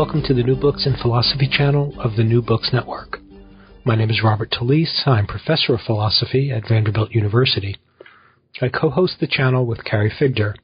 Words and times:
Welcome 0.00 0.22
to 0.28 0.34
the 0.34 0.42
New 0.42 0.56
Books 0.56 0.86
in 0.86 0.96
Philosophy 0.96 1.46
channel 1.46 1.94
of 2.00 2.16
the 2.16 2.24
New 2.24 2.40
Books 2.40 2.70
Network. 2.72 3.18
My 3.84 3.96
name 3.96 4.08
is 4.08 4.22
Robert 4.24 4.50
Talisse. 4.50 5.06
I'm 5.06 5.26
professor 5.26 5.74
of 5.74 5.82
philosophy 5.82 6.50
at 6.50 6.66
Vanderbilt 6.66 7.10
University. 7.10 7.76
I 8.62 8.70
co-host 8.70 9.16
the 9.20 9.26
channel 9.26 9.66
with 9.66 9.84
Carrie 9.84 10.10
Figdor. 10.10 10.54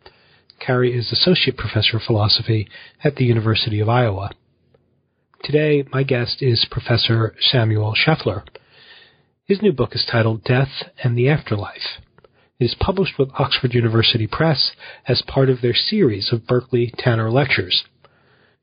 Carrie 0.58 0.98
is 0.98 1.12
associate 1.12 1.58
professor 1.58 1.98
of 1.98 2.04
philosophy 2.04 2.66
at 3.04 3.16
the 3.16 3.26
University 3.26 3.78
of 3.78 3.90
Iowa. 3.90 4.30
Today, 5.44 5.84
my 5.92 6.02
guest 6.02 6.38
is 6.40 6.66
Professor 6.70 7.34
Samuel 7.38 7.92
Scheffler. 7.94 8.42
His 9.44 9.60
new 9.60 9.72
book 9.72 9.94
is 9.94 10.08
titled 10.10 10.44
Death 10.44 10.72
and 11.04 11.14
the 11.14 11.28
Afterlife. 11.28 12.00
It 12.58 12.64
is 12.64 12.76
published 12.80 13.18
with 13.18 13.28
Oxford 13.38 13.74
University 13.74 14.26
Press 14.26 14.72
as 15.06 15.20
part 15.26 15.50
of 15.50 15.60
their 15.60 15.74
series 15.74 16.32
of 16.32 16.46
Berkeley 16.46 16.90
Tanner 16.96 17.30
Lectures. 17.30 17.84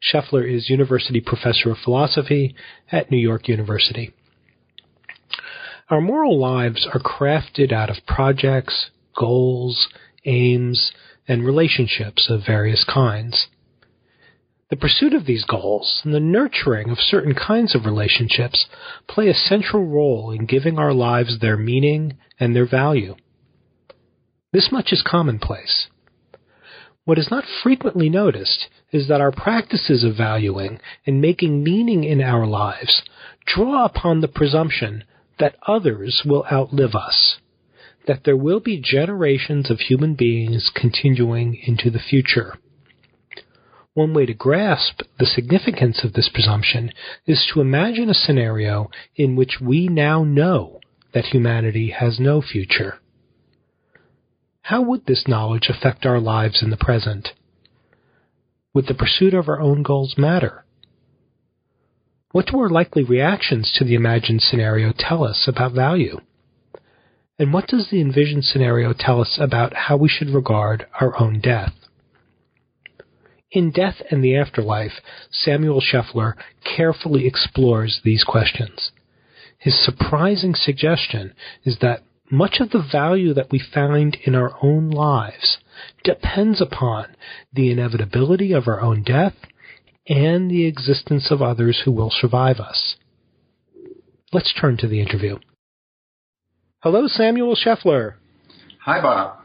Scheffler 0.03 0.43
is 0.43 0.69
University 0.69 1.21
Professor 1.21 1.71
of 1.71 1.77
Philosophy 1.77 2.55
at 2.91 3.09
New 3.09 3.17
York 3.17 3.47
University. 3.47 4.13
Our 5.89 6.01
moral 6.01 6.37
lives 6.37 6.87
are 6.93 6.99
crafted 6.99 7.71
out 7.71 7.89
of 7.89 8.05
projects, 8.05 8.89
goals, 9.17 9.87
aims, 10.25 10.91
and 11.27 11.45
relationships 11.45 12.29
of 12.29 12.45
various 12.45 12.83
kinds. 12.83 13.47
The 14.69 14.75
pursuit 14.75 15.13
of 15.13 15.25
these 15.25 15.45
goals 15.45 16.01
and 16.03 16.13
the 16.13 16.19
nurturing 16.19 16.89
of 16.89 16.97
certain 16.99 17.35
kinds 17.35 17.75
of 17.75 17.85
relationships 17.85 18.65
play 19.07 19.29
a 19.29 19.33
central 19.33 19.85
role 19.85 20.31
in 20.31 20.45
giving 20.45 20.79
our 20.79 20.93
lives 20.93 21.39
their 21.39 21.57
meaning 21.57 22.17
and 22.39 22.55
their 22.55 22.67
value. 22.67 23.15
This 24.51 24.69
much 24.71 24.91
is 24.91 25.03
commonplace. 25.05 25.87
What 27.05 27.19
is 27.19 27.29
not 27.29 27.45
frequently 27.61 28.09
noticed 28.09 28.67
is 28.93 29.07
that 29.07 29.19
our 29.19 29.31
practices 29.31 30.03
of 30.03 30.15
valuing 30.15 30.79
and 31.05 31.19
making 31.19 31.63
meaning 31.63 32.03
in 32.03 32.21
our 32.21 32.45
lives 32.45 33.01
draw 33.45 33.83
upon 33.83 34.21
the 34.21 34.27
presumption 34.27 35.03
that 35.39 35.55
others 35.67 36.21
will 36.23 36.45
outlive 36.51 36.93
us, 36.93 37.37
that 38.07 38.23
there 38.23 38.37
will 38.37 38.59
be 38.59 38.79
generations 38.79 39.69
of 39.71 39.79
human 39.79 40.13
beings 40.13 40.71
continuing 40.73 41.59
into 41.65 41.89
the 41.89 41.99
future. 41.99 42.53
One 43.95 44.13
way 44.13 44.25
to 44.25 44.33
grasp 44.33 45.01
the 45.19 45.25
significance 45.25 46.03
of 46.03 46.13
this 46.13 46.29
presumption 46.33 46.91
is 47.25 47.45
to 47.53 47.61
imagine 47.61 48.09
a 48.09 48.15
scenario 48.15 48.89
in 49.15 49.35
which 49.35 49.59
we 49.61 49.87
now 49.87 50.23
know 50.23 50.79
that 51.13 51.25
humanity 51.25 51.89
has 51.91 52.19
no 52.19 52.41
future. 52.41 52.99
How 54.63 54.81
would 54.81 55.05
this 55.05 55.27
knowledge 55.27 55.67
affect 55.69 56.05
our 56.05 56.19
lives 56.19 56.63
in 56.63 56.69
the 56.69 56.77
present? 56.77 57.29
Would 58.73 58.87
the 58.87 58.93
pursuit 58.93 59.33
of 59.33 59.47
our 59.47 59.59
own 59.59 59.83
goals 59.83 60.15
matter? 60.17 60.65
What 62.31 62.47
do 62.47 62.59
our 62.59 62.69
likely 62.69 63.03
reactions 63.03 63.71
to 63.77 63.83
the 63.83 63.93
imagined 63.93 64.41
scenario 64.41 64.91
tell 64.97 65.23
us 65.23 65.47
about 65.47 65.73
value? 65.73 66.19
And 67.37 67.53
what 67.53 67.67
does 67.67 67.89
the 67.89 68.01
envisioned 68.01 68.45
scenario 68.45 68.93
tell 68.97 69.21
us 69.21 69.37
about 69.39 69.73
how 69.73 69.97
we 69.97 70.09
should 70.09 70.29
regard 70.31 70.87
our 70.99 71.19
own 71.21 71.39
death? 71.39 71.73
In 73.51 73.69
Death 73.69 74.01
and 74.09 74.23
the 74.23 74.35
Afterlife, 74.35 74.99
Samuel 75.29 75.79
Scheffler 75.79 76.33
carefully 76.63 77.27
explores 77.27 78.01
these 78.03 78.23
questions. 78.23 78.91
His 79.59 79.79
surprising 79.85 80.55
suggestion 80.55 81.35
is 81.63 81.77
that 81.79 82.01
much 82.31 82.57
of 82.59 82.69
the 82.71 82.83
value 82.91 83.33
that 83.33 83.51
we 83.51 83.59
find 83.59 84.17
in 84.23 84.35
our 84.35 84.53
own 84.61 84.89
lives 84.89 85.57
depends 86.03 86.61
upon 86.61 87.15
the 87.51 87.71
inevitability 87.71 88.53
of 88.53 88.67
our 88.67 88.81
own 88.81 89.03
death 89.03 89.35
and 90.07 90.49
the 90.49 90.65
existence 90.65 91.31
of 91.31 91.41
others 91.41 91.81
who 91.85 91.91
will 91.91 92.11
survive 92.11 92.59
us. 92.59 92.95
Let's 94.31 94.53
turn 94.59 94.77
to 94.77 94.87
the 94.87 95.01
interview. 95.01 95.37
Hello, 96.79 97.07
Samuel 97.07 97.55
Scheffler. 97.55 98.15
Hi, 98.81 99.01
Bob. 99.01 99.39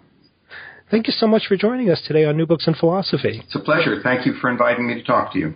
Thank 0.90 1.06
you 1.06 1.12
so 1.12 1.26
much 1.26 1.42
for 1.46 1.56
joining 1.56 1.90
us 1.90 2.02
today 2.06 2.24
on 2.24 2.36
New 2.36 2.46
Books 2.46 2.66
in 2.66 2.74
Philosophy. 2.74 3.42
It's 3.44 3.54
a 3.54 3.60
pleasure. 3.60 4.00
Thank 4.02 4.24
you 4.24 4.32
for 4.40 4.50
inviting 4.50 4.86
me 4.88 4.94
to 4.94 5.04
talk 5.04 5.32
to 5.34 5.38
you. 5.38 5.54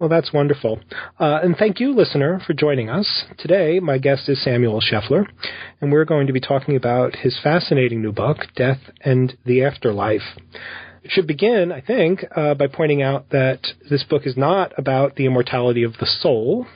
Well, 0.00 0.08
that's 0.08 0.32
wonderful. 0.32 0.80
Uh, 1.20 1.38
and 1.44 1.56
thank 1.56 1.78
you, 1.78 1.94
listener, 1.94 2.40
for 2.44 2.52
joining 2.52 2.90
us. 2.90 3.24
Today, 3.38 3.78
my 3.78 3.98
guest 3.98 4.28
is 4.28 4.42
Samuel 4.42 4.80
Scheffler, 4.80 5.24
and 5.80 5.92
we're 5.92 6.04
going 6.04 6.26
to 6.26 6.32
be 6.32 6.40
talking 6.40 6.74
about 6.74 7.14
his 7.14 7.38
fascinating 7.40 8.02
new 8.02 8.10
book, 8.10 8.38
Death 8.56 8.80
and 9.04 9.38
the 9.46 9.62
Afterlife. 9.62 10.36
It 11.04 11.12
should 11.12 11.28
begin, 11.28 11.70
I 11.70 11.80
think, 11.80 12.24
uh, 12.34 12.54
by 12.54 12.66
pointing 12.66 13.02
out 13.02 13.30
that 13.30 13.60
this 13.88 14.02
book 14.02 14.22
is 14.26 14.36
not 14.36 14.72
about 14.76 15.14
the 15.14 15.26
immortality 15.26 15.84
of 15.84 15.92
the 16.00 16.06
soul. 16.06 16.66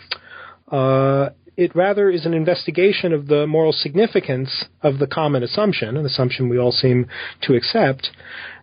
Uh, 0.70 1.30
it 1.56 1.74
rather 1.74 2.08
is 2.10 2.24
an 2.24 2.34
investigation 2.34 3.12
of 3.12 3.26
the 3.26 3.48
moral 3.48 3.72
significance 3.72 4.66
of 4.80 5.00
the 5.00 5.08
common 5.08 5.42
assumption, 5.42 5.96
an 5.96 6.06
assumption 6.06 6.48
we 6.48 6.56
all 6.56 6.70
seem 6.70 7.08
to 7.42 7.56
accept, 7.56 8.10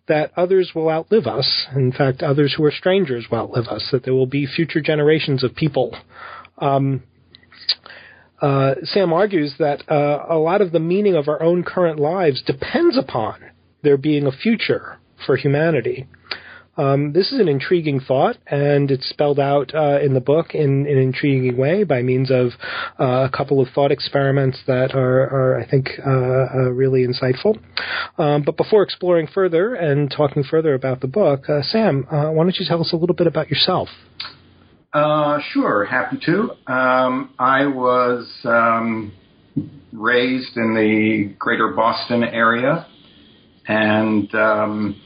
that 0.08 0.32
others 0.38 0.72
will 0.76 0.90
outlive 0.90 1.28
us. 1.28 1.66
In 1.76 1.92
fact, 1.92 2.22
others 2.22 2.54
who 2.56 2.64
are 2.64 2.72
strangers 2.72 3.26
will 3.30 3.40
outlive 3.40 3.68
us, 3.68 3.88
that 3.92 4.04
there 4.04 4.14
will 4.14 4.28
be 4.28 4.46
future 4.46 4.82
generations 4.82 5.44
of 5.44 5.56
people. 5.56 5.96
Um, 6.60 7.04
uh, 8.42 8.76
Sam 8.84 9.14
argues 9.14 9.56
that 9.60 9.90
uh, 9.90 10.26
a 10.30 10.38
lot 10.38 10.62
of 10.62 10.72
the 10.72 10.80
meaning 10.80 11.16
of 11.16 11.28
our 11.28 11.42
own 11.42 11.64
current 11.64 12.00
lives 12.00 12.42
depends 12.42 12.98
upon 12.98 13.40
there 13.82 13.98
being 13.98 14.28
a 14.28 14.32
future 14.32 15.00
for 15.26 15.38
humanity. 15.38 16.08
Um, 16.78 17.14
this 17.14 17.32
is 17.32 17.40
an 17.40 17.48
intriguing 17.48 18.02
thought, 18.02 18.38
and 18.48 18.92
it's 18.92 19.08
spelled 19.08 19.40
out 19.40 19.74
uh, 19.74 20.00
in 20.02 20.14
the 20.14 20.20
book 20.20 20.54
in, 20.54 20.86
in, 20.86 20.98
an 20.98 21.04
intriguing 21.04 21.56
way 21.58 21.84
by 21.84 22.02
means 22.02 22.30
of 22.32 22.48
uh, 23.00 23.28
a 23.28 23.30
couple 23.36 23.62
of 23.62 23.70
thought 23.74 23.92
experiments 23.92 24.60
that 24.68 24.94
are, 24.94 25.22
are 25.22 25.60
I 25.60 25.70
think, 25.70 25.90
uh, 26.06 26.10
uh 26.10 26.72
really 26.72 27.08
insightful. 27.08 27.58
Um, 28.18 28.44
but 28.44 28.58
before 28.58 28.84
exploring 28.84 29.28
further 29.34 29.74
and 29.74 30.12
talking 30.12 30.44
further 30.44 30.74
about 30.74 31.00
the 31.00 31.08
book, 31.08 31.50
uh, 31.50 31.62
Sam, 31.62 32.06
uh, 32.12 32.32
why 32.32 32.44
don't 32.44 32.58
you 32.58 32.66
tell 32.68 32.82
us 32.82 32.92
a 32.92 32.98
little 32.98 33.16
bit 33.16 33.28
about 33.28 33.50
yourself? 33.50 33.90
sure, 35.52 35.86
happy 35.86 36.18
to. 36.26 36.52
Um, 36.72 37.34
I 37.38 37.66
was 37.68 38.30
um, 38.46 39.12
raised 39.92 40.56
in 40.56 40.74
the 40.74 41.36
greater 41.38 41.70
Boston 41.70 42.24
area, 42.24 42.88
and 43.68 44.34
um, 44.36 45.02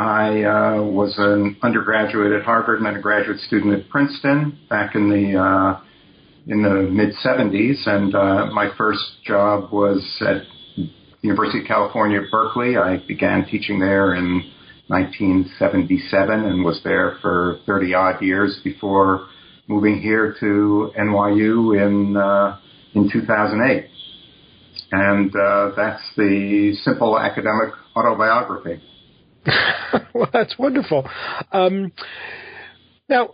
I 0.00 0.44
uh, 0.44 0.82
was 0.82 1.14
an 1.18 1.58
undergraduate 1.62 2.32
at 2.32 2.42
Harvard 2.42 2.78
and 2.78 2.86
then 2.86 2.96
a 2.96 3.02
graduate 3.02 3.38
student 3.40 3.78
at 3.78 3.90
Princeton 3.90 4.58
back 4.70 4.94
in 4.94 5.10
the 5.10 5.38
uh, 5.38 5.80
in 6.46 6.62
the 6.62 6.88
mid 6.90 7.14
70s, 7.22 7.86
and 7.86 8.14
uh, 8.14 8.46
my 8.46 8.70
first 8.78 9.02
job 9.26 9.70
was 9.70 10.02
at 10.22 10.42
University 11.20 11.60
of 11.60 11.66
California, 11.66 12.20
Berkeley. 12.32 12.78
I 12.78 13.04
began 13.06 13.44
teaching 13.44 13.78
there 13.78 14.14
in 14.14 14.42
1977 14.86 16.46
and 16.46 16.64
was 16.64 16.80
there 16.82 17.18
for 17.20 17.58
30 17.66 17.92
odd 17.92 18.22
years 18.22 18.58
before 18.64 19.28
moving 19.68 20.00
here 20.00 20.34
to 20.40 20.92
NYU 20.98 21.76
in 21.76 22.16
uh, 22.16 22.58
in 22.94 23.10
2008. 23.12 23.90
And 24.92 25.30
uh, 25.36 25.72
that's 25.76 26.02
the 26.16 26.74
simple 26.84 27.18
academic 27.18 27.74
autobiography. 27.94 28.80
well, 30.14 30.28
that's 30.32 30.58
wonderful. 30.58 31.08
Um, 31.52 31.92
now, 33.08 33.30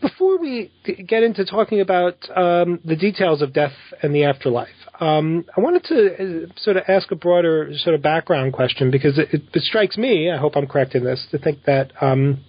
before 0.00 0.38
we 0.38 0.70
get 0.84 1.24
into 1.24 1.44
talking 1.44 1.80
about 1.80 2.14
um, 2.36 2.78
the 2.84 2.94
details 2.94 3.42
of 3.42 3.52
death 3.52 3.72
and 4.02 4.14
the 4.14 4.24
afterlife, 4.24 4.68
um, 5.00 5.44
I 5.56 5.60
wanted 5.60 5.84
to 5.84 6.14
uh, 6.14 6.46
sort 6.56 6.76
of 6.76 6.84
ask 6.86 7.10
a 7.10 7.16
broader 7.16 7.70
sort 7.74 7.94
of 7.96 8.02
background 8.02 8.52
question 8.52 8.90
because 8.90 9.18
it, 9.18 9.28
it, 9.32 9.62
strikes 9.62 9.98
me, 9.98 10.30
I 10.30 10.38
hope 10.38 10.56
I'm 10.56 10.68
correct 10.68 10.94
in 10.94 11.04
this, 11.04 11.26
to 11.32 11.38
think 11.38 11.64
that 11.64 11.90
um, 12.00 12.44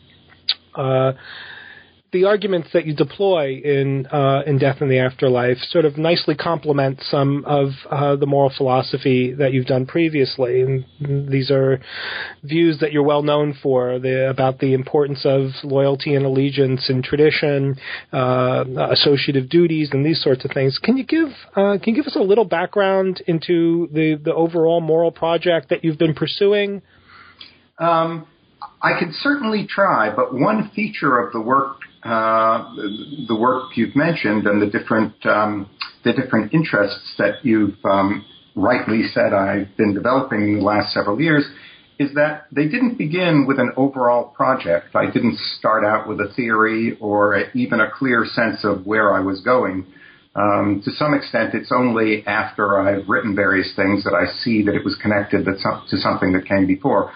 uh, 0.76 1.14
the 2.14 2.24
arguments 2.24 2.70
that 2.74 2.86
you 2.86 2.96
deploy 2.96 3.60
in 3.64 4.06
uh, 4.08 4.42
in 4.46 4.58
Death 4.58 4.78
and 4.80 4.90
the 4.90 5.00
Afterlife 5.00 5.58
sort 5.70 5.84
of 5.84 5.98
nicely 5.98 6.36
complement 6.36 7.02
some 7.04 7.44
of 7.46 7.72
uh, 7.90 8.16
the 8.16 8.26
moral 8.26 8.52
philosophy 8.56 9.34
that 9.34 9.52
you've 9.52 9.66
done 9.66 9.86
previously. 9.86 10.62
And 10.62 11.30
these 11.30 11.52
are 11.52 11.82
views 12.44 12.80
that 12.80 12.94
you're 12.94 13.04
well 13.04 13.24
known 13.24 13.58
for 13.62 14.00
the, 14.00 14.30
about 14.30 14.60
the 14.60 14.74
importance 14.74 15.26
of 15.26 15.50
loyalty 15.64 16.16
and 16.16 16.26
allegiance 16.26 16.90
and 16.90 17.04
tradition, 17.04 17.76
uh, 18.14 18.64
associative 18.90 19.50
duties, 19.50 19.90
and 19.92 20.06
these 20.06 20.22
sorts 20.22 20.46
of 20.46 20.52
things. 20.52 20.80
Can 20.82 20.96
you 20.96 21.04
give 21.04 21.30
uh, 21.58 21.78
can 21.84 21.94
you 21.94 21.96
give 21.96 22.08
us 22.08 22.16
a 22.16 22.24
little 22.24 22.46
background 22.46 23.22
into 23.28 23.90
the 23.92 24.16
the 24.16 24.34
overall 24.34 24.80
moral 24.80 25.12
project 25.12 25.70
that 25.70 25.84
you've 25.84 26.00
been 26.00 26.14
pursuing? 26.14 26.82
Um, 27.80 28.28
I 28.82 28.98
can 28.98 29.14
certainly 29.22 29.68
try, 29.70 30.14
but 30.16 30.34
one 30.34 30.72
feature 30.74 31.20
of 31.20 31.34
the 31.34 31.42
work 31.42 31.78
the 32.08 33.38
work 33.40 33.76
you've 33.76 33.96
mentioned 33.96 34.48
and 34.48 34.62
the 34.62 34.68
different 34.68 35.14
um, 35.26 35.70
the 36.04 36.14
different 36.14 36.54
interests 36.54 37.16
that 37.18 37.44
you've 37.44 37.78
um, 37.84 38.26
rightly 38.56 39.04
said 39.14 39.34
I've 39.34 39.76
been 39.78 39.94
developing 39.94 40.42
in 40.42 40.60
the 40.60 40.64
last 40.64 40.94
several 40.94 41.20
years 41.20 41.46
is 42.00 42.14
that 42.14 42.46
they 42.52 42.68
didn't 42.68 42.98
begin 42.98 43.46
with 43.48 43.60
an 43.60 43.72
overall 43.76 44.26
project. 44.26 44.96
I 44.96 45.08
didn't 45.08 45.38
start 45.58 45.84
out 45.84 46.08
with 46.08 46.20
a 46.20 46.32
theory 46.36 46.96
or 47.02 47.34
a, 47.34 47.44
even 47.56 47.80
a 47.80 47.90
clear 47.90 48.24
sense 48.26 48.64
of 48.64 48.86
where 48.86 49.14
I 49.14 49.20
was 49.20 49.42
going. 49.42 49.86
Um, 50.36 50.84
to 50.86 50.92
some 50.92 51.16
extent, 51.16 51.56
it's 51.56 51.72
only 51.72 52.26
after 52.28 52.80
I've 52.80 53.10
written 53.10 53.36
various 53.36 53.76
things 53.76 54.04
that 54.04 54.14
I 54.14 54.32
see 54.44 54.64
that 54.64 54.76
it 54.76 54.86
was 54.86 54.96
connected 55.02 55.46
to 55.46 55.98
something 55.98 56.34
that 56.34 56.46
came 56.46 56.68
before. 56.68 57.12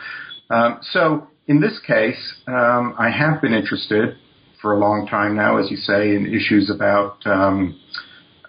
Um, 0.49 0.79
so 0.81 1.27
in 1.47 1.61
this 1.61 1.79
case, 1.85 2.33
um, 2.47 2.95
I 2.97 3.11
have 3.11 3.39
been 3.39 3.53
interested 3.53 4.17
for 4.61 4.73
a 4.73 4.79
long 4.79 5.07
time 5.07 5.35
now, 5.35 5.57
as 5.57 5.71
you 5.71 5.77
say, 5.77 6.15
in 6.15 6.27
issues 6.27 6.69
about 6.69 7.17
um, 7.25 7.79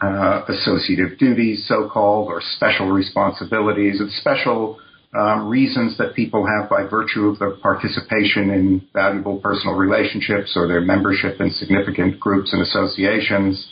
uh, 0.00 0.42
associative 0.48 1.18
duties, 1.18 1.64
so-called, 1.66 2.28
or 2.28 2.42
special 2.56 2.90
responsibilities, 2.90 4.00
and 4.00 4.10
special 4.12 4.78
um, 5.14 5.48
reasons 5.48 5.96
that 5.98 6.14
people 6.14 6.46
have 6.46 6.68
by 6.68 6.84
virtue 6.84 7.26
of 7.28 7.38
their 7.38 7.52
participation 7.52 8.50
in 8.50 8.88
valuable 8.92 9.38
personal 9.38 9.74
relationships 9.74 10.52
or 10.56 10.66
their 10.66 10.80
membership 10.80 11.40
in 11.40 11.50
significant 11.50 12.18
groups 12.18 12.52
and 12.52 12.62
associations. 12.62 13.68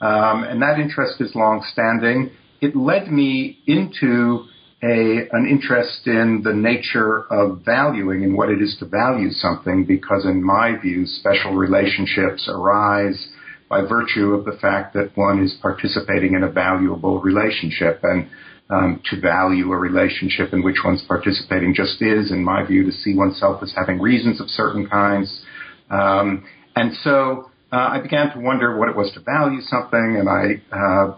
Um, 0.00 0.44
and 0.44 0.60
that 0.62 0.78
interest 0.78 1.20
is 1.20 1.34
long-standing. 1.34 2.30
It 2.60 2.76
led 2.76 3.10
me 3.10 3.58
into 3.66 4.46
a, 4.84 5.28
an 5.32 5.46
interest 5.48 6.06
in 6.06 6.42
the 6.44 6.52
nature 6.52 7.24
of 7.32 7.62
valuing 7.64 8.22
and 8.22 8.36
what 8.36 8.50
it 8.50 8.60
is 8.60 8.76
to 8.80 8.84
value 8.84 9.30
something 9.30 9.84
because 9.86 10.26
in 10.26 10.44
my 10.44 10.76
view, 10.80 11.06
special 11.06 11.54
relationships 11.54 12.46
arise 12.48 13.28
by 13.70 13.80
virtue 13.80 14.34
of 14.34 14.44
the 14.44 14.58
fact 14.60 14.92
that 14.92 15.16
one 15.16 15.42
is 15.42 15.56
participating 15.62 16.34
in 16.34 16.42
a 16.42 16.50
valuable 16.50 17.20
relationship. 17.22 18.00
And 18.02 18.28
um, 18.70 19.02
to 19.10 19.20
value 19.20 19.70
a 19.72 19.76
relationship 19.76 20.54
in 20.54 20.62
which 20.62 20.78
one's 20.84 21.02
participating 21.06 21.74
just 21.74 22.00
is, 22.00 22.30
in 22.32 22.42
my 22.42 22.64
view, 22.66 22.84
to 22.84 22.92
see 22.92 23.14
oneself 23.14 23.62
as 23.62 23.74
having 23.76 24.00
reasons 24.00 24.40
of 24.40 24.48
certain 24.48 24.88
kinds. 24.88 25.44
Um, 25.90 26.46
and 26.74 26.92
so 27.02 27.50
uh, 27.70 27.76
I 27.92 28.00
began 28.00 28.32
to 28.32 28.40
wonder 28.40 28.76
what 28.76 28.88
it 28.88 28.96
was 28.96 29.12
to 29.14 29.20
value 29.20 29.60
something, 29.60 30.16
and 30.18 30.28
I 30.28 30.62
uh, 30.74 31.16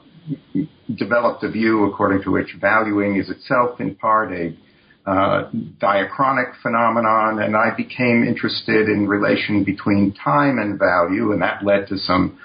developed 0.94 1.43
a 1.44 1.50
view 1.50 1.84
according 1.84 2.23
to 2.23 2.31
which 2.31 2.55
valuing 2.61 3.17
is 3.17 3.31
itself 3.31 3.81
in 3.81 3.94
part 3.94 4.32
a 4.32 4.56
uh, 5.06 5.49
diachronic 5.81 6.52
phenomenon, 6.62 7.40
and 7.40 7.55
I 7.56 7.70
became 7.76 8.25
interested 8.26 8.88
in 8.88 9.06
relation 9.06 9.62
between 9.62 10.12
time 10.12 10.58
and 10.58 10.78
value, 10.78 11.31
and 11.31 11.40
that 11.43 11.64
led 11.64 11.87
to 11.88 11.99
some 11.99 12.38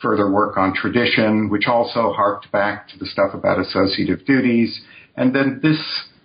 further 0.00 0.30
work 0.30 0.56
on 0.56 0.74
tradition, 0.74 1.50
which 1.50 1.66
also 1.66 2.12
harked 2.12 2.50
back 2.50 2.88
to 2.88 2.98
the 2.98 3.06
stuff 3.06 3.34
about 3.34 3.60
associative 3.60 4.24
duties. 4.24 4.80
And 5.16 5.34
then 5.34 5.60
this, 5.62 5.78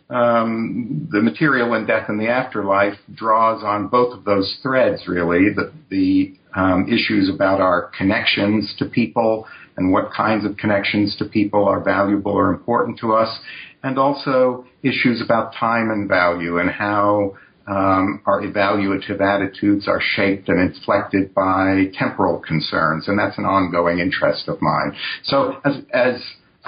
um, 0.10 1.10
the 1.12 1.22
material 1.22 1.74
in 1.74 1.86
death 1.86 2.06
and 2.08 2.20
the 2.20 2.30
afterlife 2.30 2.98
draws 3.14 3.62
on 3.62 3.90
both 3.90 4.18
of 4.18 4.24
those 4.24 4.58
threads, 4.64 5.04
really, 5.06 5.50
the, 5.54 5.74
the 5.90 6.34
um, 6.56 6.88
issues 6.88 7.30
about 7.30 7.60
our 7.60 7.92
connections 7.98 8.74
to 8.80 8.86
people 8.86 9.46
and 9.78 9.92
what 9.92 10.12
kinds 10.12 10.46
of 10.46 10.58
connections 10.58 11.16
to 11.18 11.26
people 11.26 11.66
are 11.66 11.84
valuable 11.84 12.32
or 12.32 12.50
important 12.50 13.00
to 13.00 13.14
us, 13.14 13.40
and 13.84 13.98
also 13.98 14.66
issues 14.84 15.22
about 15.22 15.54
time 15.54 15.90
and 15.92 16.10
value 16.10 16.58
and 16.58 16.70
how 16.70 17.38
um, 17.68 18.22
our 18.26 18.42
evaluative 18.42 19.20
attitudes 19.22 19.88
are 19.88 20.02
shaped 20.02 20.48
and 20.50 20.60
inflected 20.60 21.34
by 21.34 21.86
temporal 21.94 22.40
concerns, 22.40 23.08
and 23.08 23.20
that's 23.20 23.38
an 23.38 23.46
ongoing 23.46 24.00
interest 24.00 24.48
of 24.48 24.62
mine. 24.62 24.96
So 25.24 25.60
as, 25.66 25.76
as 25.94 26.22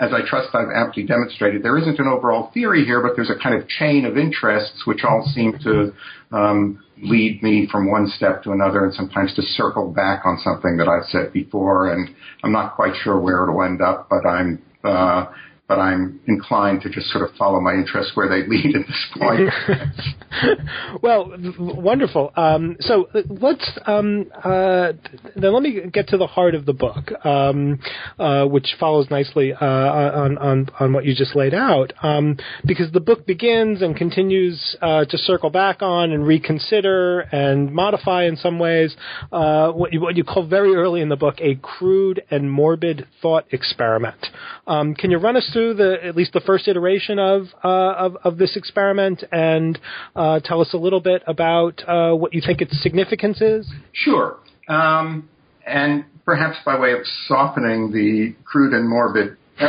as 0.00 0.12
I 0.12 0.20
trust 0.26 0.54
I've 0.54 0.70
aptly 0.74 1.04
demonstrated, 1.04 1.62
there 1.62 1.78
isn't 1.78 1.98
an 1.98 2.06
overall 2.06 2.50
theory 2.52 2.84
here, 2.84 3.00
but 3.00 3.16
there's 3.16 3.30
a 3.30 3.40
kind 3.40 3.60
of 3.60 3.68
chain 3.68 4.04
of 4.04 4.16
interests 4.16 4.86
which 4.86 5.00
all 5.02 5.24
seem 5.34 5.58
to 5.64 5.92
um, 6.32 6.84
lead 7.02 7.42
me 7.42 7.68
from 7.70 7.90
one 7.90 8.06
step 8.16 8.42
to 8.44 8.52
another 8.52 8.84
and 8.84 8.94
sometimes 8.94 9.34
to 9.34 9.42
circle 9.42 9.90
back 9.90 10.22
on 10.24 10.38
something 10.42 10.76
that 10.76 10.88
I've 10.88 11.08
said 11.08 11.32
before. 11.32 11.92
And 11.92 12.08
I'm 12.42 12.52
not 12.52 12.76
quite 12.76 12.94
sure 13.02 13.18
where 13.18 13.42
it'll 13.42 13.62
end 13.62 13.80
up, 13.80 14.08
but 14.08 14.26
I'm 14.26 14.62
uh, 14.84 15.26
but 15.70 15.78
I'm 15.78 16.18
inclined 16.26 16.82
to 16.82 16.90
just 16.90 17.10
sort 17.10 17.22
of 17.22 17.36
follow 17.36 17.60
my 17.60 17.74
interests 17.74 18.16
where 18.16 18.28
they 18.28 18.44
lead 18.44 18.74
at 18.74 18.88
this 18.88 19.06
point. 19.16 20.58
well, 21.02 21.32
wonderful. 21.60 22.32
Um, 22.34 22.76
so 22.80 23.06
let's 23.28 23.78
um, 23.86 24.26
uh, 24.34 24.94
then 25.36 25.54
let 25.54 25.62
me 25.62 25.80
get 25.92 26.08
to 26.08 26.16
the 26.16 26.26
heart 26.26 26.56
of 26.56 26.66
the 26.66 26.72
book, 26.72 27.12
um, 27.24 27.78
uh, 28.18 28.46
which 28.46 28.74
follows 28.80 29.06
nicely 29.12 29.52
uh, 29.52 29.64
on, 29.64 30.38
on 30.38 30.66
on 30.80 30.92
what 30.92 31.04
you 31.04 31.14
just 31.14 31.36
laid 31.36 31.54
out, 31.54 31.92
um, 32.02 32.36
because 32.66 32.90
the 32.90 32.98
book 32.98 33.24
begins 33.24 33.80
and 33.80 33.94
continues 33.94 34.76
uh, 34.82 35.04
to 35.04 35.16
circle 35.18 35.50
back 35.50 35.82
on 35.82 36.10
and 36.10 36.26
reconsider 36.26 37.20
and 37.20 37.72
modify 37.72 38.24
in 38.24 38.34
some 38.34 38.58
ways 38.58 38.96
uh, 39.30 39.70
what 39.70 39.92
you 39.92 40.00
what 40.00 40.16
you 40.16 40.24
call 40.24 40.44
very 40.44 40.74
early 40.74 41.00
in 41.00 41.08
the 41.08 41.16
book 41.16 41.36
a 41.40 41.54
crude 41.62 42.20
and 42.28 42.50
morbid 42.50 43.06
thought 43.22 43.44
experiment. 43.52 44.26
Um, 44.66 44.96
can 44.96 45.12
you 45.12 45.18
run 45.18 45.36
us 45.36 45.48
through 45.52 45.59
the 45.74 45.96
at 46.04 46.16
least 46.16 46.32
the 46.32 46.40
first 46.40 46.68
iteration 46.68 47.18
of 47.18 47.46
uh, 47.62 47.68
of, 47.68 48.16
of, 48.24 48.38
this 48.38 48.56
experiment 48.56 49.22
and 49.30 49.78
uh, 50.16 50.40
tell 50.40 50.60
us 50.60 50.72
a 50.72 50.76
little 50.76 51.00
bit 51.00 51.22
about 51.26 51.82
uh, 51.86 52.12
what 52.12 52.34
you 52.34 52.42
think 52.44 52.60
its 52.60 52.80
significance 52.82 53.40
is? 53.40 53.70
Sure. 53.92 54.36
Um, 54.68 55.28
and 55.66 56.04
perhaps 56.24 56.58
by 56.64 56.78
way 56.78 56.92
of 56.92 57.00
softening 57.26 57.92
the 57.92 58.34
crude 58.44 58.72
and 58.72 58.88
morbid 58.88 59.36
uh, 59.60 59.66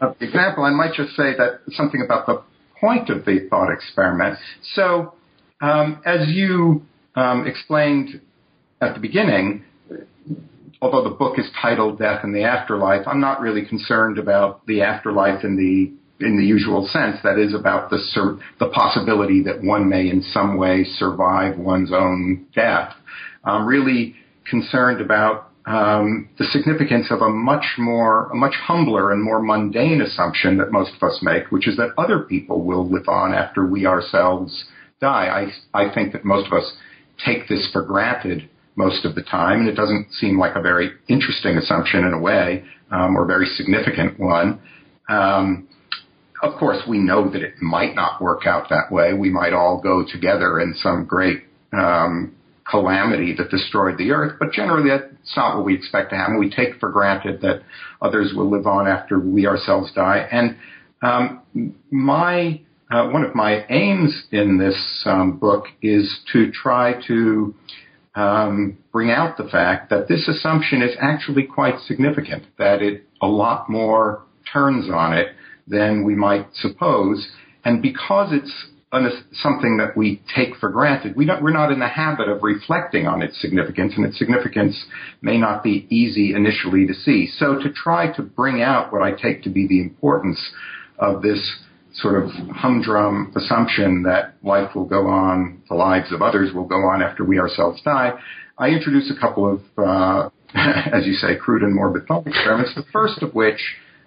of 0.00 0.16
the 0.18 0.24
example, 0.26 0.64
I 0.64 0.70
might 0.70 0.94
just 0.94 1.16
say 1.16 1.36
that 1.36 1.60
something 1.70 2.02
about 2.02 2.26
the 2.26 2.42
point 2.80 3.10
of 3.10 3.24
the 3.24 3.46
thought 3.50 3.72
experiment. 3.72 4.38
So, 4.74 5.14
um, 5.60 6.00
as 6.06 6.28
you 6.28 6.82
um, 7.16 7.46
explained 7.46 8.20
at 8.80 8.94
the 8.94 9.00
beginning, 9.00 9.64
although 10.80 11.04
the 11.04 11.14
book 11.14 11.38
is 11.38 11.46
titled 11.60 11.98
Death 11.98 12.20
and 12.22 12.34
the 12.34 12.44
Afterlife, 12.44 13.06
I'm 13.06 13.20
not 13.20 13.40
really 13.40 13.64
concerned 13.64 14.18
about 14.18 14.66
the 14.66 14.82
afterlife 14.82 15.44
in 15.44 15.56
the 15.56 15.92
in 16.24 16.36
the 16.36 16.44
usual 16.44 16.86
sense. 16.88 17.16
That 17.22 17.38
is 17.38 17.54
about 17.54 17.90
the 17.90 17.98
sur- 17.98 18.38
the 18.58 18.68
possibility 18.68 19.42
that 19.44 19.62
one 19.62 19.88
may 19.88 20.08
in 20.08 20.22
some 20.22 20.56
way 20.56 20.84
survive 20.84 21.58
one's 21.58 21.92
own 21.92 22.46
death. 22.54 22.94
I'm 23.44 23.66
really 23.66 24.16
concerned 24.48 25.00
about 25.00 25.50
um, 25.66 26.28
the 26.38 26.44
significance 26.46 27.08
of 27.10 27.20
a 27.20 27.28
much 27.28 27.74
more, 27.78 28.30
a 28.30 28.34
much 28.34 28.54
humbler 28.54 29.12
and 29.12 29.22
more 29.22 29.40
mundane 29.40 30.00
assumption 30.00 30.56
that 30.58 30.72
most 30.72 30.92
of 30.96 31.02
us 31.02 31.18
make, 31.22 31.52
which 31.52 31.68
is 31.68 31.76
that 31.76 31.90
other 31.98 32.20
people 32.20 32.64
will 32.64 32.90
live 32.90 33.06
on 33.06 33.34
after 33.34 33.66
we 33.66 33.84
ourselves 33.86 34.64
die. 35.00 35.50
I, 35.74 35.82
I 35.84 35.94
think 35.94 36.12
that 36.12 36.24
most 36.24 36.46
of 36.46 36.54
us 36.54 36.72
take 37.24 37.48
this 37.48 37.68
for 37.72 37.82
granted 37.82 38.48
most 38.78 39.04
of 39.04 39.16
the 39.16 39.22
time, 39.22 39.60
and 39.60 39.68
it 39.68 39.74
doesn't 39.74 40.12
seem 40.12 40.38
like 40.38 40.54
a 40.54 40.62
very 40.62 40.92
interesting 41.08 41.56
assumption 41.56 42.04
in 42.04 42.12
a 42.14 42.18
way, 42.18 42.64
um, 42.92 43.16
or 43.16 43.24
a 43.24 43.26
very 43.26 43.46
significant 43.56 44.18
one. 44.20 44.60
Um, 45.08 45.68
of 46.42 46.56
course, 46.60 46.78
we 46.88 46.98
know 46.98 47.28
that 47.32 47.42
it 47.42 47.54
might 47.60 47.96
not 47.96 48.22
work 48.22 48.46
out 48.46 48.68
that 48.70 48.92
way. 48.92 49.12
We 49.14 49.30
might 49.30 49.52
all 49.52 49.80
go 49.82 50.04
together 50.08 50.60
in 50.60 50.74
some 50.74 51.06
great 51.06 51.42
um, 51.72 52.36
calamity 52.70 53.34
that 53.36 53.50
destroyed 53.50 53.98
the 53.98 54.12
earth, 54.12 54.36
but 54.38 54.52
generally 54.52 54.90
that's 54.90 55.36
not 55.36 55.56
what 55.56 55.64
we 55.64 55.74
expect 55.74 56.10
to 56.10 56.16
happen. 56.16 56.38
We 56.38 56.48
take 56.48 56.78
for 56.78 56.90
granted 56.92 57.40
that 57.40 57.62
others 58.00 58.32
will 58.36 58.48
live 58.48 58.68
on 58.68 58.86
after 58.86 59.18
we 59.18 59.46
ourselves 59.46 59.90
die. 59.92 60.28
And 60.30 60.56
um, 61.02 61.74
my 61.90 62.60
uh, 62.90 63.08
one 63.08 63.22
of 63.22 63.34
my 63.34 63.66
aims 63.68 64.24
in 64.30 64.56
this 64.58 65.02
um, 65.04 65.38
book 65.38 65.66
is 65.82 66.20
to 66.32 66.50
try 66.50 66.94
to 67.06 67.54
um, 68.18 68.76
bring 68.90 69.10
out 69.10 69.36
the 69.36 69.44
fact 69.44 69.90
that 69.90 70.08
this 70.08 70.26
assumption 70.26 70.82
is 70.82 70.96
actually 71.00 71.44
quite 71.44 71.78
significant, 71.86 72.42
that 72.58 72.82
it 72.82 73.04
a 73.22 73.28
lot 73.28 73.70
more 73.70 74.22
turns 74.52 74.90
on 74.90 75.12
it 75.12 75.28
than 75.68 76.02
we 76.02 76.16
might 76.16 76.48
suppose. 76.54 77.28
And 77.64 77.80
because 77.80 78.32
it's 78.32 78.52
something 79.40 79.76
that 79.76 79.96
we 79.96 80.20
take 80.34 80.56
for 80.56 80.68
granted, 80.68 81.14
we 81.14 81.30
we're 81.40 81.52
not 81.52 81.70
in 81.70 81.78
the 81.78 81.86
habit 81.86 82.28
of 82.28 82.42
reflecting 82.42 83.06
on 83.06 83.22
its 83.22 83.40
significance, 83.40 83.92
and 83.96 84.04
its 84.04 84.18
significance 84.18 84.86
may 85.22 85.38
not 85.38 85.62
be 85.62 85.86
easy 85.88 86.34
initially 86.34 86.88
to 86.88 86.94
see. 86.94 87.28
So 87.38 87.60
to 87.60 87.70
try 87.72 88.10
to 88.16 88.22
bring 88.22 88.62
out 88.62 88.92
what 88.92 89.02
I 89.02 89.12
take 89.12 89.44
to 89.44 89.50
be 89.50 89.68
the 89.68 89.80
importance 89.80 90.40
of 90.98 91.22
this 91.22 91.60
sort 91.94 92.22
of 92.22 92.30
humdrum 92.54 93.32
assumption 93.36 94.02
that 94.04 94.34
life 94.42 94.74
will 94.74 94.84
go 94.84 95.06
on, 95.06 95.62
the 95.68 95.74
lives 95.74 96.12
of 96.12 96.22
others 96.22 96.52
will 96.54 96.66
go 96.66 96.76
on 96.76 97.02
after 97.02 97.24
we 97.24 97.38
ourselves 97.38 97.80
die, 97.82 98.12
I 98.58 98.68
introduce 98.70 99.10
a 99.16 99.18
couple 99.18 99.50
of, 99.50 99.62
uh, 99.78 100.30
as 100.54 101.06
you 101.06 101.14
say, 101.14 101.36
crude 101.36 101.62
and 101.62 101.74
morbid 101.74 102.06
thought 102.06 102.26
experiments. 102.26 102.74
The 102.74 102.84
first 102.92 103.22
of 103.22 103.34
which, 103.34 103.60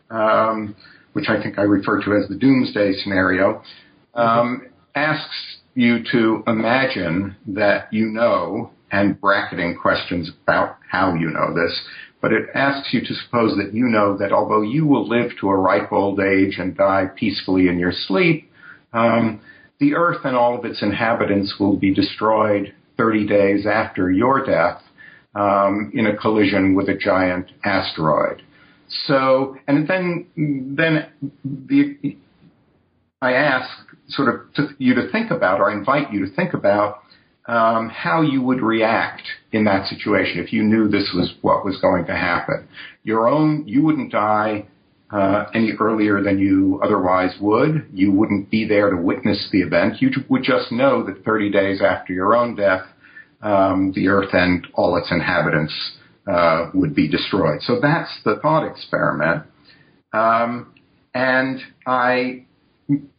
um, 0.09 0.75
which 1.13 1.25
I 1.29 1.41
think 1.41 1.57
I 1.57 1.63
refer 1.63 2.01
to 2.03 2.15
as 2.15 2.27
the 2.27 2.35
doomsday 2.35 2.93
scenario, 3.01 3.63
um, 4.13 4.67
asks 4.93 5.57
you 5.73 5.99
to 6.11 6.43
imagine 6.47 7.35
that 7.47 7.91
you 7.93 8.07
know, 8.07 8.71
and 8.91 9.19
bracketing 9.19 9.77
questions 9.81 10.29
about 10.43 10.75
how 10.89 11.13
you 11.13 11.29
know 11.29 11.53
this, 11.53 11.81
but 12.21 12.31
it 12.31 12.49
asks 12.53 12.93
you 12.93 13.01
to 13.01 13.13
suppose 13.15 13.57
that 13.57 13.73
you 13.73 13.85
know 13.85 14.17
that 14.17 14.31
although 14.31 14.61
you 14.61 14.85
will 14.85 15.07
live 15.07 15.31
to 15.39 15.49
a 15.49 15.55
ripe 15.55 15.91
old 15.91 16.19
age 16.19 16.57
and 16.59 16.77
die 16.77 17.07
peacefully 17.15 17.67
in 17.67 17.79
your 17.79 17.91
sleep, 17.91 18.49
um, 18.93 19.41
the 19.79 19.95
Earth 19.95 20.23
and 20.23 20.35
all 20.35 20.57
of 20.57 20.63
its 20.63 20.81
inhabitants 20.81 21.55
will 21.59 21.75
be 21.75 21.93
destroyed 21.93 22.73
30 22.97 23.27
days 23.27 23.65
after 23.65 24.11
your 24.11 24.45
death 24.45 24.81
um, 25.33 25.91
in 25.93 26.05
a 26.05 26.15
collision 26.15 26.75
with 26.75 26.87
a 26.89 26.95
giant 26.95 27.51
asteroid. 27.65 28.43
So, 29.05 29.57
and 29.67 29.87
then 29.87 30.27
then 30.75 31.07
the 31.43 32.17
I 33.21 33.33
ask 33.33 33.69
sort 34.09 34.33
of 34.33 34.53
to, 34.55 34.69
you 34.77 34.93
to 34.95 35.09
think 35.11 35.31
about, 35.31 35.59
or 35.59 35.71
I 35.71 35.73
invite 35.73 36.11
you 36.11 36.25
to 36.25 36.35
think 36.35 36.53
about 36.53 37.01
um, 37.47 37.89
how 37.89 38.21
you 38.21 38.41
would 38.41 38.61
react 38.61 39.23
in 39.51 39.65
that 39.65 39.87
situation 39.87 40.39
if 40.39 40.53
you 40.53 40.63
knew 40.63 40.87
this 40.87 41.11
was 41.15 41.33
what 41.41 41.65
was 41.65 41.79
going 41.81 42.05
to 42.05 42.13
happen. 42.13 42.67
Your 43.03 43.27
own, 43.27 43.67
you 43.67 43.83
wouldn't 43.83 44.11
die 44.11 44.65
uh, 45.11 45.45
any 45.53 45.73
earlier 45.79 46.21
than 46.21 46.39
you 46.39 46.79
otherwise 46.83 47.35
would. 47.41 47.87
You 47.93 48.11
wouldn't 48.11 48.49
be 48.49 48.67
there 48.67 48.89
to 48.91 48.97
witness 48.97 49.49
the 49.51 49.61
event. 49.61 50.01
You 50.01 50.11
would 50.29 50.43
just 50.43 50.71
know 50.71 51.03
that 51.05 51.25
30 51.25 51.51
days 51.51 51.81
after 51.81 52.13
your 52.13 52.35
own 52.35 52.55
death, 52.55 52.85
um, 53.41 53.91
the 53.95 54.07
Earth 54.07 54.33
and 54.33 54.67
all 54.73 54.95
its 54.97 55.11
inhabitants 55.11 55.73
uh, 56.27 56.69
would 56.73 56.95
be 56.95 57.09
destroyed. 57.09 57.61
So 57.61 57.79
that's 57.81 58.11
the 58.23 58.37
thought 58.41 58.65
experiment. 58.65 59.43
Um, 60.13 60.73
and 61.13 61.59
I 61.85 62.45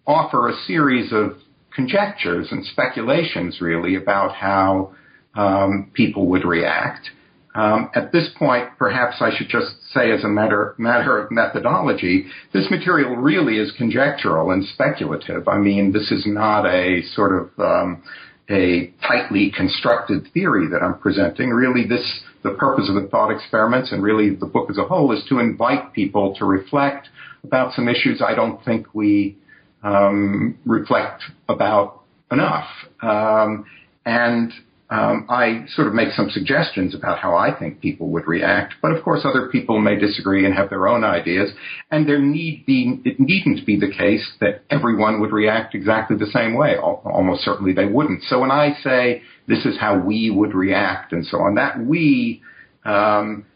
offer 0.07 0.49
a 0.49 0.55
series 0.67 1.13
of 1.13 1.37
conjectures 1.75 2.49
and 2.51 2.65
speculations, 2.67 3.61
really, 3.61 3.97
about 3.97 4.35
how 4.35 4.95
um, 5.35 5.91
people 5.95 6.27
would 6.27 6.45
react. 6.45 7.11
Um, 7.55 7.91
at 7.95 8.13
this 8.13 8.31
point, 8.39 8.71
perhaps 8.79 9.17
I 9.21 9.31
should 9.37 9.49
just 9.49 9.75
say, 9.93 10.11
as 10.11 10.25
a 10.25 10.29
matter, 10.29 10.75
matter 10.79 11.19
of 11.19 11.31
methodology, 11.31 12.27
this 12.55 12.71
material 12.71 13.17
really 13.17 13.59
is 13.59 13.73
conjectural 13.77 14.51
and 14.53 14.65
speculative. 14.65 15.49
I 15.49 15.59
mean, 15.59 15.93
this 15.93 16.11
is 16.11 16.25
not 16.27 16.65
a 16.65 17.03
sort 17.15 17.33
of 17.39 17.61
um, 17.61 18.03
a 18.51 18.93
tightly 19.07 19.53
constructed 19.55 20.29
theory 20.33 20.67
that 20.69 20.83
I'm 20.83 20.99
presenting. 20.99 21.51
Really, 21.51 21.87
this 21.87 22.23
the 22.43 22.55
purpose 22.55 22.89
of 22.89 23.01
the 23.01 23.09
thought 23.09 23.31
experiments 23.31 23.93
and 23.93 24.03
really 24.03 24.35
the 24.35 24.47
book 24.47 24.69
as 24.69 24.79
a 24.79 24.85
whole 24.85 25.13
is 25.13 25.25
to 25.29 25.39
invite 25.39 25.93
people 25.93 26.35
to 26.39 26.45
reflect 26.45 27.09
about 27.45 27.73
some 27.75 27.89
issues 27.89 28.21
I 28.21 28.35
don't 28.35 28.65
think 28.65 28.95
we 28.95 29.37
um, 29.83 30.59
reflect 30.65 31.23
about 31.49 32.03
enough. 32.31 32.69
Um, 33.03 33.67
and 34.05 34.53
um, 34.93 35.27
I 35.31 35.65
sort 35.75 35.89
of 35.89 35.95
make 35.95 36.13
some 36.13 36.29
suggestions 36.29 36.95
about 36.95 37.19
how 37.19 37.35
I 37.35 37.59
think 37.59 37.81
people 37.81 38.09
would 38.11 38.27
react, 38.27 38.75
but 38.83 38.93
of 38.93 39.03
course 39.03 39.21
other 39.25 39.49
people 39.49 39.81
may 39.81 39.99
disagree 39.99 40.45
and 40.45 40.55
have 40.55 40.69
their 40.69 40.87
own 40.87 41.03
ideas, 41.03 41.51
and 41.91 42.07
there 42.07 42.19
need 42.19 42.65
be 42.67 43.01
it 43.05 43.19
needn't 43.19 43.65
be 43.65 43.81
the 43.81 43.91
case 43.91 44.33
that 44.41 44.65
everyone 44.69 45.21
would 45.21 45.33
react 45.33 45.75
exactly 45.75 46.19
the 46.19 46.27
same 46.27 46.55
way. 46.55 46.77
Almost 46.77 47.43
certainly 47.43 47.73
they 47.73 47.87
wouldn't. 47.87 48.23
So 48.25 48.41
when 48.41 48.51
I 48.51 48.75
say 48.83 49.23
this 49.49 49.65
is 49.65 49.79
how 49.79 49.99
we 49.99 50.31
would 50.31 50.55
react 50.55 51.13
and 51.13 51.25
so 51.25 51.39
on, 51.39 51.55
that 51.55 51.81
we 51.81 52.43
um, 52.85 53.47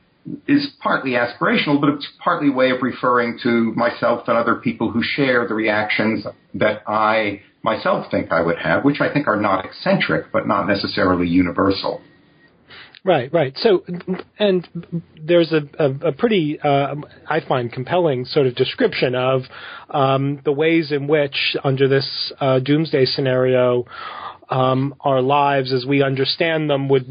is 0.48 0.68
partly 0.80 1.12
aspirational, 1.12 1.80
but 1.80 1.90
it's 1.90 2.08
partly 2.22 2.48
a 2.48 2.52
way 2.52 2.70
of 2.70 2.82
referring 2.82 3.38
to 3.42 3.72
myself 3.76 4.26
and 4.28 4.36
other 4.36 4.56
people 4.56 4.90
who 4.90 5.02
share 5.02 5.46
the 5.46 5.54
reactions 5.54 6.26
that 6.54 6.82
I 6.86 7.42
myself 7.62 8.10
think 8.10 8.32
I 8.32 8.42
would 8.42 8.58
have, 8.58 8.84
which 8.84 9.00
I 9.00 9.12
think 9.12 9.26
are 9.26 9.40
not 9.40 9.64
eccentric, 9.64 10.32
but 10.32 10.46
not 10.46 10.66
necessarily 10.66 11.26
universal. 11.28 12.00
Right, 13.06 13.32
right. 13.32 13.56
So, 13.58 13.84
and 14.36 14.66
there's 15.16 15.52
a, 15.52 15.62
a, 15.78 16.08
a 16.08 16.12
pretty, 16.12 16.58
uh, 16.58 16.96
I 17.28 17.38
find, 17.38 17.72
compelling 17.72 18.24
sort 18.24 18.48
of 18.48 18.56
description 18.56 19.14
of 19.14 19.42
um, 19.90 20.40
the 20.44 20.50
ways 20.50 20.90
in 20.90 21.06
which, 21.06 21.56
under 21.62 21.86
this 21.86 22.32
uh, 22.40 22.58
doomsday 22.58 23.04
scenario, 23.04 23.84
um, 24.48 24.94
our 25.00 25.20
lives 25.20 25.72
as 25.72 25.84
we 25.84 26.02
understand 26.02 26.70
them 26.70 26.88
would 26.88 27.06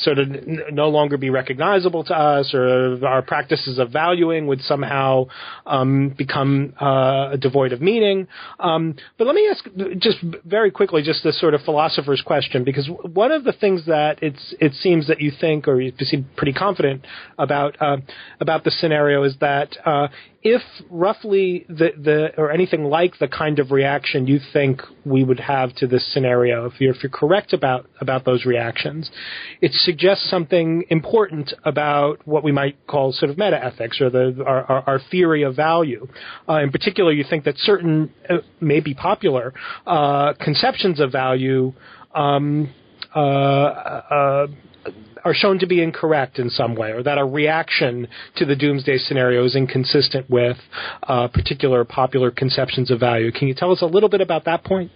sort 0.00 0.18
of 0.18 0.30
n- 0.30 0.60
no 0.72 0.88
longer 0.88 1.16
be 1.16 1.30
recognizable 1.30 2.04
to 2.04 2.14
us, 2.14 2.54
or 2.54 3.04
our 3.04 3.22
practices 3.22 3.78
of 3.78 3.90
valuing 3.90 4.46
would 4.46 4.60
somehow 4.62 5.26
um, 5.66 6.14
become 6.16 6.74
uh, 6.78 7.36
devoid 7.36 7.72
of 7.72 7.80
meaning. 7.80 8.28
Um, 8.60 8.94
but 9.18 9.26
let 9.26 9.34
me 9.34 9.48
ask 9.48 9.64
just 9.98 10.18
very 10.44 10.70
quickly, 10.70 11.02
just 11.02 11.24
this 11.24 11.40
sort 11.40 11.54
of 11.54 11.62
philosopher's 11.62 12.22
question, 12.22 12.64
because 12.64 12.88
one 12.88 13.32
of 13.32 13.44
the 13.44 13.52
things 13.52 13.86
that 13.86 14.22
it's 14.22 14.54
it 14.60 14.72
seems 14.74 15.08
that 15.08 15.20
you 15.20 15.32
think, 15.40 15.66
or 15.66 15.80
you 15.80 15.92
seem 16.00 16.28
pretty 16.36 16.52
confident 16.52 17.04
about 17.38 17.76
uh, 17.80 17.96
about 18.40 18.64
the 18.64 18.70
scenario, 18.70 19.24
is 19.24 19.36
that 19.40 19.76
uh, 19.84 20.08
if 20.48 20.62
roughly 20.90 21.66
the, 21.68 21.90
the 22.00 22.30
or 22.38 22.52
anything 22.52 22.84
like 22.84 23.18
the 23.18 23.26
kind 23.26 23.58
of 23.58 23.72
reaction 23.72 24.28
you 24.28 24.38
think 24.52 24.80
we 25.04 25.24
would 25.24 25.40
have 25.40 25.74
to 25.74 25.88
this 25.88 26.06
scenario, 26.14 26.66
if 26.66 26.80
you're, 26.80 26.94
if 26.94 27.02
you're 27.02 27.10
correct 27.10 27.52
about 27.52 27.90
about 28.00 28.24
those 28.24 28.44
reactions, 28.44 29.10
it 29.60 29.72
suggests 29.72 30.30
something 30.30 30.84
important 30.88 31.52
about 31.64 32.24
what 32.28 32.44
we 32.44 32.52
might 32.52 32.86
call 32.86 33.10
sort 33.10 33.28
of 33.28 33.36
meta 33.36 33.58
ethics 33.60 34.00
or 34.00 34.08
the 34.08 34.40
our, 34.46 34.62
our, 34.70 34.84
our 34.86 35.00
theory 35.10 35.42
of 35.42 35.56
value. 35.56 36.06
Uh, 36.48 36.60
in 36.60 36.70
particular, 36.70 37.10
you 37.10 37.24
think 37.28 37.42
that 37.42 37.58
certain 37.58 38.12
uh, 38.30 38.36
maybe 38.60 38.94
popular 38.94 39.52
uh, 39.84 40.32
conceptions 40.34 41.00
of 41.00 41.10
value. 41.10 41.72
Um, 42.14 42.72
uh, 43.16 43.18
uh, 43.18 44.46
are 45.26 45.34
shown 45.34 45.58
to 45.58 45.66
be 45.66 45.82
incorrect 45.82 46.38
in 46.38 46.48
some 46.48 46.76
way, 46.76 46.92
or 46.92 47.02
that 47.02 47.18
a 47.18 47.24
reaction 47.24 48.06
to 48.36 48.44
the 48.44 48.54
doomsday 48.54 48.96
scenario 48.96 49.44
is 49.44 49.56
inconsistent 49.56 50.30
with 50.30 50.56
uh, 51.02 51.26
particular 51.26 51.84
popular 51.84 52.30
conceptions 52.30 52.92
of 52.92 53.00
value. 53.00 53.32
Can 53.32 53.48
you 53.48 53.54
tell 53.54 53.72
us 53.72 53.82
a 53.82 53.86
little 53.86 54.08
bit 54.08 54.20
about 54.20 54.44
that 54.44 54.62
point? 54.62 54.92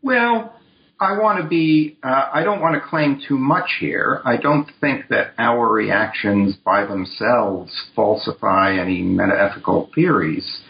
Well, 0.00 0.54
I 0.98 1.18
want 1.18 1.42
to 1.42 1.46
be, 1.46 1.98
uh, 2.02 2.30
I 2.32 2.42
don't 2.42 2.62
want 2.62 2.74
to 2.82 2.88
claim 2.88 3.20
too 3.28 3.36
much 3.36 3.68
here. 3.78 4.22
I 4.24 4.38
don't 4.38 4.66
think 4.80 5.08
that 5.10 5.34
our 5.36 5.70
reactions 5.70 6.56
by 6.64 6.86
themselves 6.86 7.70
falsify 7.94 8.78
any 8.80 9.02
metaethical 9.02 9.92
theories. 9.94 10.62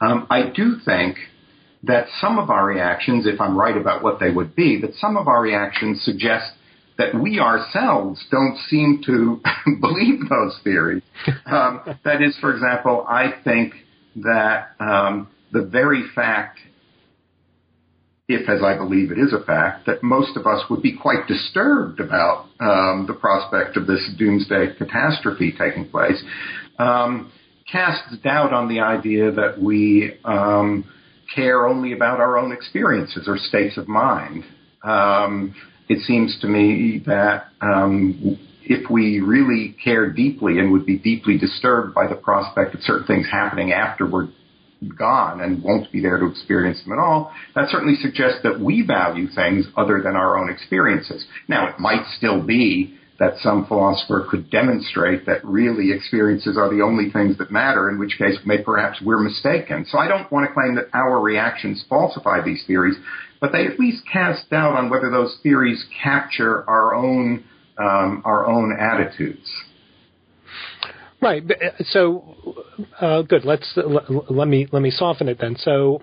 Um, 0.00 0.26
I 0.30 0.48
do 0.48 0.76
think 0.82 1.18
that 1.82 2.06
some 2.18 2.38
of 2.38 2.48
our 2.48 2.64
reactions, 2.64 3.26
if 3.26 3.42
I'm 3.42 3.58
right 3.58 3.76
about 3.76 4.02
what 4.02 4.20
they 4.20 4.30
would 4.30 4.56
be, 4.56 4.80
that 4.80 4.94
some 4.94 5.18
of 5.18 5.28
our 5.28 5.42
reactions 5.42 6.02
suggest 6.02 6.52
that 6.96 7.14
we 7.14 7.40
ourselves 7.40 8.24
don't 8.30 8.56
seem 8.68 9.02
to 9.06 9.40
believe 9.80 10.28
those 10.28 10.58
theories. 10.62 11.02
Um, 11.46 11.80
that 12.04 12.22
is, 12.22 12.36
for 12.40 12.54
example, 12.54 13.04
I 13.08 13.34
think 13.42 13.74
that 14.16 14.70
um, 14.78 15.28
the 15.52 15.62
very 15.62 16.04
fact, 16.14 16.58
if 18.28 18.48
as 18.48 18.62
I 18.62 18.76
believe 18.76 19.10
it 19.10 19.18
is 19.18 19.32
a 19.32 19.44
fact, 19.44 19.86
that 19.86 20.02
most 20.02 20.36
of 20.36 20.46
us 20.46 20.62
would 20.70 20.82
be 20.82 20.96
quite 20.96 21.26
disturbed 21.26 22.00
about 22.00 22.46
um, 22.60 23.06
the 23.08 23.14
prospect 23.14 23.76
of 23.76 23.86
this 23.86 24.08
doomsday 24.16 24.74
catastrophe 24.78 25.52
taking 25.58 25.88
place, 25.88 26.22
um, 26.78 27.32
casts 27.70 28.16
doubt 28.22 28.52
on 28.52 28.68
the 28.68 28.80
idea 28.80 29.32
that 29.32 29.60
we 29.60 30.16
um, 30.24 30.84
care 31.34 31.66
only 31.66 31.92
about 31.92 32.20
our 32.20 32.38
own 32.38 32.52
experiences 32.52 33.24
or 33.26 33.36
states 33.36 33.76
of 33.76 33.88
mind. 33.88 34.44
Um, 34.84 35.54
it 35.88 36.00
seems 36.06 36.38
to 36.40 36.46
me 36.46 37.02
that 37.06 37.48
um, 37.60 38.38
if 38.62 38.90
we 38.90 39.20
really 39.20 39.76
care 39.82 40.10
deeply 40.10 40.58
and 40.58 40.72
would 40.72 40.86
be 40.86 40.98
deeply 40.98 41.38
disturbed 41.38 41.94
by 41.94 42.06
the 42.06 42.14
prospect 42.14 42.74
of 42.74 42.80
certain 42.82 43.06
things 43.06 43.26
happening 43.30 43.72
after 43.72 44.06
we're 44.06 44.28
gone 44.98 45.40
and 45.40 45.62
won't 45.62 45.90
be 45.92 46.00
there 46.00 46.18
to 46.18 46.26
experience 46.26 46.82
them 46.84 46.92
at 46.92 46.98
all, 46.98 47.32
that 47.54 47.68
certainly 47.70 47.96
suggests 47.96 48.38
that 48.42 48.60
we 48.60 48.82
value 48.82 49.28
things 49.34 49.66
other 49.76 50.00
than 50.02 50.16
our 50.16 50.38
own 50.38 50.50
experiences. 50.50 51.24
Now, 51.48 51.68
it 51.68 51.78
might 51.78 52.04
still 52.16 52.42
be 52.42 52.98
that 53.18 53.34
some 53.42 53.64
philosopher 53.66 54.26
could 54.28 54.50
demonstrate 54.50 55.24
that 55.26 55.44
really 55.44 55.92
experiences 55.92 56.56
are 56.58 56.68
the 56.74 56.82
only 56.82 57.10
things 57.10 57.38
that 57.38 57.50
matter, 57.50 57.88
in 57.88 57.98
which 57.98 58.18
case 58.18 58.36
may 58.44 58.58
perhaps 58.58 59.00
we're 59.00 59.20
mistaken. 59.20 59.86
So 59.88 59.98
I 59.98 60.08
don't 60.08 60.30
want 60.32 60.48
to 60.48 60.52
claim 60.52 60.74
that 60.74 60.88
our 60.92 61.20
reactions 61.20 61.84
falsify 61.88 62.42
these 62.44 62.64
theories, 62.66 62.96
but 63.44 63.52
they 63.52 63.66
at 63.66 63.78
least 63.78 64.02
cast 64.10 64.48
doubt 64.48 64.74
on 64.74 64.88
whether 64.88 65.10
those 65.10 65.36
theories 65.42 65.84
capture 66.02 66.64
our 66.66 66.94
own 66.94 67.44
um, 67.76 68.22
our 68.24 68.46
own 68.46 68.74
attitudes. 68.80 69.46
Right. 71.20 71.42
Uh, 71.42 71.82
so, 71.90 72.36
uh, 73.02 73.20
good. 73.20 73.44
Let's 73.44 73.70
let, 73.76 74.30
let 74.30 74.48
me 74.48 74.66
let 74.72 74.80
me 74.80 74.90
soften 74.90 75.28
it 75.28 75.36
then. 75.38 75.56
So, 75.58 76.00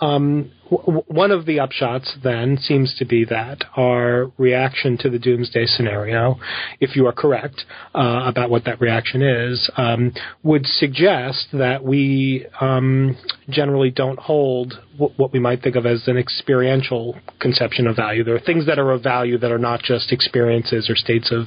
um, 0.00 0.50
w- 0.70 1.02
one 1.06 1.30
of 1.30 1.46
the 1.46 1.58
upshots 1.58 2.10
then 2.22 2.56
seems 2.58 2.94
to 2.98 3.04
be 3.04 3.24
that 3.26 3.64
our 3.76 4.32
reaction 4.38 4.96
to 4.98 5.10
the 5.10 5.18
doomsday 5.18 5.66
scenario, 5.66 6.36
if 6.80 6.96
you 6.96 7.06
are 7.06 7.12
correct 7.12 7.64
uh, 7.94 8.22
about 8.26 8.50
what 8.50 8.64
that 8.64 8.80
reaction 8.80 9.22
is, 9.22 9.70
um, 9.76 10.12
would 10.42 10.66
suggest 10.66 11.48
that 11.52 11.84
we 11.84 12.46
um, 12.60 13.16
generally 13.48 13.90
don't 13.90 14.18
hold 14.18 14.74
w- 14.92 15.12
what 15.16 15.32
we 15.32 15.38
might 15.38 15.62
think 15.62 15.76
of 15.76 15.86
as 15.86 16.06
an 16.06 16.16
experiential 16.16 17.18
conception 17.40 17.86
of 17.86 17.96
value. 17.96 18.24
There 18.24 18.34
are 18.34 18.40
things 18.40 18.66
that 18.66 18.78
are 18.78 18.90
of 18.92 19.02
value 19.02 19.38
that 19.38 19.52
are 19.52 19.58
not 19.58 19.82
just 19.82 20.12
experiences 20.12 20.88
or 20.88 20.96
states 20.96 21.32
of 21.32 21.46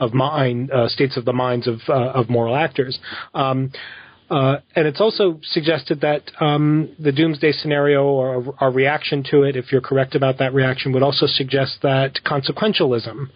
of 0.00 0.14
mind, 0.14 0.70
uh, 0.70 0.88
states 0.88 1.16
of 1.16 1.24
the 1.24 1.32
minds 1.32 1.66
of 1.66 1.80
uh, 1.88 2.12
of 2.12 2.28
moral 2.28 2.56
actors. 2.56 2.98
Uh, 4.34 4.58
and 4.74 4.88
it's 4.88 5.00
also 5.00 5.38
suggested 5.44 6.00
that 6.00 6.28
um, 6.40 6.92
the 6.98 7.12
doomsday 7.12 7.52
scenario 7.52 8.02
or 8.02 8.52
our 8.58 8.72
reaction 8.72 9.22
to 9.30 9.44
it, 9.44 9.54
if 9.54 9.70
you're 9.70 9.80
correct 9.80 10.16
about 10.16 10.38
that 10.38 10.52
reaction, 10.52 10.92
would 10.92 11.04
also 11.04 11.24
suggest 11.26 11.76
that 11.82 12.18
consequentialism 12.26 13.28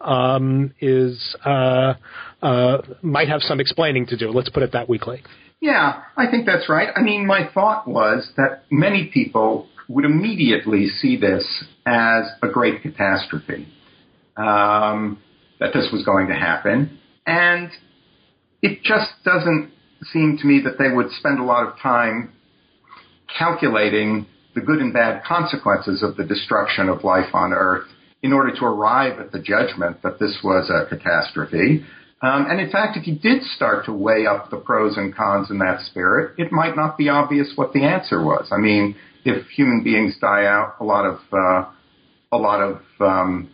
um, 0.00 0.72
is 0.80 1.34
uh, 1.44 1.94
uh, 2.40 2.78
might 3.02 3.28
have 3.28 3.40
some 3.42 3.58
explaining 3.58 4.06
to 4.06 4.16
do. 4.16 4.30
Let's 4.30 4.48
put 4.48 4.62
it 4.62 4.70
that 4.74 4.88
weakly. 4.88 5.24
Yeah, 5.60 6.02
I 6.16 6.30
think 6.30 6.46
that's 6.46 6.68
right. 6.68 6.88
I 6.94 7.02
mean, 7.02 7.26
my 7.26 7.50
thought 7.52 7.88
was 7.88 8.30
that 8.36 8.62
many 8.70 9.10
people 9.12 9.66
would 9.88 10.04
immediately 10.04 10.86
see 10.86 11.16
this 11.16 11.64
as 11.84 12.26
a 12.44 12.46
great 12.46 12.80
catastrophe, 12.80 13.66
um, 14.36 15.18
that 15.58 15.72
this 15.74 15.88
was 15.92 16.04
going 16.04 16.28
to 16.28 16.34
happen, 16.34 17.00
and 17.26 17.70
it 18.62 18.84
just 18.84 19.10
doesn't 19.24 19.72
seem 20.12 20.38
to 20.38 20.46
me 20.46 20.60
that 20.64 20.78
they 20.78 20.94
would 20.94 21.10
spend 21.12 21.38
a 21.38 21.44
lot 21.44 21.66
of 21.66 21.78
time 21.78 22.32
calculating 23.38 24.26
the 24.54 24.60
good 24.60 24.78
and 24.78 24.92
bad 24.92 25.24
consequences 25.24 26.02
of 26.02 26.16
the 26.16 26.24
destruction 26.24 26.88
of 26.88 27.04
life 27.04 27.34
on 27.34 27.52
Earth 27.52 27.88
in 28.22 28.32
order 28.32 28.54
to 28.54 28.64
arrive 28.64 29.18
at 29.18 29.32
the 29.32 29.38
judgment 29.40 30.02
that 30.02 30.18
this 30.18 30.38
was 30.42 30.70
a 30.70 30.88
catastrophe. 30.88 31.84
Um, 32.22 32.46
and 32.48 32.60
in 32.60 32.70
fact, 32.70 32.96
if 32.96 33.06
you 33.06 33.16
did 33.16 33.42
start 33.42 33.84
to 33.86 33.92
weigh 33.92 34.26
up 34.26 34.50
the 34.50 34.56
pros 34.56 34.96
and 34.96 35.14
cons 35.14 35.50
in 35.50 35.58
that 35.58 35.80
spirit, 35.90 36.38
it 36.38 36.52
might 36.52 36.74
not 36.74 36.96
be 36.96 37.08
obvious 37.08 37.52
what 37.54 37.72
the 37.72 37.84
answer 37.84 38.22
was. 38.22 38.48
I 38.50 38.56
mean, 38.56 38.96
if 39.24 39.46
human 39.48 39.82
beings 39.84 40.14
die 40.20 40.46
out, 40.46 40.76
a 40.80 40.84
lot 40.84 41.04
of 41.04 41.18
uh, 41.32 41.70
a 42.32 42.38
lot 42.38 42.60
of 42.60 42.80
um, 43.00 43.50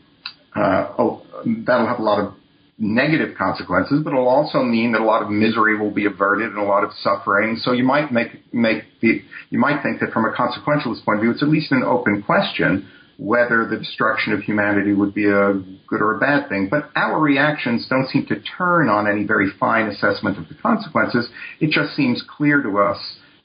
uh, 0.54 0.92
oh, 0.98 1.22
that'll 1.66 1.86
have 1.86 1.98
a 1.98 2.02
lot 2.02 2.20
of 2.20 2.34
negative 2.80 3.36
consequences, 3.36 4.00
but 4.02 4.12
it'll 4.12 4.26
also 4.26 4.62
mean 4.62 4.92
that 4.92 5.02
a 5.02 5.04
lot 5.04 5.22
of 5.22 5.28
misery 5.28 5.78
will 5.78 5.90
be 5.90 6.06
averted 6.06 6.48
and 6.48 6.58
a 6.58 6.64
lot 6.64 6.82
of 6.82 6.90
suffering. 7.02 7.56
So 7.56 7.72
you 7.72 7.84
might 7.84 8.10
make 8.10 8.52
make 8.54 8.84
the 9.00 9.22
you 9.50 9.58
might 9.58 9.82
think 9.82 10.00
that 10.00 10.12
from 10.12 10.24
a 10.24 10.32
consequentialist 10.32 11.04
point 11.04 11.18
of 11.18 11.22
view, 11.22 11.30
it's 11.30 11.42
at 11.42 11.48
least 11.48 11.70
an 11.70 11.82
open 11.82 12.22
question 12.22 12.88
whether 13.18 13.68
the 13.68 13.76
destruction 13.76 14.32
of 14.32 14.40
humanity 14.40 14.94
would 14.94 15.12
be 15.12 15.26
a 15.26 15.52
good 15.86 16.00
or 16.00 16.16
a 16.16 16.18
bad 16.18 16.48
thing. 16.48 16.68
But 16.70 16.90
our 16.96 17.20
reactions 17.20 17.86
don't 17.86 18.08
seem 18.08 18.24
to 18.26 18.40
turn 18.56 18.88
on 18.88 19.06
any 19.06 19.24
very 19.24 19.50
fine 19.60 19.88
assessment 19.88 20.38
of 20.38 20.48
the 20.48 20.54
consequences. 20.54 21.28
It 21.60 21.70
just 21.70 21.94
seems 21.94 22.24
clear 22.26 22.62
to 22.62 22.78
us 22.78 22.98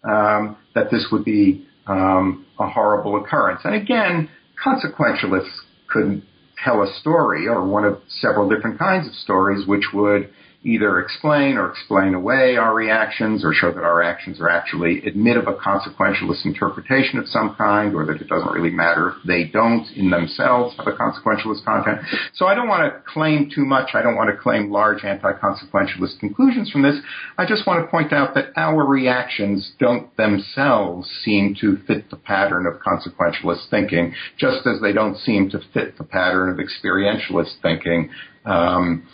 um, 0.06 0.56
that 0.76 0.92
this 0.92 1.08
would 1.12 1.26
be 1.26 1.68
um, 1.88 2.46
a 2.58 2.70
horrible 2.70 3.22
occurrence. 3.22 3.62
And 3.66 3.76
again, 3.76 4.30
consequentialists 4.64 5.52
could 5.90 6.24
tell 6.64 6.84
a 6.84 6.88
story 7.00 7.48
or 7.48 7.66
one 7.66 7.86
of 7.86 8.00
several 8.08 8.50
different 8.50 8.78
kinds 8.80 9.08
of 9.08 9.14
stories 9.16 9.68
which 9.68 9.86
would 9.94 10.30
either 10.66 11.00
explain 11.00 11.58
or 11.58 11.70
explain 11.70 12.16
away 12.16 12.58
our 12.58 12.74
reactions 12.74 13.46
or 13.46 13.54
show 13.54 13.72
that 13.72 13.84
our 13.84 14.02
actions 14.02 14.42
are 14.42 14.50
actually 14.50 15.06
admit 15.06 15.38
of 15.38 15.48
a 15.48 15.54
consequentialist 15.54 16.44
interpretation 16.44 17.20
of 17.20 17.28
some 17.28 17.56
kind 17.56 17.94
or 17.94 18.06
that 18.06 18.20
it 18.20 18.28
doesn't 18.28 18.52
really 18.52 18.72
matter 18.72 19.10
if 19.10 19.16
they 19.28 19.44
don't 19.44 19.86
in 19.96 20.10
themselves 20.10 20.76
have 20.78 20.88
a 20.88 20.92
consequentialist 20.92 21.64
content. 21.64 22.00
So 22.34 22.48
I 22.48 22.56
don't 22.56 22.68
want 22.68 22.92
to 22.92 23.02
claim 23.12 23.52
too 23.54 23.64
much. 23.64 23.90
I 23.94 24.02
don't 24.02 24.16
want 24.16 24.32
to 24.32 24.42
claim 24.42 24.72
large 24.72 25.04
anti-consequentialist 25.04 26.20
conclusions 26.20 26.72
from 26.72 26.82
this. 26.82 26.96
I 27.38 27.46
just 27.46 27.68
want 27.68 27.86
to 27.86 27.92
point 27.92 28.12
out 28.12 28.34
that 28.34 28.46
our 28.58 28.86
reactions 28.86 29.74
don't 29.80 30.16
themselves 30.18 31.08
seem 31.24 31.56
to 31.62 31.78
fit 31.86 32.10
the 32.10 32.18
pattern 32.18 32.66
of 32.66 32.82
consequentialist 32.82 33.70
thinking, 33.70 34.16
just 34.38 34.66
as 34.66 34.82
they 34.82 34.94
don't 34.94 35.18
seem 35.20 35.50
to 35.52 35.60
fit 35.74 35.98
the 36.00 36.04
pattern 36.04 36.50
of 36.50 36.58
experientialist 36.58 37.62
thinking. 37.62 38.10
Um, 38.46 39.08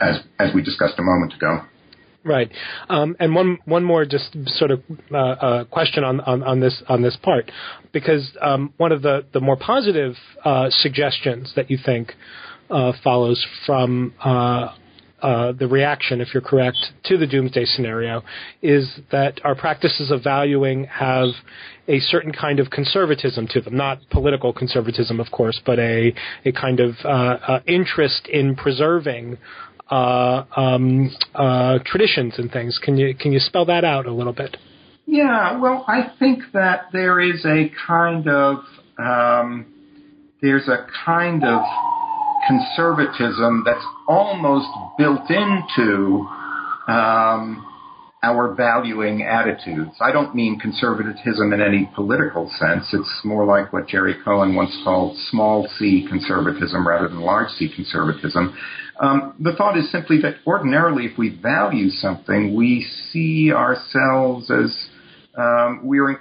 as 0.00 0.20
as 0.38 0.54
we 0.54 0.62
discussed 0.62 0.98
a 0.98 1.02
moment 1.02 1.34
ago. 1.34 1.62
Right, 2.24 2.50
um, 2.88 3.16
and 3.20 3.34
one 3.34 3.58
one 3.66 3.84
more 3.84 4.04
just 4.04 4.36
sort 4.58 4.72
of 4.72 4.82
uh, 5.12 5.16
uh, 5.16 5.64
question 5.64 6.02
on, 6.02 6.20
on, 6.20 6.42
on 6.42 6.58
this 6.58 6.82
on 6.88 7.00
this 7.00 7.16
part, 7.22 7.52
because 7.92 8.36
um, 8.40 8.72
one 8.78 8.90
of 8.90 9.02
the 9.02 9.24
the 9.32 9.40
more 9.40 9.56
positive 9.56 10.16
uh, 10.44 10.68
suggestions 10.70 11.52
that 11.54 11.70
you 11.70 11.78
think 11.84 12.14
uh, 12.68 12.92
follows 13.04 13.46
from 13.64 14.12
uh, 15.26 15.50
the 15.50 15.66
reaction, 15.66 16.20
if 16.20 16.32
you're 16.32 16.40
correct, 16.40 16.78
to 17.02 17.18
the 17.18 17.26
doomsday 17.26 17.64
scenario 17.64 18.22
is 18.62 19.00
that 19.10 19.40
our 19.44 19.56
practices 19.56 20.12
of 20.12 20.22
valuing 20.22 20.84
have 20.84 21.30
a 21.88 21.98
certain 21.98 22.32
kind 22.32 22.60
of 22.60 22.70
conservatism 22.70 23.48
to 23.48 23.60
them, 23.60 23.76
not 23.76 23.98
political 24.10 24.52
conservatism, 24.52 25.18
of 25.18 25.28
course, 25.32 25.60
but 25.66 25.80
a 25.80 26.14
a 26.44 26.52
kind 26.52 26.78
of 26.78 26.94
uh, 27.04 27.08
uh, 27.08 27.60
interest 27.66 28.28
in 28.28 28.54
preserving 28.54 29.36
uh, 29.90 30.44
um, 30.56 31.10
uh, 31.34 31.80
traditions 31.84 32.34
and 32.38 32.52
things. 32.52 32.78
Can 32.80 32.96
you 32.96 33.12
can 33.12 33.32
you 33.32 33.40
spell 33.40 33.64
that 33.64 33.84
out 33.84 34.06
a 34.06 34.12
little 34.12 34.32
bit? 34.32 34.56
Yeah, 35.06 35.58
well, 35.58 35.84
I 35.88 36.12
think 36.20 36.44
that 36.52 36.86
there 36.92 37.20
is 37.20 37.44
a 37.44 37.72
kind 37.84 38.28
of 38.28 38.58
um, 38.96 39.66
there's 40.40 40.68
a 40.68 40.86
kind 41.04 41.42
of 41.44 41.62
conservatism 42.46 43.64
that's 43.66 43.84
almost 44.08 44.68
built 44.98 45.30
into 45.30 46.26
um, 46.88 47.66
our 48.22 48.54
valuing 48.54 49.22
attitudes. 49.22 49.92
I 50.00 50.10
don't 50.12 50.34
mean 50.34 50.58
conservatism 50.58 51.52
in 51.52 51.60
any 51.60 51.90
political 51.94 52.50
sense. 52.58 52.86
It's 52.92 53.20
more 53.24 53.44
like 53.44 53.72
what 53.72 53.88
Jerry 53.88 54.16
Cohen 54.24 54.54
once 54.54 54.76
called 54.82 55.16
small 55.30 55.68
c 55.78 56.06
conservatism 56.08 56.86
rather 56.86 57.08
than 57.08 57.20
large 57.20 57.50
c 57.50 57.70
conservatism. 57.74 58.56
Um, 58.98 59.34
the 59.38 59.52
thought 59.52 59.76
is 59.76 59.90
simply 59.92 60.20
that 60.22 60.36
ordinarily, 60.46 61.04
if 61.04 61.18
we 61.18 61.28
value 61.28 61.90
something, 61.90 62.56
we 62.56 62.86
see 63.12 63.52
ourselves 63.52 64.50
as 64.50 64.88
um, 65.36 65.80
we're 65.84 66.18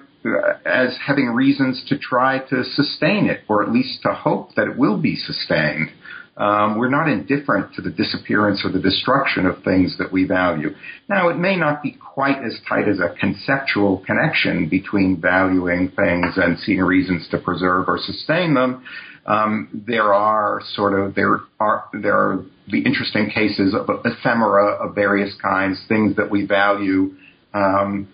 as 0.66 0.98
having 1.06 1.28
reasons 1.28 1.84
to 1.88 1.98
try 1.98 2.40
to 2.50 2.64
sustain 2.64 3.28
it, 3.28 3.42
or 3.48 3.64
at 3.64 3.72
least 3.72 4.02
to 4.04 4.14
hope 4.14 4.56
that 4.56 4.68
it 4.68 4.78
will 4.78 4.98
be 4.98 5.16
sustained. 5.16 5.90
Um, 6.38 6.78
we're 6.78 6.90
not 6.90 7.08
indifferent 7.08 7.74
to 7.76 7.82
the 7.82 7.92
disappearance 7.92 8.62
or 8.66 8.72
the 8.72 8.80
destruction 8.80 9.46
of 9.46 9.64
things 9.64 9.98
that 10.00 10.12
we 10.12 10.26
value. 10.26 10.72
Now, 11.08 11.30
it 11.30 11.38
may 11.38 11.56
not 11.56 11.82
be 11.82 11.92
quite 11.92 12.44
as 12.44 12.60
tight 12.68 12.90
as 12.90 13.00
a 13.00 13.16
conceptual 13.18 14.04
connection 14.06 14.68
between 14.68 15.22
valuing 15.22 15.92
things 15.96 16.34
and 16.36 16.60
seeing 16.60 16.82
reasons 16.82 17.28
to 17.32 17.38
preserve 17.38 17.88
or 17.88 17.98
sustain 18.00 18.54
them. 18.54 18.84
Um, 19.26 19.84
there 19.88 20.14
are 20.14 20.62
sort 20.74 21.00
of 21.00 21.16
there 21.16 21.40
are 21.60 21.86
there 21.94 22.16
are 22.16 22.46
the 22.68 22.84
interesting 22.84 23.30
cases 23.30 23.74
of 23.74 23.90
ephemera 24.04 24.74
of 24.86 24.94
various 24.94 25.34
kinds, 25.42 25.82
things 25.88 26.18
that 26.18 26.30
we 26.30 26.46
value 26.46 27.16
um, 27.54 28.08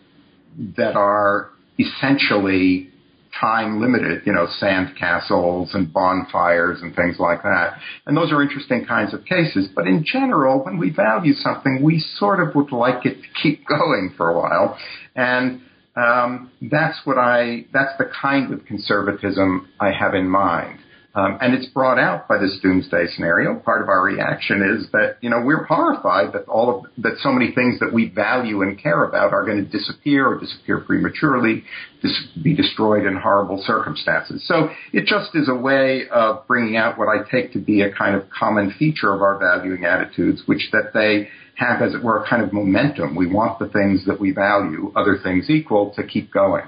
that 0.77 0.95
are 0.95 1.49
essentially 1.79 2.90
time 3.39 3.81
limited, 3.81 4.21
you 4.25 4.33
know, 4.33 4.47
sand 4.59 4.95
castles 4.97 5.71
and 5.73 5.91
bonfires 5.91 6.81
and 6.81 6.95
things 6.95 7.17
like 7.19 7.43
that. 7.43 7.77
And 8.05 8.15
those 8.15 8.31
are 8.31 8.41
interesting 8.41 8.85
kinds 8.85 9.13
of 9.13 9.25
cases. 9.25 9.67
But 9.73 9.87
in 9.87 10.03
general, 10.05 10.63
when 10.63 10.77
we 10.77 10.89
value 10.89 11.33
something, 11.33 11.81
we 11.83 12.03
sort 12.17 12.39
of 12.39 12.55
would 12.55 12.71
like 12.71 13.05
it 13.05 13.15
to 13.21 13.27
keep 13.41 13.65
going 13.67 14.13
for 14.17 14.29
a 14.29 14.39
while. 14.39 14.77
And 15.15 15.61
um, 15.95 16.51
that's 16.61 16.99
what 17.05 17.17
I, 17.17 17.65
that's 17.73 17.97
the 17.97 18.09
kind 18.21 18.53
of 18.53 18.65
conservatism 18.65 19.67
I 19.79 19.91
have 19.91 20.13
in 20.13 20.27
mind. 20.27 20.79
Um, 21.13 21.37
and 21.41 21.53
it's 21.53 21.67
brought 21.67 21.99
out 21.99 22.29
by 22.29 22.37
this 22.37 22.57
doomsday 22.61 23.07
scenario. 23.15 23.59
Part 23.59 23.81
of 23.81 23.89
our 23.89 24.01
reaction 24.01 24.77
is 24.77 24.89
that 24.91 25.17
you 25.19 25.29
know 25.29 25.41
we're 25.43 25.65
horrified 25.65 26.31
that 26.33 26.47
all 26.47 26.69
of 26.73 26.85
that 26.99 27.17
so 27.19 27.33
many 27.33 27.53
things 27.53 27.79
that 27.79 27.91
we 27.91 28.07
value 28.07 28.61
and 28.61 28.81
care 28.81 29.03
about 29.03 29.33
are 29.33 29.45
going 29.45 29.57
to 29.57 29.69
disappear 29.69 30.27
or 30.27 30.39
disappear 30.39 30.79
prematurely, 30.79 31.63
dis- 32.01 32.27
be 32.41 32.55
destroyed 32.55 33.05
in 33.05 33.17
horrible 33.17 33.61
circumstances. 33.65 34.47
So 34.47 34.69
it 34.93 35.05
just 35.05 35.35
is 35.35 35.49
a 35.49 35.55
way 35.55 36.07
of 36.09 36.47
bringing 36.47 36.77
out 36.77 36.97
what 36.97 37.09
I 37.09 37.29
take 37.29 37.51
to 37.53 37.59
be 37.59 37.81
a 37.81 37.91
kind 37.91 38.15
of 38.15 38.29
common 38.29 38.73
feature 38.79 39.13
of 39.13 39.21
our 39.21 39.37
valuing 39.37 39.83
attitudes, 39.83 40.43
which 40.45 40.69
that 40.71 40.91
they 40.93 41.27
have, 41.55 41.81
as 41.81 41.93
it 41.93 42.01
were, 42.01 42.23
a 42.23 42.29
kind 42.29 42.41
of 42.41 42.53
momentum. 42.53 43.15
We 43.15 43.27
want 43.27 43.59
the 43.59 43.67
things 43.67 44.05
that 44.05 44.17
we 44.17 44.31
value, 44.31 44.93
other 44.95 45.19
things 45.21 45.49
equal, 45.49 45.93
to 45.97 46.03
keep 46.07 46.31
going. 46.31 46.63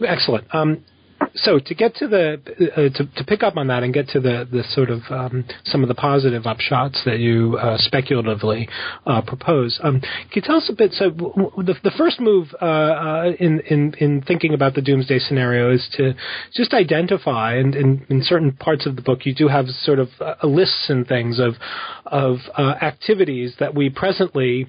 Excellent. 0.00 0.46
Um, 0.54 0.84
so 1.34 1.58
to 1.58 1.74
get 1.74 1.94
to 1.96 2.08
the 2.08 2.40
uh, 2.76 2.96
to, 2.96 3.06
to 3.16 3.24
pick 3.24 3.42
up 3.42 3.56
on 3.56 3.68
that 3.68 3.82
and 3.82 3.92
get 3.92 4.08
to 4.08 4.20
the 4.20 4.46
the 4.50 4.62
sort 4.70 4.90
of 4.90 5.00
um, 5.10 5.44
some 5.64 5.82
of 5.82 5.88
the 5.88 5.94
positive 5.94 6.44
upshots 6.44 7.04
that 7.04 7.18
you 7.18 7.56
uh, 7.56 7.76
speculatively 7.78 8.68
uh, 9.06 9.22
propose, 9.22 9.80
um, 9.82 10.00
can 10.00 10.30
you 10.34 10.42
tell 10.42 10.56
us 10.56 10.68
a 10.70 10.74
bit? 10.74 10.92
So 10.92 11.10
the 11.10 11.74
the 11.82 11.92
first 11.96 12.20
move 12.20 12.48
uh, 12.60 12.64
uh, 12.64 13.32
in 13.38 13.60
in 13.60 13.94
in 13.98 14.22
thinking 14.22 14.54
about 14.54 14.74
the 14.74 14.82
doomsday 14.82 15.18
scenario 15.18 15.72
is 15.72 15.88
to 15.96 16.14
just 16.54 16.74
identify, 16.74 17.54
and 17.54 17.74
in, 17.74 18.06
in 18.08 18.22
certain 18.22 18.52
parts 18.52 18.86
of 18.86 18.96
the 18.96 19.02
book 19.02 19.24
you 19.24 19.34
do 19.34 19.48
have 19.48 19.66
sort 19.68 19.98
of 19.98 20.08
uh, 20.20 20.34
lists 20.46 20.86
and 20.88 21.06
things 21.06 21.38
of 21.38 21.54
of 22.06 22.38
activities 22.58 23.54
that 23.58 23.74
we 23.74 23.88
presently 23.88 24.66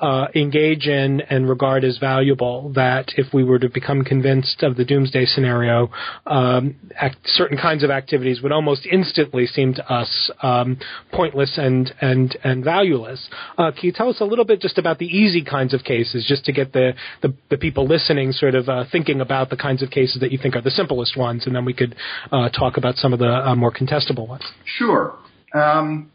uh, 0.00 0.26
engage 0.34 0.86
in 0.86 1.20
and 1.22 1.48
regard 1.48 1.84
as 1.84 1.98
valuable. 1.98 2.72
That 2.74 3.12
if 3.16 3.32
we 3.32 3.44
were 3.44 3.58
to 3.58 3.68
become 3.68 4.04
convinced 4.04 4.62
of 4.62 4.76
the 4.76 4.84
doomsday 4.84 5.26
scenario, 5.26 5.90
um, 6.26 6.76
act, 6.96 7.16
certain 7.24 7.58
kinds 7.58 7.82
of 7.82 7.90
activities 7.90 8.40
would 8.42 8.52
almost 8.52 8.86
instantly 8.86 9.46
seem 9.46 9.74
to 9.74 9.92
us 9.92 10.30
um, 10.42 10.78
pointless 11.12 11.58
and 11.58 11.92
and 12.00 12.36
and 12.44 12.64
valueless. 12.64 13.28
Uh, 13.58 13.70
can 13.70 13.84
you 13.84 13.92
tell 13.92 14.08
us 14.08 14.20
a 14.20 14.24
little 14.24 14.44
bit 14.44 14.60
just 14.60 14.78
about 14.78 14.98
the 14.98 15.06
easy 15.06 15.42
kinds 15.42 15.74
of 15.74 15.84
cases, 15.84 16.24
just 16.28 16.44
to 16.44 16.52
get 16.52 16.72
the 16.72 16.92
the, 17.22 17.34
the 17.50 17.56
people 17.56 17.86
listening 17.86 18.32
sort 18.32 18.54
of 18.54 18.68
uh, 18.68 18.84
thinking 18.90 19.20
about 19.20 19.50
the 19.50 19.56
kinds 19.56 19.82
of 19.82 19.90
cases 19.90 20.20
that 20.20 20.30
you 20.32 20.38
think 20.38 20.56
are 20.56 20.62
the 20.62 20.70
simplest 20.70 21.16
ones, 21.16 21.46
and 21.46 21.54
then 21.54 21.64
we 21.64 21.72
could 21.72 21.94
uh, 22.32 22.48
talk 22.50 22.76
about 22.76 22.96
some 22.96 23.12
of 23.12 23.18
the 23.18 23.26
uh, 23.28 23.54
more 23.54 23.72
contestable 23.72 24.28
ones. 24.28 24.42
Sure. 24.64 25.16
Um, 25.54 26.10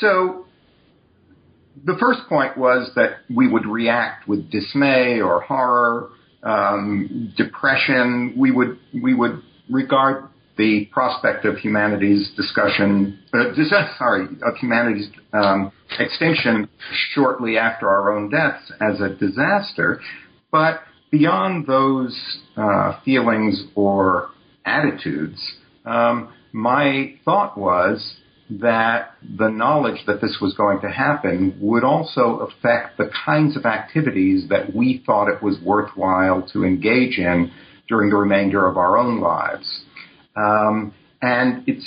so 0.00 0.45
the 1.84 1.96
first 2.00 2.20
point 2.28 2.56
was 2.56 2.90
that 2.96 3.18
we 3.34 3.48
would 3.48 3.66
react 3.66 4.28
with 4.28 4.50
dismay 4.50 5.20
or 5.20 5.40
horror, 5.40 6.10
um, 6.42 7.32
depression. 7.36 8.34
We 8.36 8.50
would 8.50 8.78
we 9.02 9.14
would 9.14 9.42
regard 9.68 10.28
the 10.56 10.86
prospect 10.86 11.44
of 11.44 11.56
humanity's 11.58 12.30
discussion, 12.34 13.18
uh, 13.34 13.52
sorry, 13.98 14.24
of 14.42 14.56
humanity's 14.56 15.08
um, 15.34 15.70
extinction 15.98 16.68
shortly 17.12 17.58
after 17.58 17.88
our 17.88 18.16
own 18.16 18.30
deaths 18.30 18.72
as 18.80 19.00
a 19.00 19.10
disaster. 19.10 20.00
But 20.50 20.80
beyond 21.10 21.66
those 21.66 22.16
uh, 22.56 23.00
feelings 23.04 23.64
or 23.74 24.30
attitudes, 24.64 25.38
um, 25.84 26.32
my 26.52 27.14
thought 27.24 27.58
was 27.58 28.16
that 28.48 29.14
the 29.38 29.48
knowledge 29.48 30.00
that 30.06 30.20
this 30.20 30.38
was 30.40 30.54
going 30.54 30.80
to 30.80 30.88
happen 30.88 31.56
would 31.60 31.82
also 31.82 32.48
affect 32.48 32.96
the 32.96 33.10
kinds 33.24 33.56
of 33.56 33.66
activities 33.66 34.48
that 34.48 34.74
we 34.74 35.02
thought 35.04 35.28
it 35.28 35.42
was 35.42 35.56
worthwhile 35.64 36.46
to 36.52 36.64
engage 36.64 37.18
in 37.18 37.50
during 37.88 38.10
the 38.10 38.16
remainder 38.16 38.68
of 38.68 38.76
our 38.76 38.96
own 38.96 39.20
lives. 39.20 39.82
Um, 40.36 40.94
and 41.20 41.66
it 41.66 41.82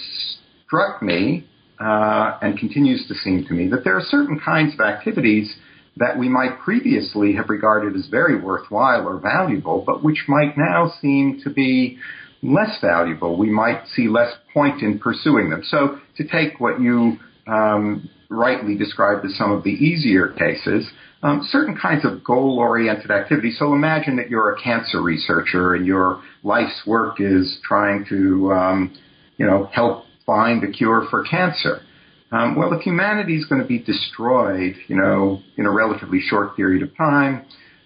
struck 0.65 1.01
me, 1.01 1.47
uh, 1.79 2.39
and 2.41 2.57
continues 2.57 3.07
to 3.07 3.15
seem 3.15 3.45
to 3.45 3.53
me, 3.53 3.69
that 3.69 3.83
there 3.83 3.95
are 3.95 4.03
certain 4.03 4.39
kinds 4.39 4.73
of 4.73 4.81
activities 4.81 5.55
that 5.97 6.17
we 6.17 6.27
might 6.29 6.59
previously 6.59 7.33
have 7.33 7.49
regarded 7.49 7.95
as 7.95 8.07
very 8.07 8.39
worthwhile 8.39 9.07
or 9.07 9.17
valuable, 9.17 9.83
but 9.85 10.03
which 10.03 10.25
might 10.27 10.57
now 10.57 10.91
seem 11.01 11.39
to 11.43 11.49
be 11.49 11.97
less 12.41 12.79
valuable. 12.81 13.37
We 13.37 13.49
might 13.49 13.83
see 13.93 14.07
less 14.07 14.33
point 14.53 14.81
in 14.81 14.99
pursuing 14.99 15.49
them. 15.49 15.61
So 15.65 15.99
to 16.19 16.27
take 16.27 16.59
what 16.59 16.79
you 16.79 17.17
um, 17.47 18.09
rightly 18.29 18.77
described 18.77 19.25
as 19.25 19.35
some 19.35 19.51
of 19.51 19.63
the 19.63 19.71
easier 19.71 20.29
cases, 20.29 20.87
um, 21.23 21.47
certain 21.49 21.75
kinds 21.75 22.05
of 22.05 22.23
goal-oriented 22.23 23.09
activities. 23.09 23.57
So 23.57 23.73
imagine 23.73 24.17
that 24.17 24.29
you're 24.29 24.53
a 24.53 24.61
cancer 24.61 25.01
researcher 25.01 25.73
and 25.73 25.85
your 25.85 26.21
life's 26.43 26.81
work 26.85 27.15
is 27.19 27.59
trying 27.63 28.05
to, 28.09 28.51
um, 28.53 28.97
you 29.37 29.45
know, 29.45 29.65
help 29.73 30.05
find 30.25 30.63
a 30.63 30.71
cure 30.71 31.07
for 31.09 31.23
cancer. 31.23 31.81
Um, 32.31 32.55
well, 32.55 32.71
if 32.73 32.81
humanity 32.81 33.35
is 33.35 33.45
going 33.45 33.61
to 33.61 33.67
be 33.67 33.79
destroyed, 33.79 34.75
you 34.87 34.95
know, 34.95 35.41
in 35.57 35.65
a 35.65 35.71
relatively 35.71 36.19
short 36.21 36.55
period 36.55 36.83
of 36.83 36.95
time, 36.95 37.45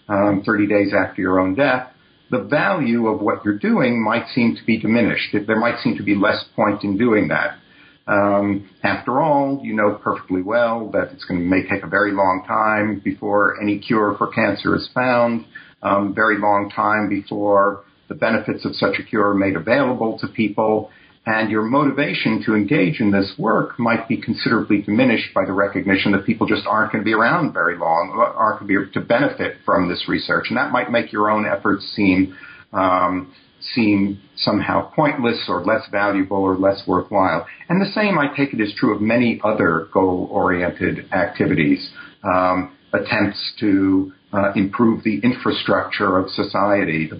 um, 0.10 0.43
30 0.46 0.67
days 0.67 0.93
after 0.93 1.22
your 1.22 1.39
own 1.39 1.56
death, 1.56 1.88
the 2.30 2.43
value 2.43 3.08
of 3.08 3.22
what 3.22 3.46
you're 3.46 3.58
doing 3.58 4.04
might 4.04 4.28
seem 4.34 4.56
to 4.56 4.65
be 4.65 4.78
diminished. 4.78 5.34
There 5.34 5.60
might 5.60 5.80
seem 5.82 5.96
to 5.98 6.04
be 6.04 6.15
less 6.15 6.43
point 6.56 6.84
in 6.84 6.98
doing 6.98 7.30
that. 7.30 7.58
Um, 8.05 8.69
after 8.83 9.21
all, 9.21 9.61
you 9.63 9.73
know 9.73 9.95
perfectly 10.03 10.41
well 10.41 10.89
that 10.91 11.11
it's 11.13 11.23
going 11.23 11.39
to 11.39 11.45
may 11.45 11.63
take 11.63 11.83
a 11.83 11.87
very 11.87 12.11
long 12.11 12.43
time 12.45 13.01
before 13.03 13.61
any 13.61 13.79
cure 13.79 14.15
for 14.17 14.27
cancer 14.27 14.75
is 14.75 14.89
found, 14.93 15.45
um, 15.81 16.13
very 16.13 16.37
long 16.37 16.69
time 16.69 17.07
before 17.07 17.83
the 18.09 18.15
benefits 18.15 18.65
of 18.65 18.75
such 18.75 18.99
a 18.99 19.03
cure 19.03 19.29
are 19.29 19.33
made 19.33 19.55
available 19.55 20.19
to 20.19 20.27
people, 20.27 20.91
and 21.25 21.49
your 21.49 21.61
motivation 21.61 22.43
to 22.45 22.53
engage 22.53 22.99
in 22.99 23.11
this 23.11 23.31
work 23.37 23.79
might 23.79 24.09
be 24.09 24.17
considerably 24.17 24.81
diminished 24.81 25.33
by 25.33 25.45
the 25.45 25.53
recognition 25.53 26.11
that 26.11 26.25
people 26.25 26.45
just 26.45 26.67
aren't 26.67 26.91
going 26.91 27.01
to 27.01 27.05
be 27.05 27.13
around 27.13 27.53
very 27.53 27.77
long, 27.77 28.11
aren't 28.35 28.59
going 28.59 28.69
to 28.69 28.85
be 28.85 28.93
to 28.93 28.99
benefit 28.99 29.55
from 29.65 29.87
this 29.87 30.09
research, 30.09 30.47
and 30.49 30.57
that 30.57 30.71
might 30.71 30.91
make 30.91 31.13
your 31.13 31.31
own 31.31 31.45
efforts 31.45 31.85
seem 31.95 32.35
um, 32.73 33.33
seem 33.73 34.19
somehow 34.38 34.91
pointless 34.93 35.45
or 35.47 35.63
less 35.63 35.84
valuable 35.91 36.38
or 36.38 36.58
less 36.58 36.84
worthwhile. 36.88 37.47
And 37.69 37.82
the 37.82 37.91
same, 37.91 38.17
I 38.17 38.28
take 38.36 38.54
it, 38.54 38.62
is 38.62 38.73
true 38.78 38.95
of 38.95 39.02
many 39.02 39.39
other 39.43 39.88
goal-oriented 39.93 41.12
activities, 41.13 41.89
um, 42.23 42.76
attempts 42.91 43.54
to 43.60 44.12
uh, 44.34 44.52
improve 44.56 45.04
the 45.04 45.19
infrastructure 45.19 46.17
of 46.17 46.30
society, 46.30 47.12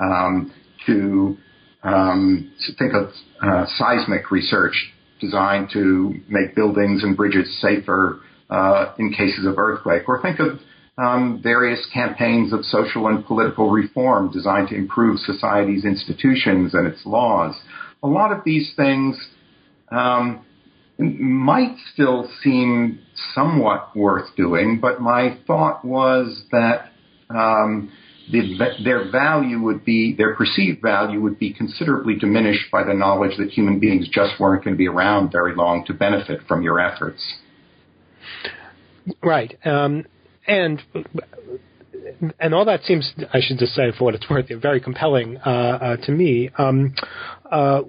um, 0.00 0.52
to 0.86 1.36
um, 1.82 2.52
think 2.78 2.92
of 2.94 3.10
uh, 3.42 3.66
seismic 3.76 4.30
research 4.30 4.92
designed 5.20 5.68
to 5.72 6.14
make 6.28 6.54
buildings 6.54 7.02
and 7.02 7.16
bridges 7.16 7.60
safer 7.60 8.20
uh, 8.50 8.94
in 8.98 9.12
cases 9.12 9.46
of 9.46 9.58
earthquake, 9.58 10.02
or 10.08 10.20
think 10.20 10.40
of 10.40 10.58
um, 10.96 11.40
various 11.42 11.84
campaigns 11.92 12.52
of 12.52 12.64
social 12.64 13.08
and 13.08 13.24
political 13.24 13.70
reform 13.70 14.30
designed 14.30 14.68
to 14.68 14.76
improve 14.76 15.18
society's 15.20 15.84
institutions 15.84 16.74
and 16.74 16.86
its 16.86 17.04
laws. 17.04 17.54
A 18.02 18.06
lot 18.06 18.32
of 18.32 18.44
these 18.44 18.72
things 18.76 19.16
um, 19.90 20.44
might 20.98 21.76
still 21.92 22.30
seem 22.42 23.00
somewhat 23.34 23.96
worth 23.96 24.34
doing, 24.36 24.78
but 24.80 25.00
my 25.00 25.36
thought 25.46 25.84
was 25.84 26.44
that 26.52 26.90
um, 27.30 27.90
the, 28.30 28.56
their 28.84 29.10
value 29.10 29.60
would 29.60 29.84
be, 29.84 30.14
their 30.16 30.34
perceived 30.34 30.80
value 30.80 31.20
would 31.20 31.38
be 31.38 31.52
considerably 31.52 32.14
diminished 32.14 32.70
by 32.70 32.84
the 32.84 32.94
knowledge 32.94 33.36
that 33.38 33.50
human 33.50 33.80
beings 33.80 34.08
just 34.08 34.38
weren't 34.38 34.64
going 34.64 34.74
to 34.74 34.78
be 34.78 34.88
around 34.88 35.32
very 35.32 35.54
long 35.54 35.84
to 35.86 35.94
benefit 35.94 36.40
from 36.46 36.62
your 36.62 36.78
efforts. 36.78 37.22
Right. 39.22 39.58
Um, 39.64 40.04
and 40.46 40.82
and 42.38 42.54
all 42.54 42.64
that 42.66 42.82
seems, 42.84 43.12
I 43.32 43.40
should 43.40 43.58
just 43.58 43.74
say, 43.74 43.92
for 43.96 44.04
what 44.04 44.14
it's 44.14 44.28
worth, 44.28 44.46
very 44.60 44.80
compelling 44.80 45.38
uh, 45.38 45.48
uh, 45.50 45.96
to 45.98 46.12
me. 46.12 46.50
Um, 46.56 46.94
uh, 47.50 47.82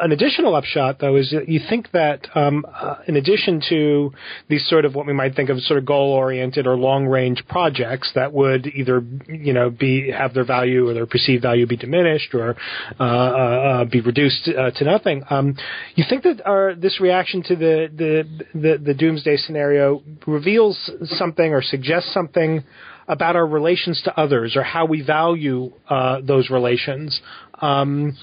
an 0.00 0.10
additional 0.10 0.54
upshot, 0.56 0.98
though, 0.98 1.16
is 1.16 1.30
that 1.30 1.48
you 1.48 1.60
think 1.68 1.90
that 1.92 2.26
um, 2.34 2.64
uh, 2.74 2.96
in 3.06 3.16
addition 3.16 3.62
to 3.68 4.12
these 4.48 4.66
sort 4.68 4.84
of 4.84 4.94
what 4.94 5.06
we 5.06 5.12
might 5.12 5.36
think 5.36 5.48
of 5.48 5.60
sort 5.60 5.78
of 5.78 5.84
goal-oriented 5.84 6.66
or 6.66 6.76
long-range 6.76 7.44
projects 7.48 8.10
that 8.14 8.32
would 8.32 8.66
either, 8.66 9.04
you 9.28 9.52
know, 9.52 9.70
be 9.70 10.10
have 10.10 10.34
their 10.34 10.44
value 10.44 10.88
or 10.88 10.94
their 10.94 11.06
perceived 11.06 11.42
value 11.42 11.66
be 11.66 11.76
diminished 11.76 12.34
or 12.34 12.56
uh, 12.98 13.04
uh, 13.04 13.84
be 13.84 14.00
reduced 14.00 14.44
to 14.44 14.84
nothing, 14.84 15.22
um, 15.30 15.56
you 15.94 16.04
think 16.08 16.22
that 16.22 16.44
our, 16.44 16.74
this 16.74 17.00
reaction 17.00 17.42
to 17.42 17.54
the, 17.54 17.88
the 17.94 18.58
the 18.58 18.78
the 18.78 18.94
doomsday 18.94 19.36
scenario 19.36 20.02
reveals 20.26 20.90
something 21.04 21.52
or 21.52 21.62
suggests 21.62 22.12
something 22.12 22.64
about 23.08 23.36
our 23.36 23.46
relations 23.46 24.00
to 24.04 24.20
others 24.20 24.56
or 24.56 24.62
how 24.62 24.86
we 24.86 25.02
value 25.02 25.72
uh, 25.88 26.20
those 26.22 26.50
relations. 26.50 27.20
Um, 27.60 28.16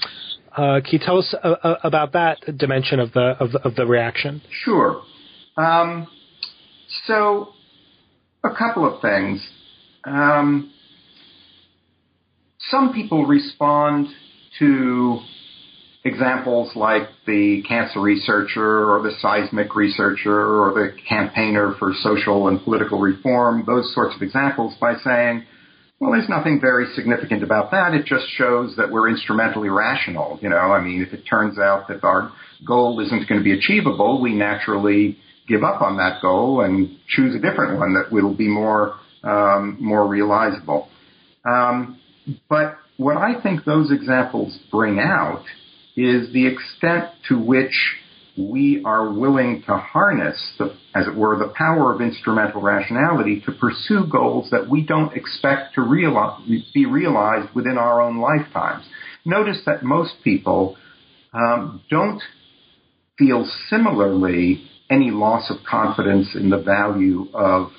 uh, 0.52 0.80
can 0.82 0.92
you 0.92 0.98
tell 0.98 1.18
us 1.18 1.34
uh, 1.42 1.48
uh 1.62 1.74
about 1.84 2.12
that 2.12 2.38
dimension 2.56 2.98
of 2.98 3.12
the 3.12 3.36
of, 3.38 3.54
of 3.64 3.74
the 3.76 3.86
reaction? 3.86 4.42
Sure. 4.64 5.02
Um, 5.56 6.08
so, 7.06 7.50
a 8.42 8.50
couple 8.50 8.92
of 8.92 9.00
things. 9.00 9.46
Um, 10.04 10.72
some 12.70 12.92
people 12.92 13.26
respond 13.26 14.08
to 14.58 15.20
examples 16.04 16.74
like 16.74 17.02
the 17.26 17.62
cancer 17.68 18.00
researcher 18.00 18.90
or 18.90 19.02
the 19.02 19.12
seismic 19.20 19.74
researcher 19.74 20.32
or 20.32 20.72
the 20.72 20.96
campaigner 21.08 21.74
for 21.78 21.92
social 22.02 22.48
and 22.48 22.62
political 22.64 22.98
reform, 22.98 23.64
those 23.66 23.92
sorts 23.94 24.16
of 24.16 24.22
examples 24.22 24.74
by 24.80 24.94
saying, 25.04 25.44
well, 26.00 26.12
there's 26.12 26.28
nothing 26.30 26.58
very 26.60 26.86
significant 26.94 27.42
about 27.42 27.70
that. 27.72 27.92
It 27.92 28.06
just 28.06 28.24
shows 28.36 28.74
that 28.76 28.90
we're 28.90 29.10
instrumentally 29.10 29.68
rational. 29.68 30.38
You 30.40 30.48
know, 30.48 30.56
I 30.56 30.80
mean, 30.80 31.02
if 31.02 31.12
it 31.12 31.24
turns 31.28 31.58
out 31.58 31.88
that 31.88 32.02
our 32.02 32.32
goal 32.66 33.00
isn't 33.00 33.28
going 33.28 33.38
to 33.38 33.44
be 33.44 33.52
achievable, 33.52 34.22
we 34.22 34.34
naturally 34.34 35.18
give 35.46 35.62
up 35.62 35.82
on 35.82 35.98
that 35.98 36.22
goal 36.22 36.62
and 36.62 36.96
choose 37.08 37.34
a 37.34 37.38
different 37.38 37.78
one 37.78 37.92
that 37.92 38.10
will 38.10 38.34
be 38.34 38.48
more 38.48 38.94
um, 39.22 39.76
more 39.78 40.06
realizable. 40.06 40.88
Um, 41.44 41.98
but 42.48 42.78
what 42.96 43.18
I 43.18 43.40
think 43.42 43.64
those 43.64 43.90
examples 43.90 44.58
bring 44.70 44.98
out 44.98 45.44
is 45.96 46.32
the 46.32 46.46
extent 46.46 47.10
to 47.28 47.38
which 47.38 47.74
we 48.36 48.82
are 48.84 49.12
willing 49.12 49.62
to 49.66 49.76
harness, 49.76 50.36
the, 50.58 50.74
as 50.94 51.06
it 51.06 51.14
were, 51.14 51.38
the 51.38 51.52
power 51.56 51.94
of 51.94 52.00
instrumental 52.00 52.62
rationality 52.62 53.42
to 53.44 53.52
pursue 53.52 54.06
goals 54.10 54.48
that 54.50 54.68
we 54.68 54.84
don't 54.84 55.14
expect 55.16 55.74
to 55.74 55.82
realize, 55.82 56.40
be 56.72 56.86
realized 56.86 57.54
within 57.54 57.76
our 57.76 58.00
own 58.00 58.18
lifetimes. 58.18 58.84
Notice 59.24 59.58
that 59.66 59.82
most 59.82 60.14
people 60.24 60.76
um, 61.32 61.82
don't 61.90 62.22
feel 63.18 63.50
similarly 63.68 64.68
any 64.88 65.10
loss 65.10 65.50
of 65.50 65.58
confidence 65.68 66.28
in 66.34 66.50
the 66.50 66.58
value 66.58 67.28
of 67.34 67.70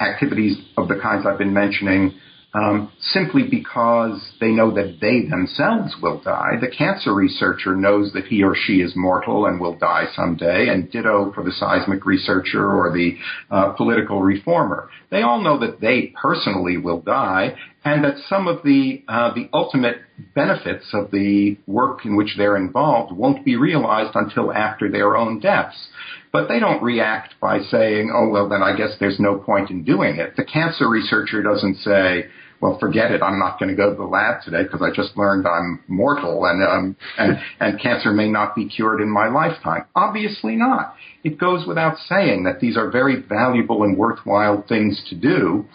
activities 0.00 0.56
of 0.76 0.88
the 0.88 0.98
kinds 1.00 1.24
I've 1.26 1.38
been 1.38 1.54
mentioning 1.54 2.18
um, 2.52 2.92
simply 3.00 3.44
because 3.48 4.32
they 4.40 4.50
know 4.50 4.74
that 4.74 4.98
they 5.00 5.28
themselves 5.28 5.94
will 6.02 6.20
die. 6.20 6.52
The 6.60 6.70
cancer 6.70 7.14
researcher 7.14 7.76
knows 7.76 8.12
that 8.12 8.26
he 8.26 8.42
or 8.42 8.56
she 8.56 8.80
is 8.80 8.92
mortal 8.96 9.46
and 9.46 9.60
will 9.60 9.76
die 9.76 10.06
someday, 10.14 10.68
and 10.68 10.90
ditto 10.90 11.32
for 11.32 11.44
the 11.44 11.52
seismic 11.52 12.04
researcher 12.04 12.64
or 12.64 12.92
the 12.92 13.16
uh, 13.50 13.72
political 13.72 14.22
reformer. 14.22 14.90
They 15.10 15.22
all 15.22 15.42
know 15.42 15.58
that 15.60 15.80
they 15.80 16.12
personally 16.20 16.76
will 16.76 17.00
die, 17.00 17.54
and 17.84 18.04
that 18.04 18.16
some 18.28 18.46
of 18.46 18.62
the 18.62 19.02
uh, 19.08 19.32
the 19.34 19.48
ultimate 19.52 19.96
benefits 20.34 20.84
of 20.92 21.10
the 21.10 21.56
work 21.66 22.04
in 22.04 22.16
which 22.16 22.34
they're 22.36 22.56
involved 22.56 23.12
won't 23.12 23.44
be 23.44 23.56
realized 23.56 24.14
until 24.14 24.52
after 24.52 24.90
their 24.90 25.16
own 25.16 25.40
deaths. 25.40 25.88
But 26.32 26.46
they 26.46 26.60
don't 26.60 26.82
react 26.82 27.34
by 27.40 27.60
saying, 27.60 28.12
"Oh 28.14 28.28
well, 28.28 28.48
then 28.48 28.62
I 28.62 28.76
guess 28.76 28.90
there's 29.00 29.18
no 29.18 29.38
point 29.38 29.70
in 29.70 29.84
doing 29.84 30.16
it." 30.16 30.36
The 30.36 30.44
cancer 30.44 30.88
researcher 30.88 31.42
doesn't 31.42 31.76
say, 31.78 32.26
well, 32.60 32.78
forget 32.78 33.10
it. 33.10 33.22
I'm 33.22 33.38
not 33.38 33.58
going 33.58 33.70
to 33.70 33.76
go 33.76 33.90
to 33.90 33.96
the 33.96 34.04
lab 34.04 34.42
today 34.42 34.62
because 34.64 34.82
I 34.82 34.94
just 34.94 35.16
learned 35.16 35.46
I'm 35.46 35.82
mortal 35.88 36.44
and, 36.44 36.62
um, 36.62 36.96
and, 37.16 37.38
and 37.58 37.80
cancer 37.80 38.12
may 38.12 38.28
not 38.28 38.54
be 38.54 38.68
cured 38.68 39.00
in 39.00 39.08
my 39.08 39.28
lifetime. 39.28 39.86
Obviously 39.96 40.56
not. 40.56 40.94
It 41.24 41.38
goes 41.38 41.66
without 41.66 41.96
saying 42.06 42.44
that 42.44 42.60
these 42.60 42.76
are 42.76 42.90
very 42.90 43.22
valuable 43.22 43.82
and 43.82 43.96
worthwhile 43.96 44.62
things 44.68 45.02
to 45.08 45.14
do, 45.14 45.66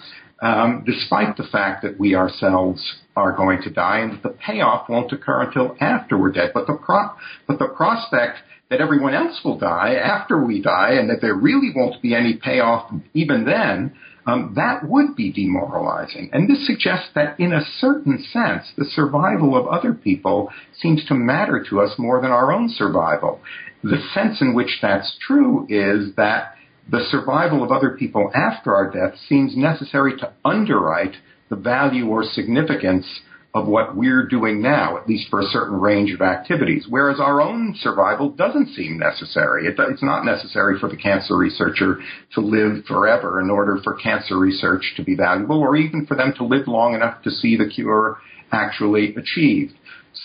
um, 0.41 0.83
despite 0.85 1.37
the 1.37 1.47
fact 1.51 1.83
that 1.83 1.99
we 1.99 2.15
ourselves 2.15 2.95
are 3.15 3.35
going 3.35 3.61
to 3.63 3.69
die 3.69 3.99
and 3.99 4.13
that 4.13 4.23
the 4.23 4.29
payoff 4.45 4.89
won't 4.89 5.11
occur 5.11 5.43
until 5.43 5.75
after 5.79 6.17
we're 6.17 6.31
dead. 6.31 6.51
But 6.53 6.67
the 6.67 6.73
pro- 6.73 7.11
but 7.47 7.59
the 7.59 7.67
prospect 7.67 8.39
that 8.69 8.81
everyone 8.81 9.13
else 9.13 9.39
will 9.45 9.57
die 9.57 9.95
after 9.95 10.43
we 10.43 10.61
die 10.61 10.93
and 10.93 11.09
that 11.09 11.21
there 11.21 11.35
really 11.35 11.71
won't 11.75 12.01
be 12.01 12.15
any 12.15 12.33
payoff 12.33 12.91
even 13.13 13.45
then 13.45 13.95
um, 14.27 14.53
that 14.55 14.87
would 14.87 15.15
be 15.15 15.31
demoralizing. 15.31 16.29
And 16.33 16.49
this 16.49 16.65
suggests 16.65 17.09
that 17.13 17.39
in 17.39 17.53
a 17.53 17.65
certain 17.79 18.23
sense, 18.31 18.71
the 18.75 18.85
survival 18.85 19.55
of 19.55 19.67
other 19.67 19.93
people 19.93 20.49
seems 20.79 21.05
to 21.05 21.13
matter 21.13 21.63
to 21.69 21.81
us 21.81 21.93
more 21.99 22.21
than 22.21 22.31
our 22.31 22.51
own 22.51 22.69
survival. 22.69 23.39
The 23.83 24.01
sense 24.13 24.41
in 24.41 24.55
which 24.55 24.79
that's 24.81 25.15
true 25.25 25.67
is 25.69 26.15
that 26.15 26.55
the 26.89 27.05
survival 27.09 27.63
of 27.63 27.71
other 27.71 27.91
people 27.91 28.31
after 28.33 28.75
our 28.75 28.91
death 28.91 29.17
seems 29.27 29.57
necessary 29.57 30.17
to 30.17 30.31
underwrite 30.43 31.15
the 31.49 31.55
value 31.55 32.07
or 32.07 32.23
significance 32.23 33.05
of 33.55 33.67
what 33.67 33.95
we're 33.95 34.27
doing 34.27 34.61
now, 34.61 34.97
at 34.97 35.07
least 35.07 35.29
for 35.29 35.39
a 35.39 35.45
certain 35.45 35.79
range 35.79 36.13
of 36.13 36.21
activities, 36.21 36.87
whereas 36.89 37.21
our 37.21 37.41
own 37.41 37.73
survival 37.79 38.29
doesn't 38.29 38.67
seem 38.75 38.99
necessary. 38.99 39.65
It, 39.65 39.75
it's 39.79 40.03
not 40.03 40.25
necessary 40.25 40.77
for 40.77 40.89
the 40.89 40.97
cancer 40.97 41.37
researcher 41.37 41.99
to 42.33 42.41
live 42.41 42.83
forever 42.85 43.39
in 43.39 43.49
order 43.49 43.79
for 43.81 43.93
cancer 43.93 44.37
research 44.37 44.93
to 44.97 45.03
be 45.05 45.15
valuable, 45.15 45.61
or 45.61 45.77
even 45.77 46.05
for 46.05 46.17
them 46.17 46.33
to 46.37 46.43
live 46.43 46.67
long 46.67 46.95
enough 46.95 47.23
to 47.23 47.31
see 47.31 47.55
the 47.55 47.69
cure 47.69 48.17
actually 48.51 49.15
achieved. 49.15 49.73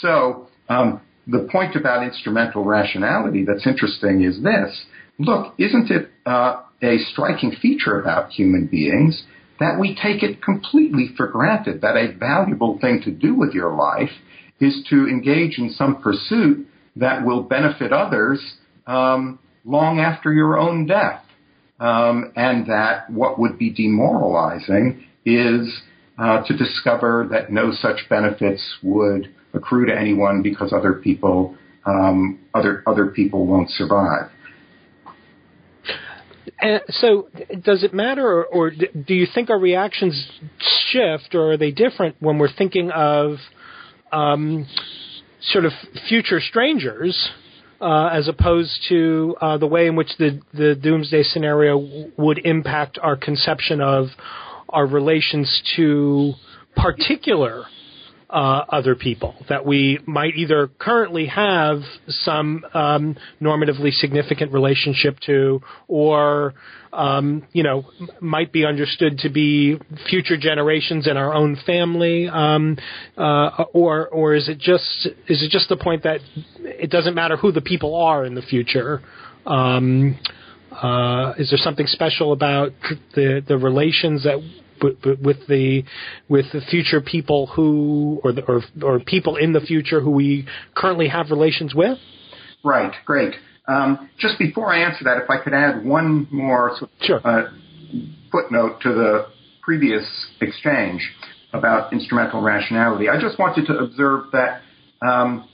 So, 0.01 0.49
um, 0.69 1.01
the 1.29 1.49
point 1.53 1.77
about 1.77 2.03
instrumental 2.03 2.65
rationality 2.65 3.45
that's 3.45 3.67
interesting 3.67 4.25
is 4.25 4.43
this. 4.43 4.87
Look, 5.21 5.53
isn't 5.59 5.91
it 5.91 6.09
uh, 6.25 6.63
a 6.83 6.97
striking 7.13 7.53
feature 7.61 8.01
about 8.01 8.31
human 8.31 8.67
beings 8.67 9.23
that 9.59 9.79
we 9.79 9.95
take 9.95 10.23
it 10.23 10.43
completely 10.43 11.11
for 11.15 11.27
granted 11.29 11.83
that 11.83 11.95
a 11.95 12.17
valuable 12.17 12.79
thing 12.81 13.03
to 13.05 13.11
do 13.11 13.35
with 13.35 13.53
your 13.53 13.75
life 13.75 14.09
is 14.61 14.83
to 14.89 15.07
engage 15.07 15.59
in 15.59 15.69
some 15.69 16.01
pursuit 16.01 16.67
that 16.97 17.23
will 17.23 17.43
benefit 17.43 17.93
others 17.93 18.55
um, 18.87 19.39
long 19.67 20.01
after 20.01 20.33
your 20.33 20.59
own 20.59 20.87
death. 20.87 21.23
Um, 21.79 22.33
and 22.35 22.67
that 22.69 23.11
what 23.11 23.39
would 23.39 23.59
be 23.59 23.69
demoralizing 23.69 25.05
is 25.27 25.83
uh, 26.19 26.43
to 26.47 26.57
discover 26.57 27.29
that 27.31 27.53
no 27.53 27.73
such 27.73 28.09
benefits 28.09 28.79
would 28.83 29.35
accrue 29.53 29.85
to 29.85 29.95
anyone 29.95 30.41
because 30.43 30.73
other 30.73 30.95
people 30.95 31.57
um, 31.85 32.39
other 32.55 32.83
other 32.87 33.07
people 33.07 33.47
won't 33.47 33.71
survive. 33.71 34.31
And 36.61 36.81
so, 36.89 37.29
does 37.63 37.85
it 37.85 37.93
matter, 37.95 38.27
or, 38.27 38.45
or, 38.47 38.71
do 38.71 39.15
you 39.15 39.27
think 39.35 39.51
our 39.51 39.59
reactions 39.59 40.31
shift, 40.91 41.35
or 41.35 41.53
are 41.53 41.57
they 41.57 41.71
different 41.71 42.17
when 42.21 42.39
we're 42.39 42.53
thinking 42.53 42.91
of 42.91 43.37
um, 44.13 44.67
sort 45.43 45.65
of 45.65 45.73
future 46.09 46.41
strangers, 46.41 47.31
uh, 47.81 48.07
as 48.13 48.29
opposed 48.29 48.71
to 48.89 49.37
uh, 49.41 49.59
the 49.59 49.67
way 49.67 49.87
in 49.87 49.97
which 49.97 50.11
the 50.19 50.41
the 50.53 50.75
doomsday 50.75 51.23
scenario 51.23 52.11
would 52.17 52.39
impact 52.45 52.99
our 53.03 53.17
conception 53.17 53.81
of 53.81 54.09
our 54.69 54.87
relations 54.87 55.63
to 55.77 56.33
particular 56.77 57.65
uh, 58.31 58.65
other 58.69 58.95
people 58.95 59.35
that 59.49 59.67
we 59.67 59.99
might 60.07 60.37
either 60.37 60.69
currently 60.79 61.27
have 61.27 61.81
some 62.09 62.65
um, 62.75 63.17
normatively 63.43 63.93
significant 63.93 64.53
relationship 64.53 65.19
to, 65.27 65.61
or 65.89 66.55
um, 66.93 67.45
you 67.53 67.63
know 67.63 67.85
might 68.21 68.53
be 68.53 68.65
understood 68.65 69.19
to 69.19 69.29
be 69.29 69.79
future 70.09 70.37
generations 70.37 71.09
in 71.09 71.17
our 71.17 71.35
own 71.35 71.57
family, 71.67 72.29
um, 72.29 72.77
uh, 73.17 73.65
or 73.73 74.09
or 74.09 74.35
is 74.35 74.49
it 74.49 74.59
just 74.59 75.07
is 75.29 75.43
it 75.43 75.51
just 75.51 75.69
the 75.69 75.77
point 75.77 76.05
that 76.05 76.21
it 76.61 76.91
doesn't 76.91 77.15
matter 77.15 77.37
who 77.37 77.51
the 77.51 77.61
people 77.61 77.97
are 77.97 78.25
in 78.25 78.35
the 78.35 78.43
future? 78.43 79.03
Um, 79.45 80.19
uh, 80.71 81.35
is 81.37 81.51
there 81.51 81.59
something 81.59 81.87
special 81.87 82.33
about 82.33 82.71
the 83.17 83.43
the 83.47 83.59
relations 83.59 84.23
that 84.23 84.39
with 84.83 85.47
the 85.49 85.85
with 86.29 86.47
the 86.53 86.61
future 86.71 87.01
people 87.01 87.47
who 87.49 88.21
or 88.25 88.33
the, 88.33 88.43
or 88.43 88.63
or 88.83 89.01
people 89.01 89.37
in 89.37 89.53
the 89.53 89.61
future 89.61 90.01
who 90.01 90.11
we 90.11 90.47
currently 90.75 91.09
have 91.09 91.31
relations 91.31 91.75
with? 91.75 91.99
Right. 92.65 92.93
Great. 93.05 93.35
Um, 93.69 94.11
just 94.19 94.39
before 94.39 94.73
I 94.73 94.83
answer 94.83 95.05
that, 95.05 95.19
if 95.23 95.31
I 95.31 95.43
could 95.43 95.55
add 95.55 95.85
one 95.85 96.27
more 96.31 96.77
sure. 97.03 97.21
uh, 97.25 97.51
footnote 98.33 98.81
to 98.83 98.89
the 98.93 99.27
previous 99.63 100.05
exchange 100.41 101.09
about 101.53 101.93
instrumental 101.93 102.43
rationality, 102.43 103.09
I 103.09 103.21
just 103.21 103.39
wanted 103.39 103.67
to 103.67 103.79
observe 103.79 104.25
that 104.33 104.63
um, 105.03 105.49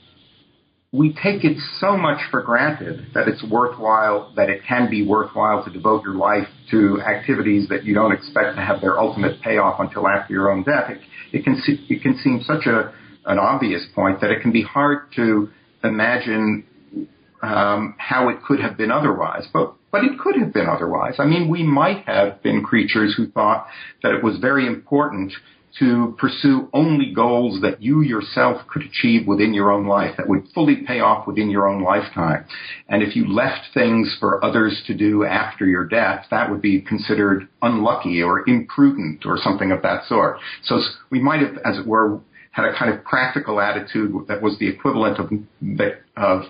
we 0.93 1.13
take 1.13 1.43
it 1.43 1.57
so 1.79 1.97
much 1.97 2.19
for 2.31 2.41
granted 2.41 3.07
that 3.13 3.27
it's 3.27 3.43
worthwhile, 3.43 4.31
that 4.37 4.49
it 4.49 4.61
can 4.65 4.89
be 4.89 5.05
worthwhile 5.05 5.63
to 5.65 5.69
devote 5.69 6.03
your 6.03 6.15
life 6.15 6.47
to 6.71 7.01
activities 7.01 7.67
that 7.69 7.83
you 7.83 7.93
don't 7.93 8.13
expect 8.13 8.55
to 8.55 8.61
have 8.61 8.79
their 8.79 8.97
ultimate 8.97 9.41
payoff 9.41 9.79
until 9.79 10.07
after 10.07 10.33
your 10.33 10.49
own 10.49 10.63
death. 10.63 10.89
It, 10.89 10.99
it 11.33 11.43
can 11.43 11.61
it 11.67 12.01
can 12.01 12.17
seem 12.19 12.41
such 12.41 12.65
a 12.67 12.93
an 13.25 13.37
obvious 13.37 13.85
point 13.93 14.21
that 14.21 14.31
it 14.31 14.41
can 14.41 14.53
be 14.53 14.63
hard 14.63 15.11
to 15.17 15.49
imagine 15.83 16.63
um, 17.41 17.95
how 17.97 18.29
it 18.29 18.41
could 18.47 18.61
have 18.61 18.77
been 18.77 18.89
otherwise. 18.89 19.45
But 19.51 19.73
but 19.91 20.05
it 20.05 20.17
could 20.19 20.37
have 20.37 20.53
been 20.53 20.67
otherwise. 20.69 21.15
I 21.19 21.25
mean, 21.25 21.49
we 21.49 21.63
might 21.63 22.05
have 22.05 22.41
been 22.43 22.63
creatures 22.63 23.13
who 23.17 23.27
thought 23.27 23.67
that 24.03 24.13
it 24.13 24.23
was 24.23 24.37
very 24.39 24.65
important 24.65 25.33
to 25.79 26.15
pursue 26.17 26.69
only 26.73 27.13
goals 27.13 27.61
that 27.61 27.81
you 27.81 28.01
yourself 28.01 28.67
could 28.67 28.83
achieve 28.83 29.27
within 29.27 29.53
your 29.53 29.71
own 29.71 29.85
life, 29.85 30.15
that 30.17 30.27
would 30.27 30.47
fully 30.53 30.77
pay 30.87 30.99
off 30.99 31.27
within 31.27 31.49
your 31.49 31.67
own 31.67 31.83
lifetime. 31.83 32.45
And 32.87 33.03
if 33.03 33.15
you 33.15 33.27
left 33.27 33.73
things 33.73 34.15
for 34.19 34.43
others 34.43 34.81
to 34.87 34.93
do 34.93 35.23
after 35.23 35.65
your 35.65 35.85
death, 35.85 36.25
that 36.31 36.49
would 36.49 36.61
be 36.61 36.81
considered 36.81 37.47
unlucky 37.61 38.21
or 38.21 38.47
imprudent 38.47 39.25
or 39.25 39.37
something 39.37 39.71
of 39.71 39.81
that 39.83 40.05
sort. 40.07 40.39
So 40.63 40.79
we 41.09 41.19
might 41.19 41.41
have, 41.41 41.57
as 41.63 41.77
it 41.77 41.87
were, 41.87 42.19
had 42.51 42.65
a 42.65 42.77
kind 42.77 42.91
of 42.91 43.03
practical 43.03 43.61
attitude 43.61 44.13
that 44.27 44.41
was 44.41 44.57
the 44.59 44.67
equivalent 44.67 45.19
of, 45.19 45.29
of 46.15 46.43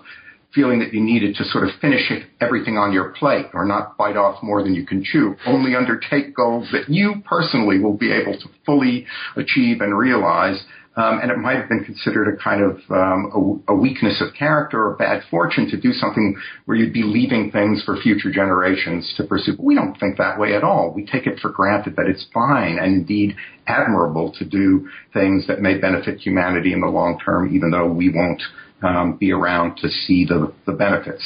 feeling 0.58 0.80
that 0.80 0.92
you 0.92 1.00
needed 1.00 1.36
to 1.36 1.44
sort 1.46 1.64
of 1.64 1.70
finish 1.80 2.12
everything 2.42 2.78
on 2.80 2.92
your 2.92 3.10
plate 3.10 3.46
or 3.54 3.64
not 3.64 3.96
bite 3.96 4.18
off 4.18 4.42
more 4.42 4.64
than 4.64 4.74
you 4.74 4.88
can 4.88 5.04
chew. 5.04 5.36
Only 5.46 5.76
undertake 5.76 6.36
goals 6.36 6.68
that 6.72 6.90
you 6.90 7.22
personally 7.26 7.78
will 7.78 7.96
be 7.96 8.12
able 8.12 8.34
to 8.34 8.48
fully 8.66 9.06
achieve 9.36 9.82
and 9.82 9.96
realize. 9.96 10.60
Um, 10.96 11.20
and 11.22 11.30
it 11.30 11.38
might 11.38 11.58
have 11.58 11.70
been 11.70 11.84
considered 11.84 12.28
a 12.28 12.44
kind 12.44 12.64
of 12.64 12.78
um, 12.90 13.62
a, 13.68 13.72
a, 13.72 13.76
weakness 13.76 14.20
of 14.20 14.34
character 14.34 14.84
or 14.84 14.96
bad 14.96 15.22
fortune 15.30 15.70
to 15.70 15.80
do 15.80 15.92
something 15.92 16.36
where 16.66 16.76
you'd 16.76 16.92
be 16.92 17.04
leaving 17.04 17.52
things 17.52 17.84
for 17.86 17.98
future 17.98 18.32
generations 18.32 19.14
to 19.18 19.24
pursue. 19.24 19.56
But 19.58 19.64
we 19.64 19.76
don't 19.76 19.94
think 20.00 20.18
that 20.18 20.40
way 20.40 20.56
at 20.56 20.64
all. 20.64 20.92
We 20.96 21.06
take 21.06 21.28
it 21.28 21.38
for 21.40 21.52
granted 21.52 21.98
that 21.98 22.08
it's 22.08 22.26
fine 22.34 22.80
and 22.80 22.96
indeed 22.96 23.36
admirable 23.68 24.34
to 24.40 24.46
do 24.46 24.90
things 25.14 25.46
that 25.46 25.62
may 25.62 25.78
benefit 25.78 26.20
humanity 26.20 26.74
in 26.74 26.82
the 26.82 26.88
long 26.88 27.20
term, 27.24 27.56
even 27.56 27.70
though 27.70 27.86
we 27.86 28.10
won't 28.10 28.42
um, 28.82 29.18
be 29.18 29.32
around 29.32 29.78
to 29.78 29.90
see 29.90 30.26
the, 30.26 30.54
the 30.66 30.74
benefits. 30.74 31.24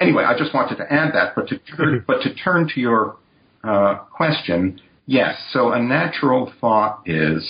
Anyway, 0.00 0.24
I 0.24 0.36
just 0.36 0.54
wanted 0.54 0.76
to 0.76 0.92
add 0.92 1.14
that, 1.14 1.34
but 1.34 1.48
to, 1.48 1.56
mm-hmm. 1.56 1.98
but 2.06 2.22
to 2.22 2.34
turn 2.34 2.68
to 2.74 2.80
your 2.80 3.16
uh, 3.62 3.96
question, 4.16 4.80
yes. 5.06 5.36
So 5.52 5.72
a 5.72 5.80
natural 5.80 6.52
thought 6.60 7.02
is 7.06 7.46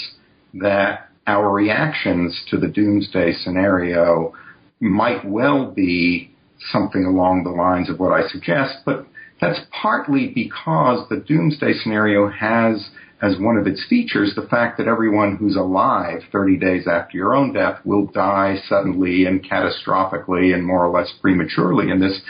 that 0.54 1.08
our 1.26 1.50
reactions 1.50 2.42
to 2.50 2.56
the 2.56 2.66
doomsday 2.66 3.32
scenario 3.32 4.34
might 4.80 5.24
well 5.24 5.70
be 5.70 6.34
something 6.72 7.04
along 7.04 7.44
the 7.44 7.50
lines 7.50 7.88
of 7.88 8.00
what 8.00 8.12
I 8.12 8.26
suggest, 8.28 8.78
but 8.84 9.06
that's 9.40 9.60
partly 9.70 10.28
because 10.28 11.08
the 11.08 11.16
doomsday 11.16 11.72
scenario 11.82 12.28
has 12.28 12.90
as 13.22 13.38
one 13.38 13.56
of 13.56 13.66
its 13.66 13.84
features 13.88 14.34
the 14.34 14.46
fact 14.48 14.78
that 14.78 14.86
everyone 14.86 15.36
who's 15.36 15.56
alive 15.56 16.20
30 16.32 16.58
days 16.58 16.86
after 16.86 17.16
your 17.16 17.34
own 17.34 17.52
death 17.52 17.80
will 17.84 18.06
die 18.06 18.56
suddenly 18.68 19.26
and 19.26 19.44
catastrophically 19.44 20.54
and 20.54 20.64
more 20.64 20.84
or 20.84 20.90
less 20.90 21.12
prematurely 21.20 21.90
in 21.90 22.00
this 22.00 22.20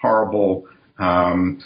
horrible 0.00 0.66
um, 0.98 1.62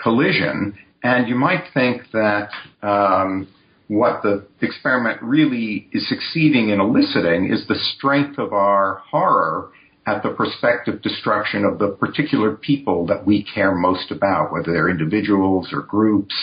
collision. 0.00 0.76
And 1.02 1.28
you 1.28 1.34
might 1.34 1.64
think 1.74 2.02
that 2.12 2.50
um, 2.82 3.48
what 3.88 4.22
the 4.22 4.46
experiment 4.62 5.20
really 5.22 5.88
is 5.92 6.08
succeeding 6.08 6.70
in 6.70 6.80
eliciting 6.80 7.52
is 7.52 7.66
the 7.68 7.74
strength 7.96 8.38
of 8.38 8.52
our 8.52 9.02
horror 9.10 9.70
at 10.06 10.22
the 10.22 10.30
prospective 10.30 11.00
destruction 11.02 11.64
of 11.64 11.78
the 11.78 11.88
particular 11.88 12.54
people 12.54 13.06
that 13.06 13.26
we 13.26 13.42
care 13.42 13.74
most 13.74 14.10
about, 14.10 14.52
whether 14.52 14.72
they're 14.72 14.90
individuals 14.90 15.68
or 15.72 15.80
groups. 15.82 16.34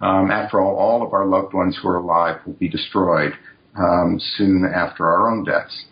Um, 0.00 0.30
after 0.30 0.60
all, 0.60 0.76
all 0.76 1.06
of 1.06 1.14
our 1.14 1.26
loved 1.26 1.54
ones 1.54 1.78
who 1.80 1.88
are 1.88 1.96
alive 1.96 2.40
will 2.44 2.54
be 2.54 2.68
destroyed 2.68 3.32
um, 3.78 4.20
soon 4.36 4.64
after 4.64 5.06
our 5.06 5.30
own 5.30 5.44
deaths. 5.44 5.84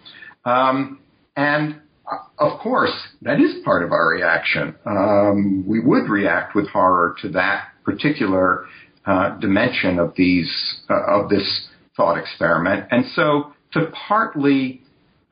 Um, 0.44 1.00
and 1.36 1.80
uh, 2.10 2.18
of 2.38 2.60
course, 2.60 2.92
that 3.22 3.40
is 3.40 3.62
part 3.64 3.82
of 3.82 3.92
our 3.92 4.08
reaction. 4.08 4.74
Um, 4.84 5.64
we 5.66 5.80
would 5.80 6.08
react 6.08 6.54
with 6.54 6.68
horror 6.68 7.16
to 7.22 7.30
that 7.30 7.68
particular 7.84 8.66
uh, 9.06 9.38
dimension 9.38 9.98
of 9.98 10.14
these 10.16 10.50
uh, 10.90 11.20
of 11.20 11.28
this 11.28 11.68
thought 11.96 12.18
experiment, 12.18 12.86
and 12.90 13.04
so 13.14 13.52
to 13.72 13.90
partly 14.08 14.82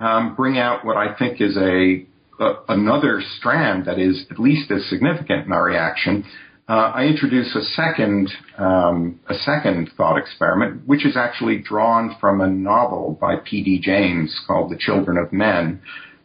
um, 0.03 0.35
bring 0.35 0.59
out 0.59 0.85
what 0.85 0.97
I 0.97 1.15
think 1.17 1.41
is 1.41 1.57
a, 1.57 2.05
a, 2.41 2.53
another 2.69 3.23
strand 3.39 3.87
that 3.87 3.99
is 3.99 4.27
at 4.31 4.39
least 4.39 4.71
as 4.71 4.85
significant 4.91 5.47
in 5.47 5.53
our 5.53 5.65
reaction. 5.65 6.25
Uh, 6.69 6.93
I 6.95 7.05
introduce 7.05 7.55
a 7.55 7.63
second 7.63 8.31
um, 8.59 9.21
a 9.29 9.35
second 9.35 9.91
thought 9.97 10.17
experiment, 10.19 10.87
which 10.87 11.07
is 11.07 11.17
actually 11.17 11.59
drawn 11.59 12.17
from 12.21 12.41
a 12.41 12.49
novel 12.49 13.17
by 13.21 13.37
P.D. 13.37 13.81
James 13.83 14.41
called 14.47 14.71
*The 14.71 14.79
Children 14.79 15.19
of 15.19 15.33
Men*, 15.33 15.81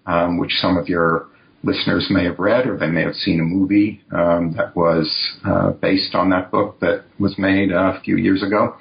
um, 0.06 0.38
which 0.38 0.52
some 0.54 0.78
of 0.78 0.88
your 0.88 1.28
listeners 1.64 2.08
may 2.10 2.24
have 2.26 2.40
read, 2.40 2.68
or 2.68 2.78
they 2.78 2.88
may 2.88 3.02
have 3.02 3.16
seen 3.16 3.40
a 3.40 3.44
movie 3.44 4.02
um, 4.12 4.54
that 4.58 4.76
was 4.76 5.12
uh, 5.44 5.72
based 5.72 6.16
on 6.16 6.30
that 6.30 6.52
book 6.52 6.80
that 6.80 7.04
was 7.20 7.36
made 7.38 7.72
uh, 7.72 7.94
a 7.98 8.02
few 8.02 8.16
years 8.18 8.44
ago. 8.44 8.76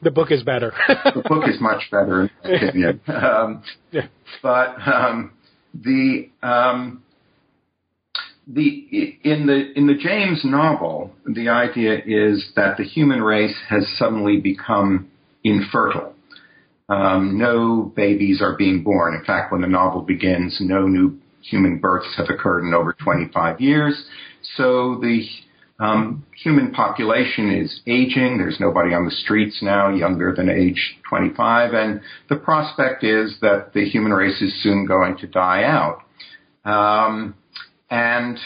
The 0.00 0.10
book 0.10 0.30
is 0.30 0.42
better. 0.42 0.72
the 0.88 1.22
book 1.28 1.48
is 1.48 1.60
much 1.60 1.90
better, 1.90 2.22
in 2.22 2.30
my 2.44 2.50
opinion. 2.50 3.00
Um, 3.06 3.62
yeah. 3.90 4.06
But 4.42 4.76
um, 4.86 5.32
the 5.74 6.30
um, 6.42 7.02
the 8.46 9.18
in 9.22 9.46
the 9.46 9.72
in 9.76 9.86
the 9.86 9.94
James 9.94 10.42
novel, 10.44 11.12
the 11.26 11.48
idea 11.48 11.98
is 12.04 12.50
that 12.56 12.76
the 12.76 12.84
human 12.84 13.22
race 13.22 13.56
has 13.68 13.86
suddenly 13.98 14.38
become 14.38 15.10
infertile. 15.44 16.14
Um, 16.88 17.38
no 17.38 17.92
babies 17.94 18.42
are 18.42 18.56
being 18.56 18.82
born. 18.82 19.14
In 19.14 19.24
fact, 19.24 19.52
when 19.52 19.62
the 19.62 19.68
novel 19.68 20.02
begins, 20.02 20.58
no 20.60 20.86
new 20.86 21.18
human 21.40 21.78
births 21.78 22.14
have 22.16 22.26
occurred 22.28 22.64
in 22.64 22.74
over 22.74 22.94
25 23.02 23.60
years. 23.60 24.04
So 24.56 24.98
the 25.00 25.26
um, 25.82 26.24
human 26.40 26.70
population 26.70 27.50
is 27.50 27.80
aging. 27.88 28.38
There's 28.38 28.60
nobody 28.60 28.94
on 28.94 29.04
the 29.04 29.10
streets 29.10 29.58
now 29.62 29.88
younger 29.88 30.32
than 30.32 30.48
age 30.48 30.96
25, 31.08 31.74
and 31.74 32.00
the 32.28 32.36
prospect 32.36 33.02
is 33.02 33.36
that 33.40 33.72
the 33.74 33.84
human 33.88 34.12
race 34.12 34.40
is 34.40 34.62
soon 34.62 34.86
going 34.86 35.18
to 35.18 35.26
die 35.26 35.64
out. 35.64 36.02
Um, 36.64 37.34
and 37.90 38.38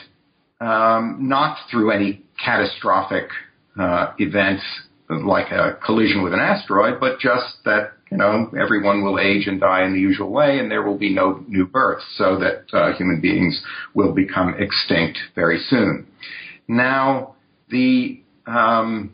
um, 0.62 1.18
not 1.28 1.58
through 1.70 1.90
any 1.90 2.22
catastrophic 2.42 3.28
uh, 3.78 4.14
events 4.18 4.62
like 5.10 5.52
a 5.52 5.78
collision 5.84 6.22
with 6.22 6.32
an 6.32 6.40
asteroid, 6.40 6.98
but 6.98 7.20
just 7.20 7.56
that 7.66 7.92
you 8.10 8.16
know 8.16 8.50
everyone 8.58 9.04
will 9.04 9.18
age 9.18 9.46
and 9.46 9.60
die 9.60 9.84
in 9.84 9.92
the 9.92 10.00
usual 10.00 10.30
way, 10.30 10.58
and 10.58 10.70
there 10.70 10.82
will 10.82 10.96
be 10.96 11.12
no 11.12 11.44
new 11.46 11.66
births, 11.66 12.04
so 12.16 12.38
that 12.38 12.64
uh, 12.72 12.96
human 12.96 13.20
beings 13.20 13.60
will 13.92 14.14
become 14.14 14.54
extinct 14.58 15.18
very 15.34 15.58
soon. 15.68 16.06
Now, 16.68 17.36
the 17.70 18.22
um, 18.46 19.12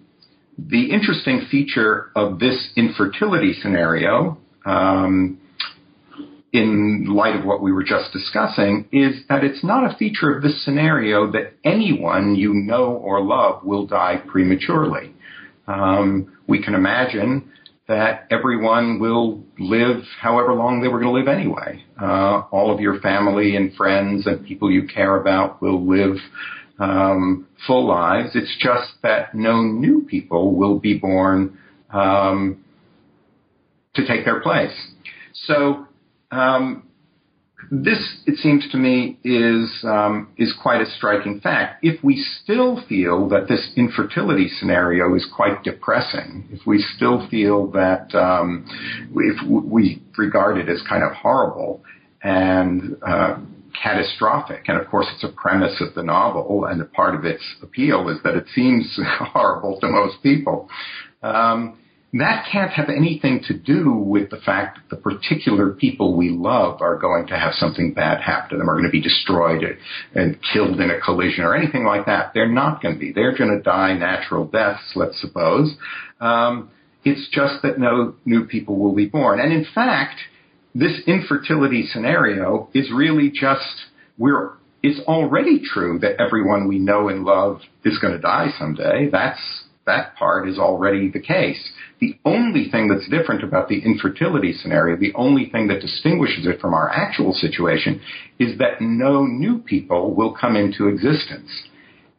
the 0.59 0.91
interesting 0.91 1.47
feature 1.51 2.11
of 2.15 2.39
this 2.39 2.71
infertility 2.77 3.55
scenario, 3.55 4.39
um, 4.65 5.39
in 6.53 7.07
light 7.09 7.35
of 7.35 7.45
what 7.47 7.63
we 7.63 7.73
were 7.73 7.83
just 7.83 8.13
discussing, 8.13 8.87
is 8.93 9.23
that 9.29 9.43
it's 9.43 9.65
not 9.65 9.91
a 9.91 9.97
feature 9.97 10.35
of 10.35 10.43
this 10.43 10.63
scenario 10.65 11.31
that 11.33 11.55
anyone 11.65 12.35
you 12.35 12.53
know 12.53 12.93
or 12.93 13.23
love 13.23 13.65
will 13.65 13.87
die 13.87 14.23
prematurely. 14.27 15.15
Um, 15.67 16.37
we 16.47 16.63
can 16.63 16.75
imagine 16.75 17.51
that 17.89 18.27
everyone 18.31 19.01
will 19.01 19.43
live 19.59 20.03
however 20.21 20.55
long 20.55 20.81
they 20.81 20.89
were 20.89 21.01
going 21.01 21.13
to 21.13 21.19
live 21.19 21.29
anyway. 21.29 21.85
Uh, 22.01 22.43
all 22.53 22.73
of 22.73 22.81
your 22.81 23.01
family 23.01 23.57
and 23.57 23.75
friends 23.75 24.27
and 24.27 24.45
people 24.47 24.71
you 24.71 24.87
care 24.87 25.17
about 25.17 25.61
will 25.61 25.87
live 25.87 26.17
um, 26.79 27.47
full 27.67 27.87
lives. 27.87 28.31
It's 28.35 28.57
just 28.59 29.01
that 29.03 29.35
no 29.35 29.63
new 29.63 30.07
people 30.09 30.55
will 30.55 30.79
be 30.79 30.99
born 30.99 31.59
um, 31.91 32.65
to 33.95 34.07
take 34.07 34.25
their 34.25 34.41
place. 34.41 34.75
So 35.35 35.87
um, 36.31 36.85
this, 37.71 38.21
it 38.27 38.39
seems 38.39 38.69
to 38.73 38.77
me, 38.79 39.19
is 39.23 39.85
um, 39.85 40.29
is 40.37 40.55
quite 40.61 40.81
a 40.81 40.87
striking 40.87 41.41
fact. 41.41 41.85
If 41.85 42.03
we 42.03 42.25
still 42.43 42.83
feel 42.89 43.29
that 43.29 43.49
this 43.49 43.71
infertility 43.77 44.49
scenario 44.49 45.15
is 45.15 45.27
quite 45.35 45.63
depressing, 45.63 46.49
if 46.51 46.67
we 46.67 46.85
still 46.97 47.29
feel 47.29 47.71
that 47.73 48.15
um, 48.15 48.67
if 49.15 49.49
we 49.49 50.03
regard 50.17 50.59
it 50.59 50.69
as 50.69 50.83
kind 50.89 51.05
of 51.05 51.13
horrible 51.13 51.83
and 52.23 52.97
uh, 53.07 53.39
catastrophic. 53.83 54.65
And 54.69 54.79
of 54.79 54.89
course, 54.89 55.07
it's 55.15 55.25
a 55.25 55.35
premise 55.35 55.81
of 55.81 55.95
the 55.95 56.03
novel, 56.03 56.67
and 56.67 56.81
a 56.81 56.85
part 56.85 57.15
of 57.15 57.25
its 57.25 57.43
appeal 57.63 58.09
is 58.09 58.19
that 58.25 58.35
it 58.35 58.47
seems 58.55 58.99
horrible 59.19 59.81
to 59.81 59.89
most 59.89 60.23
people. 60.23 60.69
Um, 61.23 61.79
that 62.15 62.47
can't 62.53 62.71
have 62.73 62.91
anything 62.91 63.43
to 63.49 63.55
do 63.55 63.91
with 63.91 64.29
the 64.29 64.37
fact 64.37 64.79
that 64.79 64.95
the 64.95 65.01
particular 65.01 65.71
people 65.71 66.15
we 66.15 66.29
love 66.29 66.83
are 66.83 66.99
going 66.99 67.27
to 67.29 67.39
have 67.39 67.55
something 67.55 67.95
bad 67.95 68.21
happen 68.21 68.51
to 68.51 68.57
them, 68.59 68.69
are 68.69 68.75
going 68.75 68.85
to 68.85 68.91
be 68.91 69.01
destroyed 69.01 69.63
and 70.15 70.39
killed 70.53 70.79
in 70.79 70.91
a 70.91 71.01
collision 71.01 71.43
or 71.43 71.57
anything 71.57 71.85
like 71.85 72.05
that. 72.05 72.33
They're 72.35 72.53
not 72.53 72.83
going 72.83 72.97
to 72.97 73.01
be. 73.01 73.13
They're 73.13 73.37
going 73.37 73.57
to 73.57 73.63
die 73.63 73.95
natural 73.95 74.45
deaths, 74.45 74.93
let's 74.95 75.19
suppose. 75.23 75.75
Um, 76.21 76.71
it's 77.03 77.29
just 77.31 77.63
that 77.63 77.79
no 77.79 78.15
new 78.27 78.45
people 78.45 78.79
will 78.79 78.95
be 78.95 79.07
born. 79.07 79.41
And 79.41 79.51
in 79.51 79.67
fact, 79.75 80.21
this 80.75 81.01
infertility 81.07 81.87
scenario 81.87 82.69
is 82.75 82.91
really 82.95 83.31
just 83.31 83.87
we're 84.19 84.53
it's 84.83 85.01
already 85.07 85.63
true 85.65 85.99
that 86.01 86.21
everyone 86.21 86.67
we 86.67 86.79
know 86.79 87.09
and 87.09 87.25
love 87.25 87.61
is 87.85 87.99
going 87.99 88.15
to 88.15 88.21
die 88.21 88.49
someday. 88.59 89.09
That's 89.11 89.39
that 89.87 90.17
part 90.17 90.49
is 90.49 90.59
already 90.59 91.11
the 91.11 91.21
case. 91.21 91.73
The 92.01 92.19
only 92.25 92.69
thing 92.71 92.89
that's 92.89 93.09
different 93.09 93.43
about 93.43 93.69
the 93.69 93.81
infertility 93.85 94.53
scenario, 94.53 94.97
the 94.97 95.13
only 95.15 95.49
thing 95.51 95.69
that 95.69 95.81
distinguishes 95.81 96.47
it 96.47 96.61
from 96.61 96.75
our 96.75 96.89
actual 96.89 97.33
situation 97.33 98.01
is 98.39 98.59
that 98.59 98.81
no 98.81 99.25
new 99.25 99.59
people 99.59 100.15
will 100.15 100.35
come 100.35 100.57
into 100.57 100.89
existence. 100.89 101.51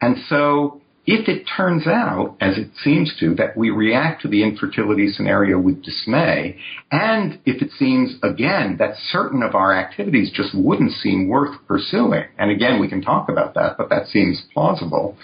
And 0.01 0.17
so 0.27 0.81
if 1.05 1.27
it 1.27 1.45
turns 1.57 1.85
out, 1.85 2.37
as 2.39 2.57
it 2.57 2.69
seems 2.81 3.13
to, 3.19 3.35
that 3.35 3.57
we 3.57 3.69
react 3.69 4.21
to 4.21 4.29
the 4.29 4.41
infertility 4.41 5.09
scenario 5.09 5.59
with 5.59 5.83
dismay, 5.83 6.57
and 6.91 7.39
if 7.45 7.61
it 7.61 7.71
seems, 7.77 8.15
again, 8.23 8.77
that 8.79 8.95
certain 9.11 9.43
of 9.43 9.53
our 9.53 9.75
activities 9.75 10.31
just 10.33 10.55
wouldn't 10.55 10.93
seem 10.93 11.27
worth 11.27 11.55
pursuing, 11.67 12.23
and 12.37 12.51
again, 12.51 12.79
we 12.79 12.87
can 12.87 13.01
talk 13.01 13.27
about 13.27 13.53
that, 13.55 13.77
but 13.77 13.89
that 13.89 14.07
seems 14.07 14.43
plausible, 14.53 15.17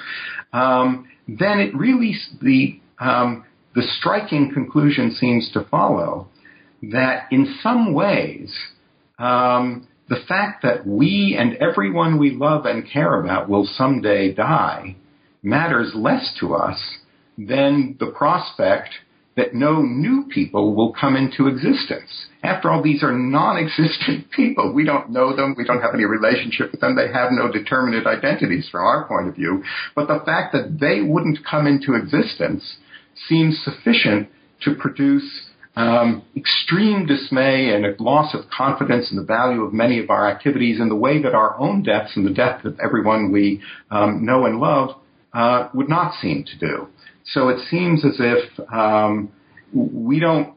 um, 0.51 1.07
then 1.29 1.59
it 1.59 1.73
really, 1.73 2.13
the, 2.41 2.81
um, 2.99 3.45
the 3.73 3.83
striking 3.99 4.51
conclusion 4.53 5.11
seems 5.11 5.49
to 5.53 5.63
follow 5.71 6.27
that 6.91 7.27
in 7.31 7.55
some 7.63 7.93
ways, 7.93 8.53
um, 9.17 9.87
the 10.09 10.19
fact 10.27 10.63
that 10.63 10.85
we 10.85 11.37
and 11.39 11.53
everyone 11.57 12.17
we 12.19 12.31
love 12.31 12.65
and 12.65 12.89
care 12.91 13.21
about 13.21 13.47
will 13.47 13.65
someday 13.65 14.33
die 14.33 14.95
matters 15.41 15.91
less 15.95 16.33
to 16.39 16.53
us 16.53 16.79
than 17.37 17.95
the 17.99 18.07
prospect 18.07 18.89
that 19.37 19.53
no 19.53 19.81
new 19.81 20.25
people 20.29 20.75
will 20.75 20.91
come 20.91 21.15
into 21.15 21.47
existence. 21.47 22.27
After 22.43 22.69
all, 22.69 22.83
these 22.83 23.03
are 23.03 23.13
non-existent 23.13 24.29
people. 24.35 24.73
We 24.73 24.83
don't 24.83 25.11
know 25.11 25.35
them. 25.35 25.55
We 25.57 25.63
don't 25.63 25.81
have 25.81 25.93
any 25.93 26.03
relationship 26.03 26.71
with 26.71 26.81
them. 26.81 26.95
They 26.95 27.11
have 27.11 27.31
no 27.31 27.49
determinate 27.49 28.05
identities 28.05 28.67
from 28.69 28.81
our 28.81 29.07
point 29.07 29.29
of 29.29 29.35
view. 29.35 29.63
But 29.95 30.07
the 30.07 30.21
fact 30.25 30.53
that 30.53 30.79
they 30.79 31.01
wouldn't 31.01 31.45
come 31.49 31.67
into 31.67 31.95
existence 31.95 32.77
seems 33.27 33.59
sufficient 33.63 34.27
to 34.63 34.75
produce 34.75 35.49
um, 35.75 36.23
extreme 36.35 37.05
dismay 37.05 37.73
and 37.73 37.85
a 37.85 37.95
loss 38.03 38.33
of 38.33 38.49
confidence 38.49 39.09
in 39.11 39.17
the 39.17 39.23
value 39.23 39.63
of 39.63 39.71
many 39.71 39.99
of 39.99 40.09
our 40.09 40.29
activities 40.29 40.81
in 40.81 40.89
the 40.89 40.95
way 40.95 41.21
that 41.21 41.33
our 41.33 41.57
own 41.57 41.83
deaths 41.83 42.11
and 42.17 42.25
the 42.25 42.33
death 42.33 42.65
of 42.65 42.77
everyone 42.83 43.31
we 43.31 43.61
um, 43.89 44.25
know 44.25 44.45
and 44.45 44.59
love 44.59 44.89
uh, 45.33 45.69
would 45.73 45.89
not 45.89 46.13
seem 46.21 46.43
to 46.43 46.57
do. 46.57 46.87
So 47.25 47.49
it 47.49 47.59
seems 47.69 48.03
as 48.03 48.15
if 48.19 48.59
um, 48.71 49.31
we 49.73 50.19
don't 50.19 50.53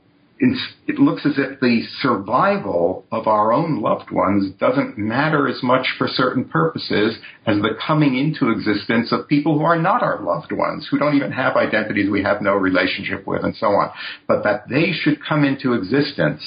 it 0.88 0.98
looks 0.98 1.24
as 1.24 1.34
if 1.38 1.60
the 1.60 1.82
survival 2.00 3.04
of 3.12 3.28
our 3.28 3.52
own 3.52 3.80
loved 3.80 4.10
ones 4.10 4.52
doesn't 4.58 4.98
matter 4.98 5.46
as 5.46 5.62
much 5.62 5.86
for 5.96 6.08
certain 6.08 6.44
purposes 6.44 7.16
as 7.46 7.58
the 7.58 7.76
coming 7.86 8.18
into 8.18 8.50
existence 8.50 9.12
of 9.12 9.28
people 9.28 9.56
who 9.56 9.64
are 9.64 9.80
not 9.80 10.02
our 10.02 10.20
loved 10.20 10.50
ones, 10.50 10.88
who 10.90 10.98
don't 10.98 11.14
even 11.14 11.30
have 11.30 11.54
identities 11.54 12.10
we 12.10 12.24
have 12.24 12.42
no 12.42 12.54
relationship 12.54 13.24
with, 13.24 13.44
and 13.44 13.54
so 13.54 13.68
on. 13.68 13.92
But 14.26 14.42
that 14.42 14.68
they 14.68 14.90
should 14.92 15.24
come 15.24 15.44
into 15.44 15.74
existence 15.74 16.42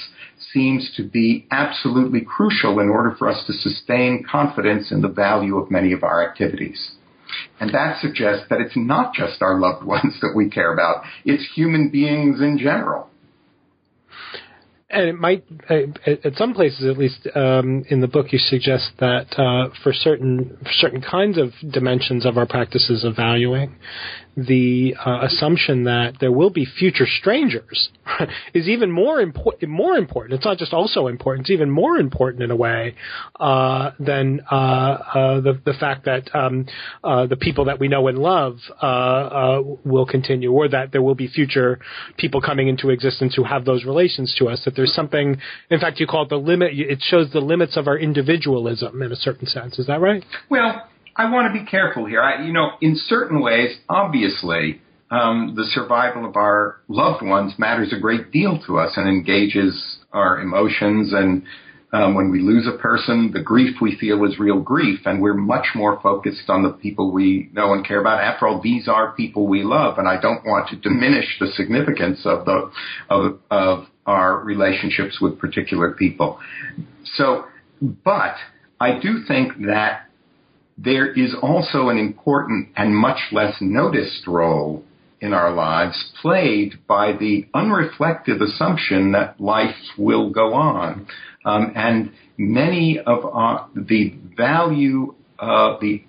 seems 0.52 0.92
to 0.98 1.04
be 1.04 1.48
absolutely 1.50 2.20
crucial 2.20 2.82
in 2.82 2.90
order 2.90 3.16
for 3.18 3.30
us 3.30 3.46
to 3.48 3.54
sustain 3.54 4.26
confidence 4.30 4.92
in 4.92 5.02
the 5.02 5.08
value 5.08 5.58
of 5.58 5.72
many 5.72 5.94
of 5.94 6.04
our 6.04 6.22
activities. 6.22 6.95
And 7.60 7.74
that 7.74 8.02
suggests 8.02 8.46
that 8.50 8.62
it's 8.62 8.76
not 8.76 9.14
just 9.14 9.42
our 9.42 9.60
loved 9.60 9.86
ones 9.86 10.16
that 10.22 10.34
we 10.36 10.50
care 10.50 10.74
about, 10.74 11.04
it's 11.24 11.54
human 11.56 11.90
beings 11.90 12.42
in 12.42 12.58
general 12.58 13.10
and 14.96 15.10
it 15.10 15.16
might, 15.16 15.44
at 15.70 16.36
some 16.36 16.54
places 16.54 16.86
at 16.86 16.98
least, 16.98 17.28
um, 17.36 17.84
in 17.90 18.00
the 18.00 18.08
book, 18.08 18.28
you 18.32 18.40
suggest 18.40 18.92
that 19.00 19.28
uh, 19.38 19.70
for 19.84 19.92
certain 19.92 20.58
for 20.64 20.72
certain 20.72 21.02
kinds 21.02 21.38
of 21.38 21.52
dimensions 21.70 22.26
of 22.26 22.38
our 22.38 22.46
practices 22.46 23.04
of 23.04 23.16
valuing, 23.16 23.76
the 24.38 24.96
uh, 25.06 25.20
assumption 25.24 25.86
that 25.86 26.16
there 26.20 26.32
will 26.32 26.50
be 26.50 26.66
future 26.66 27.08
strangers 27.08 27.90
is 28.54 28.68
even 28.68 28.92
more 28.92 29.22
important. 29.22 29.72
More 29.72 29.96
important. 29.96 30.36
It's 30.36 30.46
not 30.46 30.58
just 30.58 30.74
also 30.74 31.08
important. 31.08 31.46
It's 31.46 31.52
even 31.52 31.70
more 31.70 31.98
important 31.98 32.44
in 32.44 32.52
a 32.52 32.56
way 32.56 32.96
uh, 33.40 33.92
than 34.00 34.42
uh, 34.52 34.56
uh 34.56 35.42
the 35.42 35.60
the 35.66 35.74
fact 35.74 36.06
that 36.06 36.34
um, 36.36 36.66
uh, 37.04 37.28
the 37.28 37.38
people 37.38 37.66
that 37.66 37.80
we 37.80 37.88
know 37.88 38.08
and 38.08 38.18
love 38.18 38.58
will 39.86 40.06
continue, 40.06 40.52
or 40.52 40.68
that 40.68 40.92
there 40.92 41.02
will 41.02 41.16
be 41.16 41.28
future 41.28 41.80
people 42.18 42.42
coming 42.42 42.68
into 42.68 42.90
existence 42.90 43.36
who 43.36 43.44
have 43.44 43.64
those 43.66 43.86
relations 43.86 44.36
to 44.38 44.48
us. 44.48 44.62
That 44.66 44.76
there's 44.76 44.85
something. 44.88 45.38
In 45.70 45.80
fact, 45.80 46.00
you 46.00 46.08
call 46.08 46.24
it 46.24 46.30
the 46.30 46.38
limit. 46.38 46.72
It 46.74 47.00
shows 47.02 47.32
the 47.32 47.40
limits 47.40 47.78
of 47.78 47.88
our 47.88 47.98
individualism 47.98 49.02
in 49.02 49.12
a 49.12 49.16
certain 49.16 49.48
sense. 49.48 49.80
Is 49.80 49.88
that 49.88 50.02
right? 50.02 50.24
Well 50.50 50.88
I 51.16 51.32
want 51.32 51.54
to 51.54 51.60
be 51.60 51.66
careful 51.66 52.06
here. 52.06 52.22
I, 52.22 52.46
you 52.46 52.52
know, 52.52 52.72
in 52.82 52.96
certain 53.08 53.42
ways, 53.42 53.78
obviously, 53.88 54.82
um, 55.10 55.54
the 55.56 55.64
survival 55.66 56.26
of 56.26 56.36
our 56.36 56.82
loved 56.90 57.24
ones 57.24 57.54
matters 57.58 57.94
a 57.94 58.00
great 58.00 58.32
deal 58.32 58.60
to 58.68 58.80
us 58.80 58.94
and 58.98 59.08
engages 59.08 60.00
our 60.12 60.42
emotions. 60.42 61.14
And 61.14 61.44
um, 61.94 62.16
when 62.16 62.32
we 62.32 62.42
lose 62.42 62.68
a 62.68 62.78
person, 62.78 63.32
the 63.34 63.42
grief 63.42 63.78
we 63.80 63.98
feel 63.98 64.26
is 64.26 64.38
real 64.40 64.60
grief, 64.60 65.00
and 65.06 65.22
we're 65.22 65.36
much 65.36 65.68
more 65.74 66.02
focused 66.02 66.50
on 66.50 66.64
the 66.64 66.72
people 66.72 67.14
we 67.14 67.50
know 67.54 67.72
and 67.72 67.88
care 67.88 68.02
about. 68.02 68.20
After 68.20 68.48
all, 68.48 68.60
these 68.62 68.90
are 68.90 69.14
people 69.14 69.48
we 69.48 69.64
love, 69.64 69.98
and 69.98 70.10
I 70.10 70.20
don't 70.20 70.44
want 70.44 70.68
to 70.70 70.76
diminish 70.76 71.38
the 71.40 71.48
significance 71.56 72.20
of 72.26 72.44
the 72.44 72.72
of, 73.10 73.40
of 73.50 73.86
our 74.06 74.40
relationships 74.40 75.20
with 75.20 75.40
particular 75.40 75.92
people. 75.92 76.40
So, 77.16 77.46
but 77.82 78.36
I 78.80 79.00
do 79.00 79.24
think 79.28 79.54
that 79.68 80.08
there 80.78 81.12
is 81.12 81.36
also 81.42 81.90
an 81.90 81.98
important 81.98 82.70
and 82.76 82.96
much 82.96 83.20
less 83.32 83.56
noticed 83.62 84.28
role 84.28 84.84
in 85.22 85.34
our 85.34 85.54
lives 85.54 86.12
played 86.22 86.74
by 86.88 87.14
the 87.14 87.48
unreflective 87.56 88.42
assumption 88.42 89.14
that 89.14 89.40
life 89.40 89.76
will 89.98 90.30
go 90.30 90.54
on. 90.54 91.08
Um, 91.46 91.72
and 91.76 92.12
many 92.38 93.00
of 93.00 93.26
our, 93.26 93.70
the 93.76 94.14
value, 94.36 95.16
uh, 95.40 95.78
the 95.80 96.04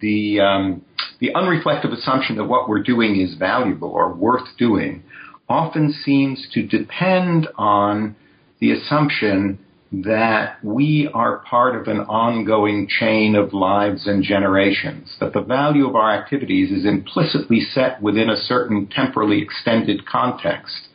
the 0.00 0.40
um, 0.40 0.84
the 1.20 1.30
unreflective 1.34 1.92
assumption 1.92 2.36
that 2.36 2.44
what 2.44 2.68
we're 2.68 2.82
doing 2.82 3.20
is 3.20 3.34
valuable 3.34 3.88
or 3.88 4.12
worth 4.12 4.46
doing 4.56 5.02
often 5.48 5.92
seems 5.92 6.46
to 6.52 6.66
depend 6.66 7.48
on 7.56 8.16
the 8.60 8.72
assumption 8.72 9.58
that 9.90 10.62
we 10.62 11.08
are 11.14 11.38
part 11.38 11.74
of 11.74 11.88
an 11.88 12.00
ongoing 12.00 12.86
chain 12.88 13.34
of 13.34 13.54
lives 13.54 14.06
and 14.06 14.22
generations, 14.22 15.16
that 15.18 15.32
the 15.32 15.40
value 15.40 15.88
of 15.88 15.96
our 15.96 16.10
activities 16.10 16.70
is 16.70 16.84
implicitly 16.84 17.60
set 17.60 18.02
within 18.02 18.28
a 18.28 18.36
certain 18.36 18.86
temporally 18.86 19.40
extended 19.40 20.04
context. 20.06 20.88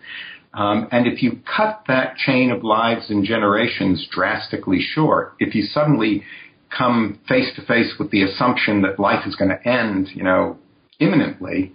Um, 0.54 0.88
and 0.92 1.08
if 1.08 1.24
you 1.24 1.40
cut 1.58 1.84
that 1.88 2.18
chain 2.18 2.52
of 2.52 2.64
lives 2.64 3.10
and 3.10 3.26
generations 3.26 4.08
drastically 4.12 4.80
short, 4.80 5.34
if 5.40 5.56
you 5.56 5.64
suddenly 5.64 6.24
come 6.70 7.20
face 7.28 7.52
to 7.56 7.66
face 7.66 7.96
with 7.98 8.12
the 8.12 8.22
assumption 8.22 8.84
that 8.84 9.00
life 9.00 9.26
is 9.26 9.36
going 9.36 9.50
to 9.50 9.68
end, 9.68 10.10
you 10.14 10.24
know, 10.24 10.58
imminently, 11.00 11.72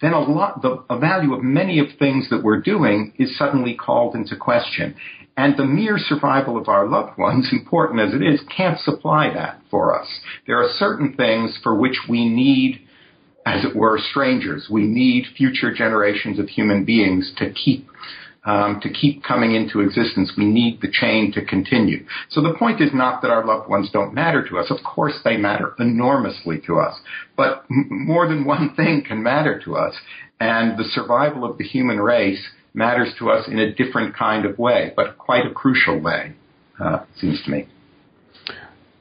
then 0.00 0.12
a 0.12 0.20
lot, 0.20 0.62
the 0.62 0.82
a 0.88 0.98
value 0.98 1.34
of 1.34 1.42
many 1.42 1.78
of 1.78 1.86
things 1.98 2.28
that 2.30 2.42
we're 2.42 2.60
doing 2.60 3.12
is 3.18 3.36
suddenly 3.36 3.74
called 3.74 4.14
into 4.14 4.36
question. 4.36 4.94
And 5.36 5.56
the 5.56 5.64
mere 5.64 5.96
survival 5.98 6.56
of 6.58 6.68
our 6.68 6.86
loved 6.86 7.16
ones, 7.18 7.48
important 7.52 8.00
as 8.00 8.14
it 8.14 8.22
is, 8.22 8.40
can't 8.54 8.78
supply 8.78 9.32
that 9.32 9.60
for 9.70 9.98
us. 9.98 10.08
There 10.46 10.58
are 10.58 10.68
certain 10.78 11.14
things 11.14 11.58
for 11.62 11.74
which 11.74 11.98
we 12.08 12.28
need, 12.28 12.86
as 13.46 13.64
it 13.64 13.76
were, 13.76 13.98
strangers. 13.98 14.68
We 14.70 14.82
need 14.82 15.26
future 15.36 15.72
generations 15.72 16.38
of 16.38 16.48
human 16.48 16.84
beings 16.84 17.32
to 17.38 17.52
keep 17.52 17.86
um, 18.44 18.80
to 18.82 18.90
keep 18.90 19.22
coming 19.22 19.54
into 19.54 19.80
existence. 19.80 20.32
We 20.36 20.46
need 20.46 20.80
the 20.80 20.90
chain 20.90 21.32
to 21.32 21.44
continue. 21.44 22.06
So 22.30 22.40
the 22.40 22.54
point 22.54 22.80
is 22.80 22.90
not 22.94 23.22
that 23.22 23.30
our 23.30 23.44
loved 23.44 23.68
ones 23.68 23.90
don't 23.92 24.14
matter 24.14 24.46
to 24.48 24.58
us. 24.58 24.70
Of 24.70 24.78
course, 24.82 25.14
they 25.24 25.36
matter 25.36 25.74
enormously 25.78 26.60
to 26.66 26.78
us. 26.78 26.98
But 27.36 27.64
m- 27.70 27.88
more 27.90 28.28
than 28.28 28.44
one 28.44 28.74
thing 28.74 29.04
can 29.06 29.22
matter 29.22 29.60
to 29.64 29.76
us. 29.76 29.94
And 30.40 30.78
the 30.78 30.84
survival 30.84 31.44
of 31.44 31.58
the 31.58 31.64
human 31.64 32.00
race 32.00 32.42
matters 32.72 33.12
to 33.18 33.30
us 33.30 33.46
in 33.48 33.58
a 33.58 33.74
different 33.74 34.16
kind 34.16 34.46
of 34.46 34.58
way, 34.58 34.92
but 34.96 35.18
quite 35.18 35.44
a 35.44 35.50
crucial 35.50 36.00
way, 36.00 36.34
uh, 36.78 37.00
seems 37.20 37.42
to 37.44 37.50
me. 37.50 37.66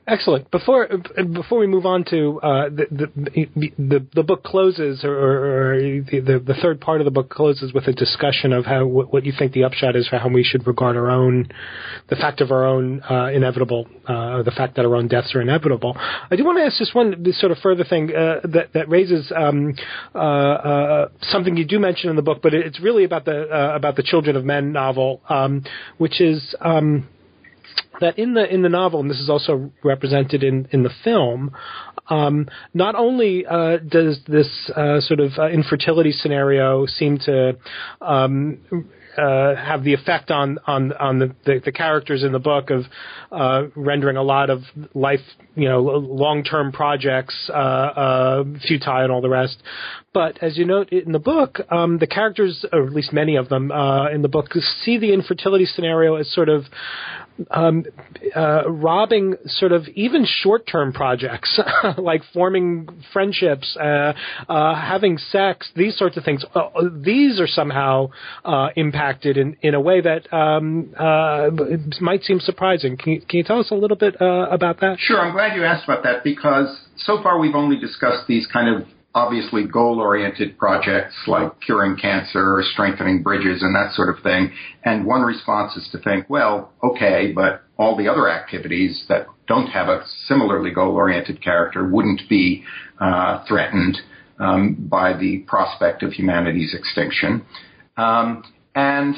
Excellent. 0.10 0.50
Before 0.50 0.88
before 1.34 1.60
we 1.60 1.68
move 1.68 1.86
on 1.86 2.04
to 2.06 2.40
uh, 2.42 2.70
the, 2.70 3.12
the, 3.16 3.72
the 3.78 4.08
the 4.16 4.24
book 4.24 4.44
closes, 4.44 5.04
or, 5.04 5.76
or 5.76 5.80
the, 5.80 6.42
the 6.44 6.56
third 6.64 6.82
part 6.82 7.00
of 7.00 7.06
the 7.06 7.12
book 7.12 7.30
closes 7.30 7.74
with 7.74 7.88
a 7.88 7.94
discussion 7.94 8.52
of 8.52 8.66
how 8.66 8.88
what 8.88 9.24
you 9.24 9.32
think 9.38 9.54
the 9.54 9.64
upshot 9.64 9.96
is 9.96 10.08
for 10.08 10.18
how 10.18 10.28
we 10.28 10.44
should 10.44 10.66
regard 10.66 10.98
our 10.98 11.12
own, 11.12 11.48
the 12.10 12.16
fact 12.16 12.42
of 12.42 12.52
our 12.52 12.66
own 12.66 13.04
uh, 13.04 13.28
inevitable, 13.28 13.88
uh, 14.08 14.42
the 14.42 14.52
fact 14.52 14.78
that 14.78 14.86
our 14.86 14.96
own 14.96 15.08
deaths 15.08 15.36
are 15.36 15.42
inevitable. 15.42 15.96
I 15.96 16.36
do 16.36 16.44
want 16.44 16.58
to 16.58 16.64
ask 16.64 16.80
just 16.80 16.96
one 16.96 17.24
sort 17.34 17.52
of 17.52 17.60
further 17.60 17.84
thing 17.84 18.10
uh, 18.10 18.40
that 18.46 18.74
that 18.74 18.90
raises 18.90 19.32
um, 19.36 19.76
uh, 20.16 20.18
uh, 20.18 21.10
something 21.22 21.56
you 21.56 21.66
do 21.66 21.78
mention 21.78 22.10
in 22.10 22.16
the 22.16 22.24
book, 22.24 22.40
but 22.42 22.56
it's 22.56 22.80
really 22.80 23.04
about 23.04 23.26
the 23.26 23.76
about 23.76 23.96
the 23.96 24.04
Children 24.04 24.36
of 24.36 24.44
Men 24.44 24.72
novel, 24.72 25.22
um, 25.30 25.64
which 26.00 26.20
is. 26.20 26.56
Um, 26.62 27.08
that 28.00 28.18
in 28.18 28.34
the 28.34 28.52
in 28.52 28.62
the 28.62 28.70
novel, 28.70 29.00
and 29.00 29.10
this 29.10 29.20
is 29.20 29.30
also 29.30 29.72
represented 29.84 30.44
in 30.44 30.68
in 30.72 30.84
the 30.84 30.92
film, 31.04 31.52
um, 32.10 32.48
not 32.74 32.96
only 32.96 33.46
uh, 33.46 33.78
does 33.78 34.20
this 34.28 34.72
uh, 34.76 35.00
sort 35.00 35.20
of 35.20 35.32
uh, 35.38 35.48
infertility 35.50 36.12
scenario 36.12 36.86
seem 36.86 37.18
to 37.20 37.58
um, 38.02 38.60
uh, 39.18 39.56
have 39.56 39.84
the 39.84 39.94
effect 39.94 40.32
on 40.32 40.60
on 40.66 40.94
on 40.94 41.20
the, 41.20 41.36
the, 41.46 41.62
the 41.66 41.72
characters 41.72 42.24
in 42.24 42.32
the 42.32 42.40
book 42.40 42.70
of 42.70 42.84
uh, 43.32 43.64
rendering 43.76 44.18
a 44.18 44.24
lot 44.24 44.50
of 44.50 44.62
life, 44.94 45.20
you 45.56 45.68
know, 45.68 45.82
long 45.82 46.44
term 46.44 46.72
projects 46.72 47.50
uh, 47.54 47.54
uh, 47.54 48.44
futile 48.68 49.04
and 49.04 49.12
all 49.12 49.22
the 49.22 49.30
rest. 49.30 49.58
But 50.14 50.42
as 50.42 50.58
you 50.58 50.66
note 50.66 50.92
in 50.92 51.12
the 51.12 51.20
book, 51.20 51.60
um, 51.72 52.00
the 52.00 52.08
characters, 52.08 52.66
or 52.72 52.86
at 52.88 52.94
least 52.94 53.14
many 53.14 53.36
of 53.36 53.50
them 53.50 53.72
uh, 53.72 54.10
in 54.10 54.22
the 54.22 54.28
book, 54.28 54.52
see 54.84 54.98
the 54.98 55.14
infertility 55.14 55.66
scenario 55.66 56.16
as 56.16 56.32
sort 56.34 56.50
of 56.50 56.66
um, 57.52 57.86
uh, 58.36 58.70
robbing 58.70 59.36
sort 59.46 59.72
of 59.72 59.88
even 59.90 60.26
short-term 60.26 60.94
projects 60.94 61.60
like 61.98 62.22
forming 62.34 62.88
friendships, 63.14 63.78
uh, 63.80 64.14
uh, 64.48 64.76
having 64.76 65.18
sex, 65.18 65.72
these 65.76 65.98
sorts 65.98 66.18
of 66.18 66.24
things. 66.24 66.44
Uh, 66.54 66.70
these 67.02 67.40
are 67.40 67.48
somehow 67.48 68.10
uh, 68.46 68.70
impacted 68.76 69.38
in, 69.38 69.56
in 69.62 69.74
a 69.74 69.82
way 69.82 70.02
that 70.02 70.32
um, 70.34 70.94
uh, 70.98 71.50
might 72.02 72.24
seem 72.24 72.40
surprising. 72.40 72.98
Can 72.98 73.14
you, 73.14 73.22
can 73.22 73.38
you 73.38 73.44
tell 73.44 73.60
us 73.60 73.72
a 73.72 73.76
little 73.76 73.98
bit 73.98 74.16
about 74.20 74.80
that? 74.82 74.98
Sure. 75.00 75.20
I'm 75.20 75.34
glad 75.34 75.56
you 75.56 75.64
asked 75.64 75.86
about 75.86 76.04
that 76.04 76.24
because 76.24 76.88
so 76.98 77.22
far 77.22 77.40
we've 77.40 77.56
only 77.56 77.78
discussed 77.78 78.28
these 78.28 78.48
kind 78.48 78.76
of 78.76 78.88
obviously 79.16 79.66
goal 79.66 80.00
oriented 80.00 80.58
projects 80.58 81.16
like 81.28 81.60
curing 81.62 81.98
cancer 81.98 82.58
or 82.58 82.64
strengthening 82.64 83.24
bridges 83.24 83.64
and 83.64 83.76
that 83.76 83.94
sort 83.94 84.16
of 84.16 84.22
thing. 84.24 84.52
And 84.84 85.06
one 85.06 85.22
response 85.22 85.76
is 85.76 85.90
to 85.92 85.98
think, 86.00 86.30
well, 86.30 86.72
okay, 86.84 87.32
but 87.34 87.64
all 87.78 87.98
the 87.98 88.08
other 88.08 88.30
activities 88.30 89.06
that 89.10 89.28
don't 89.48 89.68
have 89.68 89.88
a 89.88 90.06
similarly 90.28 90.72
goal 90.72 90.94
oriented 90.94 91.44
character 91.44 91.88
wouldn't 91.88 92.22
be 92.30 92.64
uh, 93.00 93.44
threatened 93.48 93.98
um, 94.38 94.76
by 94.80 95.18
the 95.18 95.40
prospect 95.48 96.04
of 96.04 96.14
humanity's 96.14 96.76
extinction. 96.76 97.46
Um, 97.98 98.44
and 98.76 99.16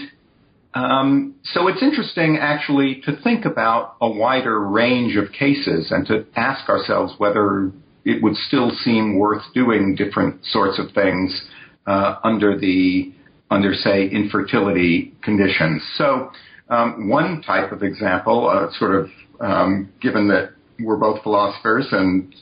um, 0.74 1.36
so 1.44 1.68
it's 1.68 1.84
interesting 1.84 2.38
actually 2.40 3.02
to 3.06 3.22
think 3.22 3.46
about 3.46 3.98
a 4.00 4.10
wider 4.10 4.60
range 4.60 5.18
of 5.18 5.34
cases 5.34 5.92
and 5.92 6.08
to 6.08 6.26
ask 6.36 6.70
ourselves 6.70 7.14
whether 7.18 7.72
it 8.06 8.22
would 8.24 8.36
still 8.36 8.72
seem 8.84 9.18
worth 9.18 9.44
doing 9.54 9.96
different 9.96 10.44
sorts 10.46 10.80
of 10.80 10.92
things 10.94 11.48
uh, 11.88 12.16
under 12.24 12.58
the 12.58 13.14
under 13.50 13.74
say 13.74 14.08
infertility 14.08 15.14
conditions. 15.22 15.84
So 15.98 16.32
um, 16.70 17.10
one 17.10 17.42
type 17.42 17.74
of 17.74 17.84
example, 17.84 18.48
uh, 18.48 18.72
sort 18.80 18.96
of 18.96 19.10
um, 19.42 19.92
given 20.02 20.30
that 20.30 20.52
we're 20.80 20.96
both 20.98 21.22
philosophers 21.22 21.88
and 21.92 22.34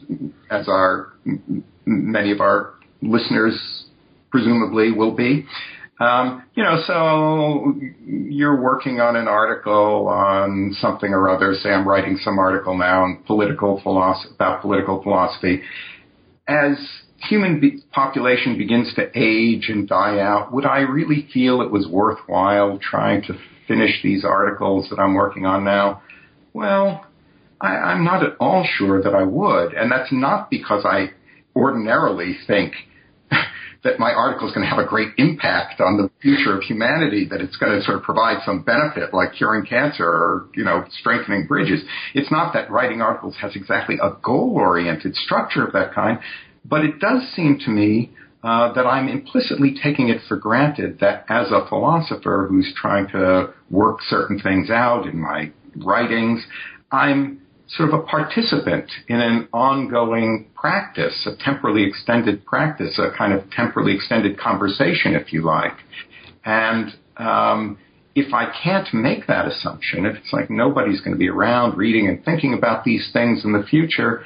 as 0.52 0.68
our 0.68 1.14
many 1.86 2.32
of 2.32 2.40
our 2.40 2.76
listeners 3.02 3.86
presumably 4.30 4.92
will 4.92 5.16
be. 5.16 5.46
Um, 6.00 6.44
you 6.56 6.64
know, 6.64 6.82
so 6.88 7.74
you're 8.06 8.62
working 8.62 9.02
on 9.02 9.18
an 9.18 9.28
article 9.28 10.08
on 10.08 10.76
something 10.80 11.12
or 11.12 11.30
other. 11.30 11.54
Say 11.56 11.70
I'm 11.70 11.88
writing 11.88 12.18
some 12.24 12.40
article 12.40 12.78
now 12.78 13.04
on 13.04 13.24
political 13.28 13.82
philosophy 13.82 14.34
about 14.34 14.62
political 14.62 15.04
philosophy. 15.04 15.62
As 16.48 16.78
human 17.28 17.60
be- 17.60 17.84
population 17.92 18.58
begins 18.58 18.94
to 18.96 19.10
age 19.14 19.68
and 19.68 19.90
die 19.90 20.20
out, 20.20 20.54
would 20.54 20.66
I 20.66 20.80
really 20.80 21.28
feel 21.34 21.62
it 21.62 21.70
was 21.70 21.86
worthwhile 21.86 22.80
trying 22.82 23.22
to 23.24 23.38
finish 23.68 24.02
these 24.02 24.24
articles 24.24 24.88
that 24.90 25.00
I'm 25.00 25.16
working 25.16 25.46
on 25.46 25.66
now? 25.66 26.02
Well, 26.54 27.06
I, 27.60 27.68
I'm 27.68 28.06
not 28.06 28.24
at 28.24 28.38
all 28.40 28.66
sure 28.78 29.04
that 29.04 29.14
I 29.14 29.24
would, 29.24 29.74
and 29.74 29.92
that's 29.92 30.12
not 30.14 30.50
because 30.50 30.86
I 30.86 31.12
ordinarily 31.56 32.38
think 32.48 32.74
that 33.84 33.98
my 33.98 34.12
article 34.12 34.48
is 34.48 34.54
going 34.54 34.66
to 34.66 34.70
have 34.70 34.84
a 34.84 34.88
great 34.88 35.10
impact 35.18 35.80
on 35.80 35.98
the 35.98 36.10
future 36.22 36.58
of 36.58 36.64
humanity, 36.64 37.28
that 37.30 37.40
it's 37.40 37.56
going 37.56 37.72
to 37.72 37.84
sort 37.86 37.98
of 37.98 38.04
provide 38.04 38.38
some 38.46 38.62
benefit 38.62 39.14
like 39.14 39.34
curing 39.34 39.66
cancer 39.66 40.06
or, 40.06 40.50
you 40.54 40.64
know, 40.66 40.84
strengthening 41.00 41.48
bridges. 41.48 41.82
It's 42.14 42.30
not 42.30 42.54
that 42.54 42.70
writing 42.70 43.02
articles 43.02 43.36
has 43.42 43.56
exactly 43.56 43.96
a 44.02 44.12
goal-oriented 44.22 45.16
structure 45.16 45.66
of 45.66 45.74
that 45.74 45.94
kind, 45.94 46.20
but 46.66 46.84
it 46.84 47.00
does 47.00 47.24
seem 47.36 47.60
to 47.66 47.70
me 47.70 48.12
uh, 48.44 48.74
that 48.74 48.86
I'm 48.86 49.08
implicitly 49.08 49.76
taking 49.82 50.10
it 50.10 50.22
for 50.28 50.38
granted 50.38 51.00
that 51.00 51.26
as 51.30 51.52
a 51.52 51.68
philosopher 51.68 52.48
who's 52.50 52.74
trying 52.76 53.08
to 53.10 53.54
work 53.70 54.00
certain 54.08 54.40
things 54.40 54.70
out 54.70 55.06
in 55.06 55.20
my 55.20 55.52
writings, 55.76 56.46
I'm 56.92 57.39
sort 57.78 57.90
of 57.90 58.00
a 58.00 58.04
participant 58.04 58.90
in 59.08 59.22
an 59.22 59.48
ongoing 59.54 60.48
practice, 60.56 61.28
a 61.28 61.44
temporally 61.44 61.84
extended 61.84 62.46
practice, 62.46 63.00
a 63.00 63.16
kind 63.16 63.34
of 63.34 63.50
temporally 63.52 63.94
extended 63.94 64.40
conversation, 64.40 65.14
if 65.14 65.32
you 65.32 65.44
like. 65.44 65.78
And 66.44 66.94
um, 67.18 67.78
if 68.16 68.34
I 68.34 68.52
can't 68.64 68.92
make 68.94 69.28
that 69.28 69.48
assumption, 69.48 70.06
if 70.06 70.16
it's 70.18 70.34
like 70.34 70.50
nobody's 70.50 71.00
going 71.02 71.14
to 71.14 71.18
be 71.18 71.30
around 71.30 71.78
reading 71.78 72.08
and 72.08 72.24
thinking 72.26 72.54
about 72.54 72.84
these 72.84 73.10
things 73.14 73.46
in 73.46 73.54
the 73.54 73.64
future, 73.64 74.24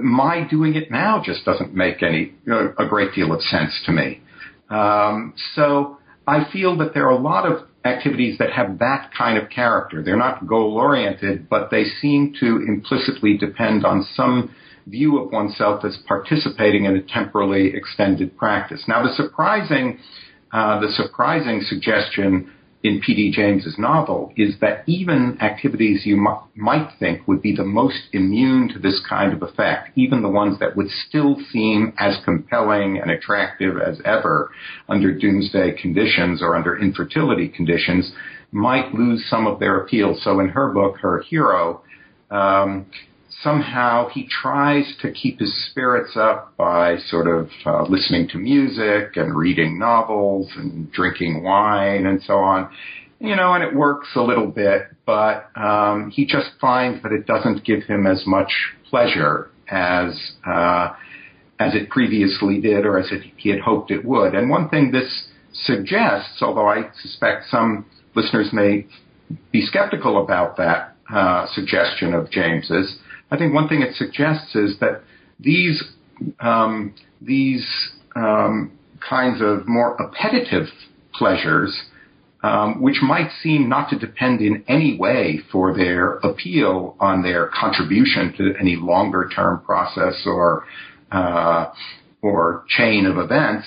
my 0.00 0.46
doing 0.48 0.74
it 0.74 0.90
now 0.90 1.22
just 1.24 1.44
doesn't 1.44 1.74
make 1.74 2.02
any 2.02 2.34
a 2.78 2.86
great 2.86 3.14
deal 3.14 3.32
of 3.32 3.40
sense 3.42 3.80
to 3.86 3.92
me. 3.92 4.20
Um, 4.68 5.34
so 5.54 5.98
I 6.26 6.50
feel 6.52 6.76
that 6.78 6.94
there 6.94 7.06
are 7.06 7.12
a 7.12 7.20
lot 7.20 7.50
of 7.50 7.66
activities 7.84 8.36
that 8.38 8.52
have 8.52 8.78
that 8.78 9.10
kind 9.16 9.38
of 9.38 9.48
character. 9.48 10.02
They're 10.02 10.16
not 10.16 10.46
goal 10.46 10.76
oriented, 10.76 11.48
but 11.48 11.70
they 11.70 11.84
seem 11.84 12.34
to 12.40 12.64
implicitly 12.68 13.36
depend 13.38 13.84
on 13.84 14.06
some 14.14 14.54
view 14.86 15.18
of 15.18 15.32
oneself 15.32 15.84
as 15.84 15.96
participating 16.06 16.84
in 16.84 16.96
a 16.96 17.02
temporally 17.02 17.74
extended 17.74 18.36
practice. 18.36 18.84
Now, 18.86 19.02
the 19.02 19.12
surprising, 19.14 19.98
uh, 20.52 20.80
the 20.80 20.90
surprising 20.92 21.62
suggestion 21.62 22.52
in 22.82 23.00
P.D. 23.04 23.32
James's 23.32 23.76
novel 23.78 24.32
is 24.36 24.54
that 24.60 24.84
even 24.86 25.36
activities 25.42 26.06
you 26.06 26.16
m- 26.16 26.38
might 26.54 26.88
think 26.98 27.28
would 27.28 27.42
be 27.42 27.54
the 27.54 27.64
most 27.64 28.00
immune 28.12 28.68
to 28.72 28.78
this 28.78 29.00
kind 29.06 29.34
of 29.34 29.42
effect, 29.42 29.90
even 29.96 30.22
the 30.22 30.28
ones 30.28 30.58
that 30.60 30.76
would 30.76 30.88
still 31.08 31.36
seem 31.52 31.92
as 31.98 32.16
compelling 32.24 32.98
and 32.98 33.10
attractive 33.10 33.76
as 33.76 34.00
ever 34.04 34.50
under 34.88 35.12
doomsday 35.12 35.72
conditions 35.72 36.40
or 36.42 36.56
under 36.56 36.78
infertility 36.78 37.48
conditions, 37.48 38.12
might 38.50 38.94
lose 38.94 39.24
some 39.28 39.46
of 39.46 39.60
their 39.60 39.80
appeal. 39.80 40.18
So 40.20 40.40
in 40.40 40.48
her 40.48 40.72
book, 40.72 40.96
her 41.02 41.20
hero, 41.28 41.82
um, 42.30 42.86
somehow 43.42 44.08
he 44.08 44.26
tries 44.26 44.94
to 45.00 45.10
keep 45.12 45.38
his 45.38 45.66
spirits 45.70 46.16
up 46.16 46.56
by 46.56 46.98
sort 47.08 47.28
of 47.28 47.48
uh, 47.64 47.82
listening 47.84 48.28
to 48.28 48.38
music 48.38 49.16
and 49.16 49.36
reading 49.36 49.78
novels 49.78 50.50
and 50.56 50.90
drinking 50.92 51.42
wine 51.42 52.06
and 52.06 52.22
so 52.22 52.34
on. 52.34 52.70
You 53.18 53.36
know, 53.36 53.52
and 53.52 53.62
it 53.62 53.74
works 53.74 54.08
a 54.16 54.22
little 54.22 54.46
bit, 54.46 54.82
but 55.04 55.50
um, 55.54 56.10
he 56.10 56.24
just 56.24 56.50
finds 56.60 57.02
that 57.02 57.12
it 57.12 57.26
doesn't 57.26 57.64
give 57.64 57.82
him 57.84 58.06
as 58.06 58.22
much 58.26 58.50
pleasure 58.88 59.50
as 59.70 60.32
uh, 60.46 60.94
as 61.58 61.74
it 61.74 61.90
previously 61.90 62.58
did, 62.58 62.86
or 62.86 62.98
as 62.98 63.12
he 63.36 63.50
had 63.50 63.60
hoped 63.60 63.90
it 63.90 64.02
would. 64.04 64.34
And 64.34 64.48
one 64.48 64.70
thing 64.70 64.90
this 64.90 65.28
suggests, 65.52 66.40
although 66.40 66.66
I 66.66 66.90
suspect 67.02 67.50
some 67.50 67.84
listeners 68.14 68.48
may 68.52 68.86
be 69.52 69.60
skeptical 69.60 70.24
about 70.24 70.56
that 70.56 70.96
uh, 71.12 71.46
suggestion 71.52 72.14
of 72.14 72.30
James's, 72.30 72.98
I 73.30 73.36
think 73.36 73.54
one 73.54 73.68
thing 73.68 73.82
it 73.82 73.94
suggests 73.94 74.54
is 74.54 74.78
that 74.80 75.02
these 75.38 75.82
um, 76.40 76.94
these 77.20 77.66
um, 78.16 78.72
kinds 79.08 79.40
of 79.40 79.66
more 79.66 79.96
appetitive 80.02 80.66
pleasures, 81.14 81.82
um, 82.42 82.82
which 82.82 82.98
might 83.02 83.30
seem 83.42 83.68
not 83.68 83.90
to 83.90 83.98
depend 83.98 84.40
in 84.40 84.64
any 84.68 84.96
way 84.98 85.40
for 85.50 85.74
their 85.74 86.14
appeal 86.16 86.96
on 87.00 87.22
their 87.22 87.48
contribution 87.48 88.34
to 88.36 88.54
any 88.60 88.76
longer 88.76 89.30
term 89.34 89.60
process 89.60 90.22
or 90.26 90.64
uh, 91.12 91.72
or 92.22 92.64
chain 92.68 93.06
of 93.06 93.16
events, 93.16 93.66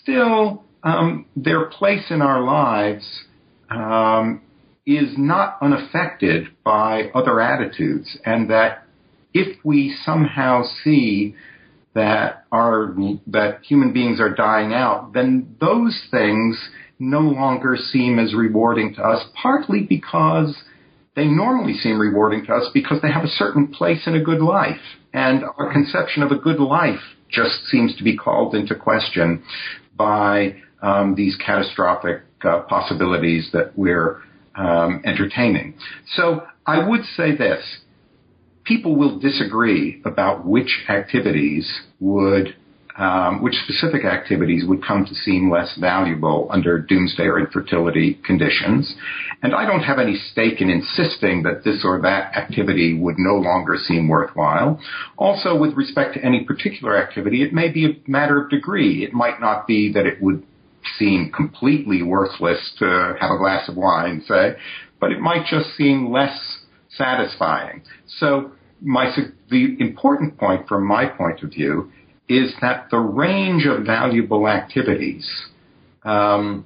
still 0.00 0.64
um, 0.82 1.26
their 1.34 1.66
place 1.66 2.04
in 2.10 2.22
our 2.22 2.42
lives 2.42 3.24
um, 3.70 4.40
is 4.86 5.14
not 5.16 5.58
unaffected 5.62 6.48
by 6.64 7.10
other 7.14 7.40
attitudes, 7.40 8.18
and 8.24 8.50
that 8.50 8.86
if 9.32 9.56
we 9.64 9.96
somehow 10.04 10.62
see 10.82 11.34
that 11.94 12.44
our 12.52 12.94
that 13.26 13.60
human 13.62 13.92
beings 13.92 14.20
are 14.20 14.34
dying 14.34 14.74
out, 14.74 15.12
then 15.14 15.56
those 15.60 16.06
things 16.10 16.58
no 16.98 17.20
longer 17.20 17.76
seem 17.76 18.18
as 18.18 18.34
rewarding 18.34 18.94
to 18.94 19.02
us, 19.02 19.24
partly 19.40 19.82
because 19.82 20.56
they 21.16 21.26
normally 21.26 21.74
seem 21.74 21.98
rewarding 21.98 22.44
to 22.46 22.52
us 22.52 22.68
because 22.74 23.00
they 23.00 23.10
have 23.10 23.24
a 23.24 23.28
certain 23.28 23.68
place 23.68 24.06
in 24.06 24.14
a 24.14 24.22
good 24.22 24.40
life. 24.40 24.80
And 25.12 25.44
our 25.44 25.72
conception 25.72 26.22
of 26.22 26.32
a 26.32 26.36
good 26.36 26.58
life 26.58 27.00
just 27.30 27.66
seems 27.66 27.96
to 27.96 28.04
be 28.04 28.16
called 28.16 28.54
into 28.54 28.74
question 28.74 29.44
by 29.96 30.56
um, 30.82 31.14
these 31.14 31.36
catastrophic 31.36 32.22
uh, 32.44 32.60
possibilities 32.62 33.50
that 33.52 33.76
we're 33.76 34.20
um, 34.56 35.02
entertaining. 35.04 35.74
So 36.16 36.44
I 36.66 36.86
would 36.86 37.04
say 37.16 37.36
this. 37.36 37.78
People 38.64 38.96
will 38.96 39.18
disagree 39.18 40.00
about 40.06 40.46
which 40.46 40.84
activities 40.88 41.82
would, 42.00 42.56
um, 42.96 43.42
which 43.42 43.54
specific 43.64 44.06
activities 44.06 44.64
would 44.66 44.82
come 44.82 45.04
to 45.04 45.14
seem 45.14 45.50
less 45.50 45.76
valuable 45.78 46.48
under 46.50 46.78
doomsday 46.78 47.24
or 47.24 47.38
infertility 47.38 48.18
conditions. 48.24 48.94
And 49.42 49.54
I 49.54 49.66
don't 49.66 49.82
have 49.82 49.98
any 49.98 50.16
stake 50.32 50.62
in 50.62 50.70
insisting 50.70 51.42
that 51.42 51.64
this 51.64 51.82
or 51.84 52.00
that 52.00 52.34
activity 52.34 52.98
would 52.98 53.16
no 53.18 53.34
longer 53.34 53.76
seem 53.76 54.08
worthwhile. 54.08 54.80
Also, 55.18 55.58
with 55.58 55.74
respect 55.74 56.14
to 56.14 56.24
any 56.24 56.44
particular 56.44 56.96
activity, 56.96 57.42
it 57.42 57.52
may 57.52 57.68
be 57.68 57.84
a 57.84 58.10
matter 58.10 58.40
of 58.42 58.48
degree. 58.48 59.04
It 59.04 59.12
might 59.12 59.40
not 59.42 59.66
be 59.66 59.92
that 59.92 60.06
it 60.06 60.22
would 60.22 60.42
seem 60.98 61.30
completely 61.32 62.02
worthless 62.02 62.72
to 62.78 63.16
have 63.20 63.30
a 63.30 63.38
glass 63.38 63.68
of 63.68 63.76
wine, 63.76 64.22
say, 64.26 64.56
but 65.00 65.12
it 65.12 65.20
might 65.20 65.46
just 65.46 65.74
seem 65.76 66.10
less 66.10 66.58
satisfying. 66.90 67.82
So 68.18 68.52
my, 68.80 69.14
the 69.50 69.76
important 69.80 70.38
point 70.38 70.68
from 70.68 70.86
my 70.86 71.06
point 71.06 71.42
of 71.42 71.50
view 71.50 71.90
is 72.28 72.54
that 72.60 72.88
the 72.90 72.98
range 72.98 73.66
of 73.66 73.84
valuable 73.84 74.48
activities 74.48 75.28
um, 76.04 76.64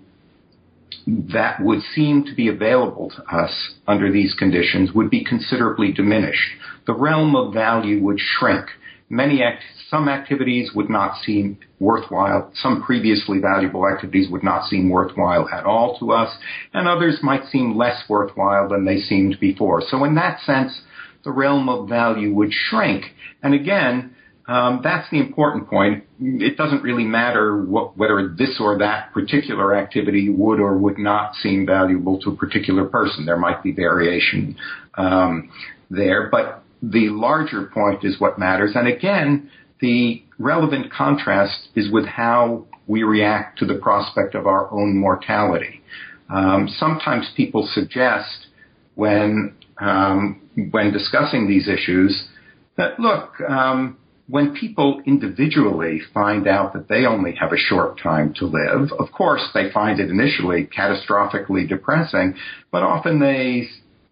that 1.07 1.61
would 1.61 1.81
seem 1.95 2.25
to 2.25 2.35
be 2.35 2.49
available 2.49 3.11
to 3.11 3.23
us 3.35 3.75
under 3.87 4.13
these 4.13 4.35
conditions 4.35 4.93
would 4.93 5.11
be 5.11 5.25
considerably 5.25 5.93
diminished. 5.93 6.51
The 6.87 6.95
realm 6.95 7.35
of 7.35 7.55
value 7.55 8.03
would 8.03 8.19
shrink. 8.21 8.67
Many 9.11 9.43
act- 9.43 9.65
some 9.91 10.09
activities 10.09 10.73
would 10.75 10.91
not 10.91 11.17
seem 11.25 11.59
worthwhile. 11.81 12.51
Some 12.55 12.83
previously 12.83 13.39
valuable 13.39 13.87
activities 13.89 14.31
would 14.31 14.43
not 14.43 14.67
seem 14.67 14.91
worthwhile 14.91 15.49
at 15.49 15.65
all 15.65 15.99
to 15.99 16.13
us, 16.13 16.37
and 16.75 16.87
others 16.87 17.19
might 17.23 17.47
seem 17.47 17.77
less 17.77 18.09
worthwhile 18.09 18.69
than 18.69 18.85
they 18.85 18.99
seemed 18.99 19.41
before. 19.41 19.81
So 19.81 20.05
in 20.05 20.15
that 20.17 20.41
sense, 20.41 20.83
the 21.25 21.31
realm 21.31 21.69
of 21.69 21.89
value 21.89 22.35
would 22.35 22.53
shrink. 22.53 23.05
And 23.43 23.55
again, 23.55 24.15
um, 24.49 24.81
that's 24.83 25.09
the 25.11 25.21
important 25.21 25.69
point. 25.69 26.05
It 26.21 26.57
doesn't 26.57 26.83
really 26.83 27.05
matter 27.05 27.63
what, 27.63 27.99
whether 27.99 28.35
this 28.37 28.57
or 28.59 28.79
that 28.79 29.13
particular 29.13 29.77
activity 29.77 30.31
would 30.31 30.59
or 30.59 30.79
would 30.79 30.99
not 30.99 31.35
seem 31.35 31.67
valuable 31.67 32.19
to 32.21 32.31
a 32.31 32.37
particular 32.37 32.87
person. 32.87 33.27
There 33.27 33.37
might 33.37 33.63
be 33.63 33.73
variation 33.73 34.57
um, 34.97 35.51
there, 35.91 36.29
but 36.31 36.65
the 36.83 37.09
larger 37.09 37.67
point 37.67 38.05
is 38.05 38.21
what 38.21 38.39
matters. 38.39 38.73
And 38.75 38.89
again, 38.89 39.51
the 39.81 40.23
relevant 40.39 40.93
contrast 40.93 41.69
is 41.75 41.91
with 41.91 42.07
how 42.07 42.67
we 42.87 43.03
react 43.03 43.59
to 43.59 43.67
the 43.67 43.75
prospect 43.75 44.35
of 44.35 44.47
our 44.47 44.73
own 44.73 44.97
mortality. 44.97 45.83
Um, 46.31 46.69
sometimes 46.79 47.31
people 47.37 47.69
suggest 47.73 48.47
when 48.95 49.55
um, 49.81 50.41
when 50.71 50.93
discussing 50.93 51.47
these 51.47 51.69
issues 51.69 52.29
that 52.77 52.99
look, 52.99 53.41
um, 53.49 53.97
when 54.29 54.55
people 54.55 55.01
individually 55.07 56.01
find 56.13 56.47
out 56.47 56.73
that 56.73 56.89
they 56.89 57.07
only 57.07 57.35
have 57.37 57.53
a 57.53 57.57
short 57.57 58.01
time 58.03 58.35
to 58.35 58.45
live, 58.45 58.93
of 58.99 59.13
course 59.13 59.43
they 59.55 59.71
find 59.73 60.01
it 60.01 60.11
initially 60.11 60.67
catastrophically 60.67 61.69
depressing, 61.69 62.35
but 62.71 62.83
often 62.83 63.21
they 63.21 63.69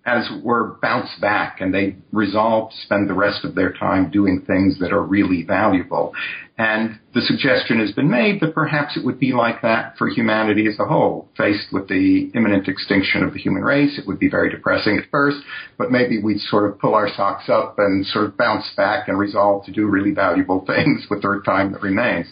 as 0.06 0.24
were 0.44 0.78
bounce 0.80 1.10
back 1.20 1.60
and 1.60 1.74
they 1.74 1.96
resolve 2.12 2.70
to 2.70 2.76
spend 2.84 3.10
the 3.10 3.14
rest 3.14 3.44
of 3.44 3.56
their 3.56 3.72
time 3.72 4.08
doing 4.08 4.40
things 4.46 4.78
that 4.78 4.92
are 4.92 5.02
really 5.02 5.42
valuable. 5.42 6.12
And 6.56 7.00
the 7.12 7.20
suggestion 7.22 7.80
has 7.80 7.90
been 7.90 8.08
made 8.08 8.40
that 8.40 8.54
perhaps 8.54 8.96
it 8.96 9.04
would 9.04 9.18
be 9.18 9.32
like 9.32 9.62
that 9.62 9.98
for 9.98 10.08
humanity 10.08 10.68
as 10.68 10.78
a 10.78 10.86
whole. 10.86 11.28
Faced 11.36 11.72
with 11.72 11.88
the 11.88 12.30
imminent 12.34 12.68
extinction 12.68 13.24
of 13.24 13.32
the 13.32 13.40
human 13.40 13.62
race, 13.62 13.98
it 13.98 14.06
would 14.06 14.20
be 14.20 14.30
very 14.30 14.48
depressing 14.48 14.96
at 14.96 15.10
first, 15.10 15.38
but 15.76 15.90
maybe 15.90 16.22
we'd 16.22 16.40
sort 16.40 16.70
of 16.70 16.78
pull 16.78 16.94
our 16.94 17.08
socks 17.14 17.48
up 17.48 17.74
and 17.78 18.06
sort 18.06 18.26
of 18.26 18.38
bounce 18.38 18.70
back 18.76 19.08
and 19.08 19.18
resolve 19.18 19.66
to 19.66 19.72
do 19.72 19.86
really 19.86 20.12
valuable 20.12 20.64
things 20.66 21.04
with 21.10 21.20
the 21.20 21.42
time 21.44 21.72
that 21.72 21.82
remains. 21.82 22.26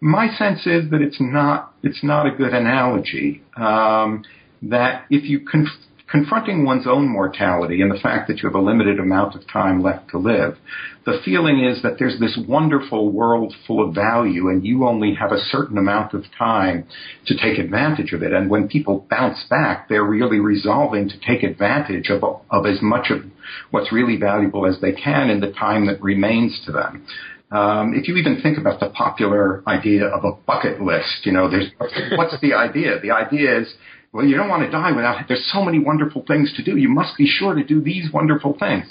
My 0.00 0.28
sense 0.36 0.66
is 0.66 0.90
that 0.90 1.00
it's 1.00 1.20
not, 1.20 1.72
it's 1.84 2.02
not 2.02 2.26
a 2.26 2.32
good 2.32 2.52
analogy. 2.52 3.42
Um, 3.56 4.24
that 4.62 5.04
if 5.08 5.24
you 5.24 5.40
conf- 5.40 5.85
confronting 6.08 6.64
one's 6.64 6.86
own 6.86 7.08
mortality 7.08 7.82
and 7.82 7.90
the 7.90 8.00
fact 8.00 8.28
that 8.28 8.38
you 8.38 8.48
have 8.48 8.54
a 8.54 8.60
limited 8.60 9.00
amount 9.00 9.34
of 9.34 9.46
time 9.48 9.82
left 9.82 10.08
to 10.10 10.18
live, 10.18 10.56
the 11.04 11.20
feeling 11.24 11.64
is 11.64 11.82
that 11.82 11.98
there's 11.98 12.18
this 12.20 12.38
wonderful 12.48 13.10
world 13.10 13.54
full 13.66 13.86
of 13.86 13.94
value 13.94 14.48
and 14.48 14.64
you 14.64 14.86
only 14.86 15.14
have 15.14 15.32
a 15.32 15.38
certain 15.38 15.78
amount 15.78 16.14
of 16.14 16.24
time 16.38 16.86
to 17.26 17.36
take 17.36 17.58
advantage 17.58 18.12
of 18.12 18.22
it. 18.22 18.32
And 18.32 18.48
when 18.48 18.68
people 18.68 19.06
bounce 19.10 19.44
back, 19.50 19.88
they're 19.88 20.04
really 20.04 20.38
resolving 20.38 21.08
to 21.08 21.20
take 21.20 21.42
advantage 21.42 22.08
of, 22.10 22.22
of 22.50 22.66
as 22.66 22.80
much 22.80 23.10
of 23.10 23.22
what's 23.70 23.92
really 23.92 24.16
valuable 24.16 24.66
as 24.66 24.80
they 24.80 24.92
can 24.92 25.28
in 25.30 25.40
the 25.40 25.52
time 25.52 25.86
that 25.86 26.00
remains 26.02 26.60
to 26.66 26.72
them. 26.72 27.06
Um, 27.50 27.94
if 27.94 28.08
you 28.08 28.16
even 28.16 28.40
think 28.42 28.58
about 28.58 28.80
the 28.80 28.90
popular 28.90 29.62
idea 29.68 30.06
of 30.06 30.24
a 30.24 30.32
bucket 30.32 30.80
list, 30.80 31.24
you 31.24 31.32
know, 31.32 31.48
there's 31.48 31.70
what's 32.16 32.34
the 32.40 32.54
idea? 32.54 32.98
The 33.00 33.12
idea 33.12 33.60
is 33.60 33.72
well, 34.16 34.24
you 34.24 34.34
don't 34.34 34.48
want 34.48 34.62
to 34.62 34.70
die 34.70 34.92
without, 34.92 35.20
it. 35.20 35.26
there's 35.28 35.46
so 35.52 35.62
many 35.62 35.78
wonderful 35.78 36.24
things 36.26 36.50
to 36.56 36.64
do. 36.64 36.78
You 36.78 36.88
must 36.88 37.18
be 37.18 37.26
sure 37.26 37.54
to 37.54 37.62
do 37.62 37.82
these 37.82 38.10
wonderful 38.10 38.56
things. 38.58 38.86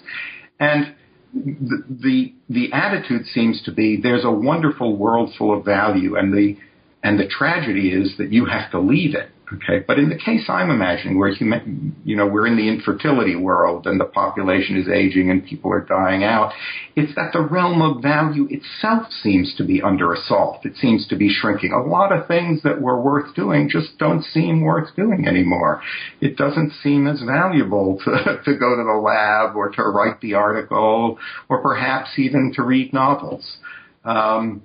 And 0.59 0.93
the, 1.33 1.83
the, 1.89 2.33
the 2.47 2.73
attitude 2.73 3.25
seems 3.25 3.63
to 3.63 3.71
be 3.71 3.99
there's 3.99 4.23
a 4.23 4.29
wonderful 4.29 4.95
world 4.95 5.31
full 5.35 5.57
of 5.57 5.65
value 5.65 6.15
and 6.15 6.31
the, 6.31 6.57
and 7.03 7.19
the 7.19 7.27
tragedy 7.27 7.89
is 7.89 8.15
that 8.19 8.31
you 8.31 8.45
have 8.45 8.69
to 8.69 8.79
leave 8.79 9.15
it. 9.15 9.31
Okay, 9.53 9.83
but 9.85 9.99
in 9.99 10.09
the 10.09 10.17
case 10.17 10.45
I'm 10.49 10.71
imagining, 10.71 11.19
where 11.19 11.31
human, 11.31 11.95
you 12.03 12.15
know 12.15 12.25
we're 12.25 12.47
in 12.47 12.57
the 12.57 12.67
infertility 12.67 13.35
world 13.35 13.85
and 13.85 13.99
the 13.99 14.05
population 14.05 14.75
is 14.75 14.87
aging 14.89 15.29
and 15.29 15.45
people 15.45 15.71
are 15.71 15.81
dying 15.81 16.23
out, 16.23 16.51
it's 16.95 17.13
that 17.13 17.31
the 17.31 17.41
realm 17.41 17.79
of 17.79 18.01
value 18.01 18.47
itself 18.49 19.11
seems 19.11 19.53
to 19.57 19.63
be 19.63 19.83
under 19.83 20.13
assault. 20.13 20.65
It 20.65 20.75
seems 20.77 21.07
to 21.09 21.15
be 21.15 21.29
shrinking. 21.29 21.73
A 21.73 21.87
lot 21.87 22.11
of 22.11 22.27
things 22.27 22.63
that 22.63 22.81
were 22.81 22.99
worth 22.99 23.35
doing 23.35 23.69
just 23.69 23.99
don't 23.99 24.23
seem 24.23 24.61
worth 24.61 24.95
doing 24.95 25.27
anymore. 25.27 25.83
It 26.21 26.37
doesn't 26.37 26.71
seem 26.81 27.05
as 27.05 27.21
valuable 27.21 27.99
to 28.03 28.41
to 28.45 28.57
go 28.57 28.75
to 28.75 28.83
the 28.83 28.99
lab 28.99 29.55
or 29.55 29.69
to 29.69 29.83
write 29.83 30.21
the 30.21 30.33
article 30.33 31.19
or 31.49 31.61
perhaps 31.61 32.17
even 32.17 32.51
to 32.55 32.63
read 32.63 32.93
novels. 32.93 33.57
Um, 34.03 34.63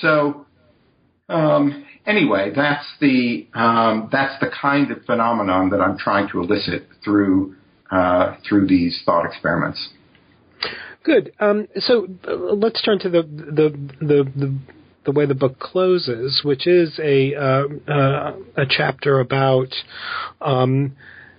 so. 0.00 0.46
Um, 1.28 1.84
anyway, 2.06 2.52
that's 2.54 2.86
the 3.00 3.46
um, 3.54 4.08
that's 4.12 4.38
the 4.40 4.50
kind 4.60 4.90
of 4.90 5.04
phenomenon 5.04 5.70
that 5.70 5.80
I'm 5.80 5.98
trying 5.98 6.28
to 6.30 6.40
elicit 6.40 6.88
through 7.04 7.56
uh, 7.90 8.36
through 8.48 8.68
these 8.68 9.02
thought 9.04 9.26
experiments. 9.26 9.88
Good. 11.02 11.32
Um, 11.40 11.68
so 11.78 12.06
uh, 12.26 12.34
let's 12.34 12.82
turn 12.82 12.98
to 13.00 13.08
the 13.08 13.22
the 13.22 13.90
the, 14.00 14.32
the 14.36 14.58
the 15.04 15.12
way 15.12 15.26
the 15.26 15.34
book 15.34 15.58
closes, 15.58 16.42
which 16.44 16.66
is 16.66 16.98
a 17.02 17.34
uh, 17.34 17.64
uh, 17.88 18.36
a 18.56 18.66
chapter 18.68 19.20
about 19.20 19.72
um, 20.40 20.96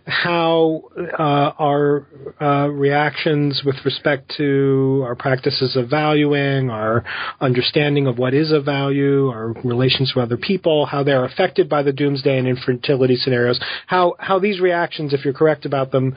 how 0.07 0.83
uh, 0.97 1.51
our 1.59 2.07
uh, 2.41 2.69
reactions 2.69 3.61
with 3.65 3.75
respect 3.83 4.33
to 4.37 5.03
our 5.05 5.15
practices 5.15 5.75
of 5.75 5.89
valuing, 5.89 6.69
our 6.69 7.03
understanding 7.41 8.07
of 8.07 8.17
what 8.17 8.33
is 8.33 8.53
of 8.53 8.63
value, 8.63 9.27
our 9.27 9.53
relations 9.65 10.13
with 10.15 10.23
other 10.23 10.37
people, 10.37 10.85
how 10.85 11.03
they're 11.03 11.25
affected 11.25 11.67
by 11.67 11.83
the 11.83 11.91
doomsday 11.91 12.37
and 12.37 12.47
infertility 12.47 13.17
scenarios, 13.17 13.59
how 13.85 14.15
how 14.17 14.39
these 14.39 14.61
reactions, 14.61 15.13
if 15.13 15.25
you're 15.25 15.33
correct 15.33 15.65
about 15.65 15.91
them, 15.91 16.15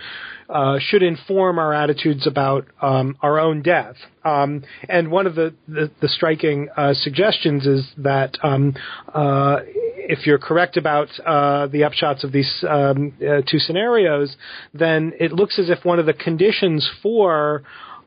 uh, 0.53 0.79
should 0.81 1.03
inform 1.03 1.59
our 1.59 1.73
attitudes 1.73 2.27
about 2.27 2.67
um, 2.83 3.17
our 3.23 3.39
own 3.39 3.63
death. 3.63 3.97
Um, 4.25 4.65
and 4.89 5.11
one 5.11 5.27
of 5.27 5.35
the, 5.35 5.55
the, 5.69 5.91
the 6.01 6.09
striking 6.09 6.69
uh, 6.77 6.95
suggestions 6.95 7.67
is 7.67 7.87
that 7.99 8.37
um, 8.43 8.75
uh, 9.15 9.61
if 9.65 10.27
you're 10.27 10.39
correct 10.39 10.77
about 10.77 11.09
uh, 11.21 11.69
the 11.69 11.81
upshots 11.81 12.25
of 12.25 12.33
these 12.33 12.65
um, 12.69 13.13
uh, 13.21 13.43
two 13.49 13.59
scenarios, 13.59 14.37
then 14.75 15.13
it 15.21 15.33
looks 15.33 15.59
as 15.59 15.71
if 15.71 15.85
one 15.85 15.99
of 15.99 16.07
the 16.07 16.13
conditions 16.13 16.89
for 17.03 17.63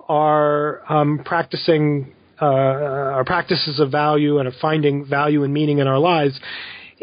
our 0.09 0.83
um, 0.91 1.21
practicing 1.23 2.13
uh, 2.41 2.45
our 2.45 3.23
practices 3.23 3.79
of 3.79 3.89
value 3.91 4.39
and 4.39 4.47
of 4.47 4.53
finding 4.59 5.05
value 5.05 5.43
and 5.43 5.53
meaning 5.53 5.77
in 5.77 5.87
our 5.87 5.99
lives 5.99 6.39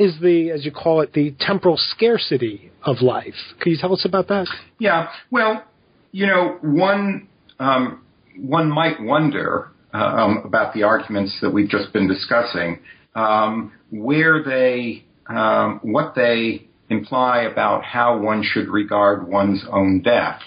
is 0.01 0.19
the, 0.21 0.51
as 0.51 0.65
you 0.65 0.73
call 0.73 1.03
it, 1.03 1.13
the 1.13 1.35
temporal 1.39 1.77
scarcity 1.77 2.73
of 2.83 3.03
life. 3.03 3.35
Can 3.61 3.71
you 3.71 3.79
tell 3.79 3.93
us 3.93 4.05
about 4.07 4.29
that? 4.29 4.47
Yeah. 4.79 5.11
Well, 5.31 5.63
you 6.11 6.27
know, 6.27 6.59
one 6.63 7.29
um, 7.59 8.03
one 8.37 8.71
might 8.71 9.01
wonder 9.01 9.69
um, 9.93 10.43
about 10.45 10.73
the 10.73 10.85
arguments 10.85 11.37
that 11.43 11.51
we've 11.51 11.69
just 11.69 11.93
been 11.93 12.09
discussing, 12.09 12.79
um, 13.15 13.73
where 13.91 14.43
they, 14.43 15.05
um, 15.29 15.81
what 15.83 16.15
they 16.15 16.67
imply 16.89 17.43
about 17.43 17.85
how 17.85 18.19
one 18.19 18.43
should 18.43 18.69
regard 18.69 19.29
one's 19.29 19.63
own 19.71 20.01
death. 20.01 20.41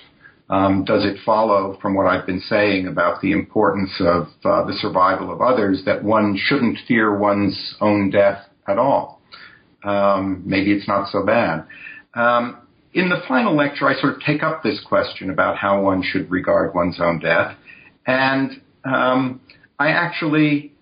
Um, 0.49 0.83
does 0.83 1.05
it 1.05 1.17
follow 1.23 1.77
from 1.79 1.93
what 1.93 2.07
I've 2.07 2.25
been 2.25 2.41
saying 2.41 2.87
about 2.87 3.21
the 3.21 3.31
importance 3.31 3.91
of 3.99 4.27
uh, 4.43 4.65
the 4.65 4.73
survival 4.81 5.31
of 5.31 5.41
others 5.41 5.83
that 5.85 6.03
one 6.03 6.37
shouldn't 6.37 6.79
fear 6.87 7.15
one's 7.17 7.75
own 7.79 8.09
death 8.09 8.45
at 8.67 8.79
all? 8.79 9.21
Um, 9.83 10.43
maybe 10.45 10.71
it's 10.71 10.87
not 10.87 11.09
so 11.11 11.25
bad. 11.25 11.65
Um, 12.13 12.57
in 12.93 13.09
the 13.09 13.21
final 13.27 13.55
lecture, 13.55 13.87
I 13.87 13.99
sort 13.99 14.15
of 14.15 14.21
take 14.21 14.43
up 14.43 14.63
this 14.63 14.79
question 14.87 15.29
about 15.29 15.57
how 15.57 15.81
one 15.81 16.03
should 16.03 16.29
regard 16.29 16.75
one's 16.75 16.99
own 17.01 17.19
death, 17.19 17.55
and 18.05 18.61
um, 18.85 19.41
I 19.79 19.89
actually 19.89 20.73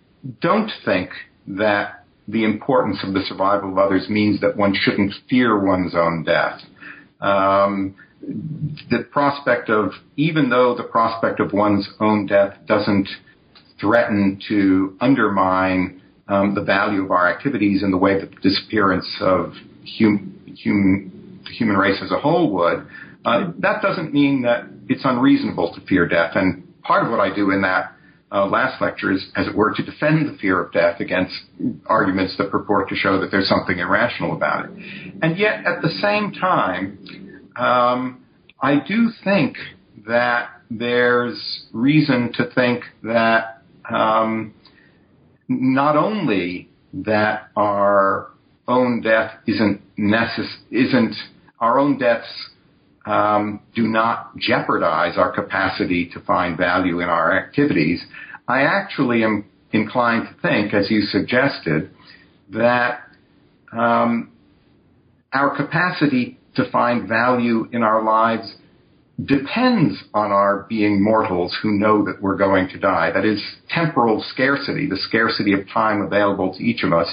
don't 0.42 0.70
think 0.84 1.10
that 1.48 2.04
the 2.28 2.44
importance 2.44 3.00
of 3.04 3.14
the 3.14 3.22
survival 3.22 3.72
of 3.72 3.78
others 3.78 4.08
means 4.10 4.42
that 4.42 4.56
one 4.56 4.74
shouldn't 4.76 5.14
fear 5.30 5.64
one's 5.66 5.96
own 5.96 6.24
death. 6.24 6.62
Um, 7.20 7.96
the 8.22 9.06
prospect 9.12 9.70
of, 9.70 9.92
even 10.16 10.50
though 10.50 10.76
the 10.76 10.84
prospect 10.84 11.40
of 11.40 11.54
one's 11.54 11.90
own 12.00 12.28
death 12.28 12.58
doesn't 12.68 13.08
threaten 13.80 14.40
to 14.48 14.96
undermine 15.02 16.01
um, 16.32 16.56
the 16.56 16.64
value 16.64 17.04
of 17.04 17.12
our 17.12 17.30
activities 17.30 17.84
in 17.84 17.92
the 17.92 17.98
way 17.98 18.18
that 18.18 18.32
the 18.32 18.40
disappearance 18.42 19.08
of 19.20 19.54
hum, 20.00 20.56
hum, 20.64 21.42
the 21.44 21.52
human 21.52 21.76
race 21.76 22.00
as 22.02 22.12
a 22.12 22.20
whole 22.20 22.54
would, 22.54 22.88
uh, 23.26 23.52
that 23.60 23.82
doesn't 23.82 24.14
mean 24.14 24.44
that 24.44 24.64
it's 24.88 25.02
unreasonable 25.04 25.74
to 25.76 25.82
fear 25.88 26.08
death. 26.08 26.32
And 26.36 26.82
part 26.84 27.04
of 27.04 27.12
what 27.12 27.20
I 27.20 27.36
do 27.36 27.52
in 27.52 27.62
that 27.64 27.92
uh, 28.32 28.46
last 28.48 28.82
lecture 28.82 29.12
is, 29.12 29.26
as 29.36 29.46
it 29.46 29.54
were, 29.54 29.74
to 29.74 29.84
defend 29.84 30.34
the 30.34 30.38
fear 30.38 30.64
of 30.64 30.72
death 30.72 31.02
against 31.02 31.36
arguments 31.88 32.36
that 32.38 32.50
purport 32.50 32.88
to 32.90 32.96
show 32.96 33.20
that 33.20 33.30
there's 33.30 33.50
something 33.50 33.78
irrational 33.78 34.34
about 34.34 34.66
it. 34.66 34.72
And 35.22 35.38
yet, 35.38 35.66
at 35.66 35.82
the 35.82 35.90
same 36.02 36.32
time, 36.32 37.52
um, 37.58 38.24
I 38.62 38.80
do 38.88 39.10
think 39.26 39.58
that 40.08 40.50
there's 40.70 41.66
reason 41.74 42.32
to 42.38 42.50
think 42.56 42.86
that 43.04 43.64
um, 43.94 44.54
not 45.48 45.96
only 45.96 46.70
that 46.94 47.50
our 47.56 48.32
own 48.68 49.02
death 49.02 49.34
isn't 49.48 49.82
necess- 49.98 50.60
isn't 50.70 51.16
our 51.60 51.80
own 51.80 51.98
deaths 51.98 52.50
um, 53.06 53.62
do 53.76 53.84
not 53.84 54.38
jeopardize 54.38 55.18
our 55.18 55.32
capacity 55.32 56.10
to 56.14 56.20
find 56.22 56.58
value 56.58 57.00
in 57.00 57.10
our 57.10 57.38
activities. 57.38 58.04
I 58.48 58.62
actually 58.62 59.24
am 59.24 59.46
inclined 59.72 60.28
to 60.28 60.42
think, 60.42 60.74
as 60.74 60.92
you 60.92 61.02
suggested, 61.02 61.90
that 62.52 63.02
um, 63.72 64.32
our 65.34 65.56
capacity 65.56 66.38
to 66.56 66.70
find 66.70 67.08
value 67.08 67.68
in 67.72 67.82
our 67.82 68.04
lives 68.04 68.56
depends 69.26 70.02
on 70.14 70.32
our 70.32 70.66
being 70.70 71.04
mortals 71.04 71.58
who 71.62 71.72
know 71.72 72.06
that 72.06 72.22
we're 72.22 72.38
going 72.38 72.70
to 72.70 72.80
die. 72.80 73.12
That 73.12 73.26
is 73.26 73.42
temporal 73.70 74.24
scarcity, 74.30 74.88
the 74.88 74.98
scarcity 74.98 75.54
of 75.54 75.68
time 75.70 76.02
available 76.02 76.54
to 76.54 76.64
each 76.64 76.84
of 76.84 76.94
us 76.94 77.08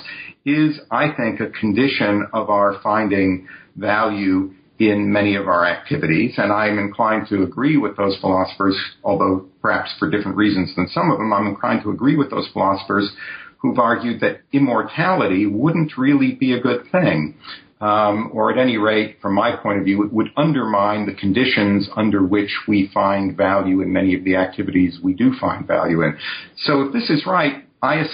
is, 0.45 0.79
I 0.91 1.13
think, 1.13 1.41
a 1.41 1.51
condition 1.51 2.27
of 2.33 2.51
our 2.51 2.81
finding 2.83 3.49
value 3.77 4.55
in 4.79 5.13
many 5.13 5.35
of 5.35 5.49
our 5.49 5.67
activities. 5.67 6.35
And 6.37 6.53
I'm 6.53 6.79
inclined 6.79 7.27
to 7.29 7.43
agree 7.43 7.77
with 7.77 7.97
those 7.97 8.17
philosophers, 8.21 8.81
although 9.03 9.47
perhaps 9.61 9.93
for 9.99 10.09
different 10.09 10.37
reasons 10.37 10.75
than 10.77 10.89
some 10.89 11.11
of 11.11 11.19
them, 11.19 11.33
I'm 11.33 11.49
inclined 11.49 11.83
to 11.83 11.91
agree 11.91 12.17
with 12.17 12.31
those 12.31 12.49
philosophers 12.53 13.11
who've 13.59 13.79
argued 13.79 14.21
that 14.21 14.43
immortality 14.53 15.47
wouldn't 15.47 15.99
really 15.99 16.33
be 16.33 16.53
a 16.53 16.61
good 16.61 16.85
thing 16.93 17.35
um, 17.81 18.31
or 18.33 18.51
at 18.51 18.59
any 18.59 18.77
rate, 18.77 19.19
from 19.23 19.35
my 19.35 19.55
point 19.57 19.79
of 19.79 19.85
view, 19.85 20.03
it 20.05 20.13
would 20.13 20.31
undermine 20.37 21.07
the 21.07 21.15
conditions 21.15 21.89
under 21.97 22.25
which 22.25 22.51
we 22.67 22.91
find 22.93 23.37
value 23.37 23.81
in 23.81 23.93
many 23.93 24.15
of 24.15 24.25
the 24.25 24.37
activities 24.37 24.99
we 25.03 25.15
do 25.15 25.33
find 25.41 25.67
value 25.67 26.03
in. 26.03 26.19
So 26.57 26.83
if 26.83 26.93
this 26.93 27.09
is 27.09 27.25
right, 27.25 27.65
I, 27.81 28.05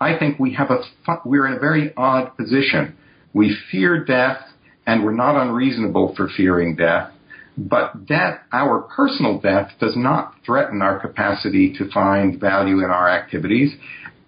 I 0.00 0.18
think 0.18 0.38
we 0.38 0.54
have 0.54 0.70
a, 0.70 0.80
we're 1.24 1.46
in 1.46 1.54
a 1.54 1.58
very 1.58 1.92
odd 1.96 2.36
position. 2.36 2.96
We 3.34 3.56
fear 3.70 4.04
death 4.04 4.38
and 4.86 5.04
we're 5.04 5.12
not 5.12 5.40
unreasonable 5.40 6.14
for 6.16 6.28
fearing 6.34 6.76
death. 6.76 7.12
But 7.58 8.06
death, 8.06 8.40
our 8.52 8.80
personal 8.80 9.38
death, 9.38 9.72
does 9.78 9.94
not 9.96 10.34
threaten 10.46 10.80
our 10.80 10.98
capacity 10.98 11.74
to 11.76 11.90
find 11.90 12.40
value 12.40 12.78
in 12.78 12.90
our 12.90 13.08
activities, 13.08 13.74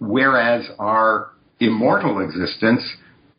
whereas 0.00 0.68
our 0.78 1.30
immortal 1.58 2.20
existence 2.20 2.82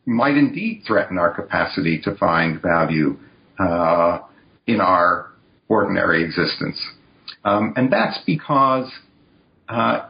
might 0.06 0.36
indeed 0.36 0.82
threaten 0.86 1.18
our 1.18 1.32
capacity 1.32 2.00
to 2.04 2.14
find 2.16 2.60
value 2.60 3.16
uh, 3.58 4.20
in 4.66 4.80
our 4.80 5.30
ordinary 5.68 6.24
existence. 6.24 6.80
Um, 7.44 7.74
and 7.76 7.92
that's 7.92 8.18
because 8.26 8.90
uh, 9.68 10.08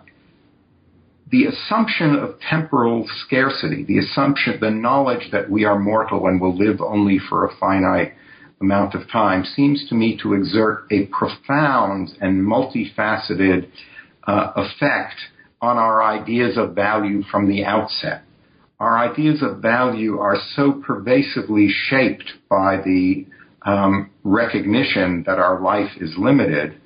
the 1.31 1.47
assumption 1.47 2.17
of 2.17 2.39
temporal 2.41 3.07
scarcity, 3.25 3.85
the 3.85 3.99
assumption, 3.99 4.59
the 4.61 4.71
knowledge 4.71 5.31
that 5.33 5.51
we 5.51 5.65
are 5.65 5.79
mortal 5.79 6.27
and 6.27 6.41
will 6.41 6.57
live 6.57 6.81
only 6.81 7.19
for 7.29 7.45
a 7.45 7.57
finite 7.59 8.13
amount 8.61 8.95
of 8.95 9.09
time, 9.11 9.45
seems 9.45 9.89
to 9.89 9.95
me 9.95 10.19
to 10.23 10.35
exert 10.35 10.87
a 10.91 11.07
profound 11.07 12.11
and 12.21 12.43
multifaceted 12.43 13.69
uh, 14.27 14.53
effect 14.57 15.17
on 15.61 15.77
our 15.77 16.03
ideas 16.03 16.57
of 16.57 16.75
value 16.75 17.23
from 17.31 17.49
the 17.49 17.65
outset 17.65 18.23
our 18.81 18.99
ideas 18.99 19.43
of 19.43 19.63
value 19.63 20.19
are 20.19 20.37
so 20.57 20.73
pervasively 20.73 21.69
shaped 21.71 22.33
by 22.49 22.79
the 22.85 23.27
um, 23.63 24.11
recognition 24.25 25.23
that 25.27 25.39
our 25.39 25.61
life 25.61 25.91
is 26.01 26.15
limited 26.19 26.81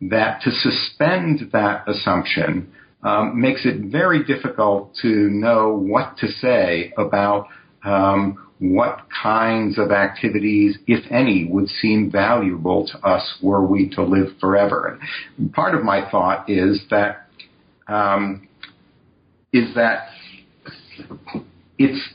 that 0.00 0.40
to 0.42 0.50
suspend 0.50 1.50
that 1.52 1.88
assumption 1.88 2.72
um, 3.02 3.40
makes 3.40 3.64
it 3.64 3.92
very 3.92 4.24
difficult 4.24 4.94
to 5.02 5.08
know 5.08 5.74
what 5.74 6.16
to 6.18 6.28
say 6.28 6.92
about 6.96 7.48
um, 7.84 8.38
what 8.58 9.00
kinds 9.22 9.78
of 9.78 9.90
activities, 9.90 10.78
if 10.86 11.04
any, 11.10 11.46
would 11.50 11.68
seem 11.68 12.10
valuable 12.10 12.86
to 12.86 12.98
us 13.06 13.38
were 13.42 13.64
we 13.64 13.90
to 13.90 14.02
live 14.02 14.28
forever. 14.40 14.98
And 15.36 15.52
part 15.52 15.74
of 15.74 15.82
my 15.82 16.08
thought 16.10 16.48
is 16.48 16.80
that 16.90 17.28
um, 17.86 18.48
is 19.52 19.74
that 19.74 20.08
it's 21.78 22.08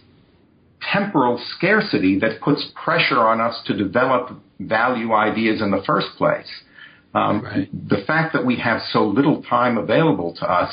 temporal 0.94 1.42
scarcity 1.58 2.20
that 2.20 2.42
puts 2.42 2.66
pressure 2.84 3.20
on 3.20 3.42
us 3.42 3.60
to 3.66 3.76
develop 3.76 4.32
value 4.60 5.14
ideas 5.14 5.62
in 5.62 5.72
the 5.72 5.84
first 5.86 6.08
place. 6.18 6.48
Um, 7.14 7.42
right. 7.44 7.90
The 7.90 8.04
fact 8.06 8.34
that 8.34 8.46
we 8.46 8.58
have 8.58 8.82
so 8.92 9.04
little 9.04 9.42
time 9.42 9.78
available 9.78 10.36
to 10.40 10.46
us 10.46 10.72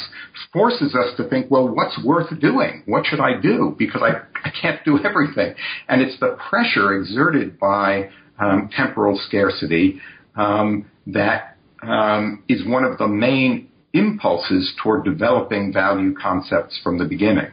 forces 0.53 0.95
us 0.95 1.17
to 1.17 1.29
think, 1.29 1.51
well, 1.51 1.67
what's 1.67 1.99
worth 2.05 2.29
doing? 2.41 2.83
What 2.85 3.07
should 3.07 3.21
I 3.21 3.41
do? 3.41 3.75
Because 3.79 4.03
I, 4.03 4.21
I 4.47 4.51
can't 4.51 4.85
do 4.85 4.99
everything. 5.03 5.55
And 5.89 6.03
it's 6.03 6.19
the 6.21 6.37
pressure 6.51 6.95
exerted 6.95 7.59
by 7.59 8.11
um, 8.39 8.69
temporal 8.77 9.19
scarcity 9.27 9.99
um, 10.35 10.91
that 11.07 11.57
um, 11.83 12.43
is 12.49 12.67
one 12.67 12.85
of 12.85 12.99
the 12.99 13.09
main 13.09 13.69
impulses 13.95 14.75
toward 14.83 15.05
developing 15.05 15.73
value 15.73 16.15
concepts 16.15 16.79
from 16.85 16.99
the 16.99 17.07
beginning. 17.07 17.51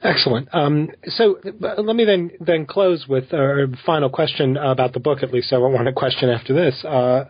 Excellent. 0.00 0.48
Um, 0.54 0.90
so 1.06 1.38
let 1.60 1.96
me 1.96 2.04
then 2.04 2.30
then 2.38 2.66
close 2.66 3.06
with 3.08 3.32
a 3.32 3.66
final 3.84 4.08
question 4.08 4.56
about 4.56 4.92
the 4.92 5.00
book. 5.00 5.24
At 5.24 5.32
least 5.32 5.52
I 5.52 5.58
want 5.58 5.88
a 5.88 5.92
question 5.92 6.30
after 6.30 6.54
this. 6.54 6.84
Uh, 6.84 7.24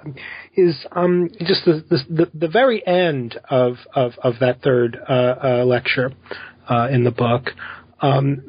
is 0.55 0.85
um, 0.93 1.31
just 1.41 1.65
the, 1.65 1.83
the, 2.11 2.31
the 2.35 2.49
very 2.49 2.87
end 2.87 3.41
of 3.49 3.77
of, 3.95 4.13
of 4.23 4.35
that 4.41 4.61
third 4.61 4.99
uh, 5.09 5.13
uh, 5.13 5.65
lecture 5.65 6.13
uh, 6.69 6.89
in 6.91 7.05
the 7.05 7.11
book 7.11 7.51
um, 8.03 8.43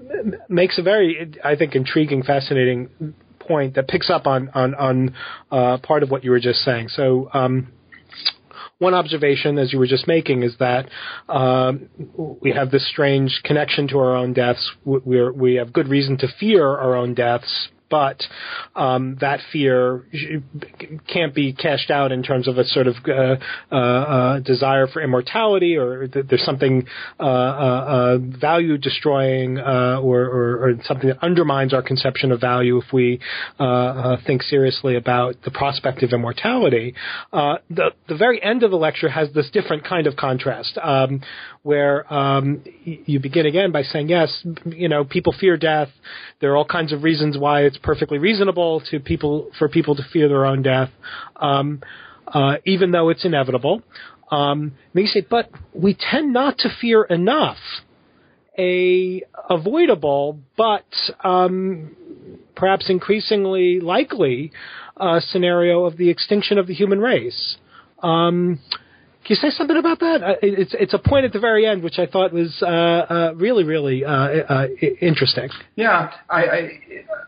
makes 0.49 0.77
a 0.77 0.81
very 0.81 1.31
I 1.41 1.55
think 1.55 1.75
intriguing, 1.75 2.23
fascinating 2.23 3.13
point 3.39 3.75
that 3.75 3.87
picks 3.87 4.09
up 4.09 4.27
on 4.27 4.49
on 4.53 4.75
on 4.75 5.15
uh, 5.49 5.77
part 5.77 6.03
of 6.03 6.11
what 6.11 6.25
you 6.25 6.31
were 6.31 6.41
just 6.41 6.59
saying. 6.59 6.89
So. 6.89 7.29
One 8.79 8.93
observation, 8.93 9.57
as 9.57 9.71
you 9.71 9.79
were 9.79 9.87
just 9.87 10.07
making, 10.07 10.43
is 10.43 10.55
that 10.59 10.89
um, 11.27 11.89
we 12.41 12.51
have 12.51 12.71
this 12.71 12.87
strange 12.89 13.41
connection 13.43 13.87
to 13.89 13.99
our 13.99 14.15
own 14.15 14.33
deaths. 14.33 14.71
we 14.83 15.29
we 15.29 15.55
have 15.55 15.71
good 15.71 15.87
reason 15.87 16.17
to 16.19 16.27
fear 16.39 16.65
our 16.65 16.95
own 16.95 17.13
deaths 17.13 17.69
but 17.89 18.21
um, 18.75 19.17
that 19.21 19.39
fear 19.51 20.05
can't 21.07 21.33
be 21.33 21.53
cashed 21.53 21.91
out 21.91 22.11
in 22.11 22.23
terms 22.23 22.47
of 22.47 22.57
a 22.57 22.63
sort 22.65 22.87
of 22.87 22.95
uh, 23.07 23.35
uh, 23.71 23.75
uh, 23.75 24.39
desire 24.39 24.87
for 24.87 25.01
immortality, 25.01 25.75
or 25.75 26.07
th- 26.07 26.25
there's 26.29 26.43
something 26.43 26.85
uh, 27.19 27.23
uh, 27.23 28.17
value 28.17 28.77
destroying, 28.77 29.57
or, 29.57 30.25
or, 30.25 30.69
or, 30.69 30.73
something 30.83 31.09
that 31.09 31.21
undermines 31.23 31.73
our 31.73 31.81
conception 31.81 32.31
of 32.31 32.39
value 32.39 32.77
if 32.77 32.93
we 32.93 33.19
think 34.25 34.43
seriously 34.43 34.95
about 34.95 35.35
the 35.43 35.51
prospect 35.51 36.03
of 36.03 36.11
immortality. 36.11 36.93
the 37.31 37.91
the 38.07 38.15
very 38.15 38.41
end 38.41 38.63
of 38.63 38.71
the 38.71 38.77
lecture 38.77 39.09
has 39.09 39.31
this 39.33 39.49
different 39.51 39.83
kind 39.83 40.07
of 40.07 40.15
contrast, 40.15 40.77
um, 40.81 41.21
where 41.63 42.11
um, 42.13 42.63
you 42.83 43.19
begin 43.19 43.45
again 43.45 43.71
by 43.71 43.83
saying, 43.83 44.09
yes, 44.09 44.45
you 44.65 44.89
know, 44.89 45.03
people 45.03 45.33
fear 45.39 45.57
death. 45.57 45.89
There 46.39 46.51
are 46.51 46.57
all 46.57 46.65
kinds 46.65 46.93
of 46.93 47.03
reasons 47.03 47.37
why 47.37 47.61
it's 47.61 47.77
perfectly 47.81 48.17
reasonable 48.17 48.81
to 48.91 48.99
people 48.99 49.51
for 49.57 49.69
people 49.69 49.95
to 49.95 50.03
fear 50.11 50.27
their 50.27 50.45
own 50.45 50.61
death, 50.61 50.89
um, 51.35 51.81
uh, 52.27 52.55
even 52.65 52.91
though 52.91 53.09
it's 53.09 53.25
inevitable. 53.25 53.81
Um, 54.31 54.73
say, 55.05 55.25
but 55.27 55.49
we 55.73 55.97
tend 55.99 56.33
not 56.33 56.59
to 56.59 56.69
fear 56.79 57.03
enough 57.03 57.57
a 58.57 59.23
avoidable 59.49 60.39
but 60.57 60.85
um, 61.23 61.95
perhaps 62.55 62.89
increasingly 62.89 63.79
likely 63.79 64.51
uh, 64.97 65.19
scenario 65.19 65.85
of 65.85 65.97
the 65.97 66.09
extinction 66.09 66.57
of 66.57 66.67
the 66.67 66.73
human 66.73 66.99
race. 66.99 67.57
Um, 68.03 68.59
can 69.25 69.35
you 69.35 69.49
say 69.49 69.49
something 69.49 69.77
about 69.77 69.99
that? 69.99 70.23
Uh, 70.23 70.35
it's 70.41 70.73
it's 70.79 70.93
a 70.93 70.97
point 70.97 71.25
at 71.25 71.33
the 71.33 71.39
very 71.39 71.65
end 71.65 71.83
which 71.83 71.99
I 71.99 72.05
thought 72.05 72.31
was 72.31 72.57
uh, 72.61 72.65
uh, 72.65 73.33
really 73.35 73.63
really 73.63 74.05
uh, 74.05 74.11
uh 74.11 74.67
interesting. 75.01 75.49
Yeah, 75.75 76.11
I, 76.29 76.41
I, 76.43 76.59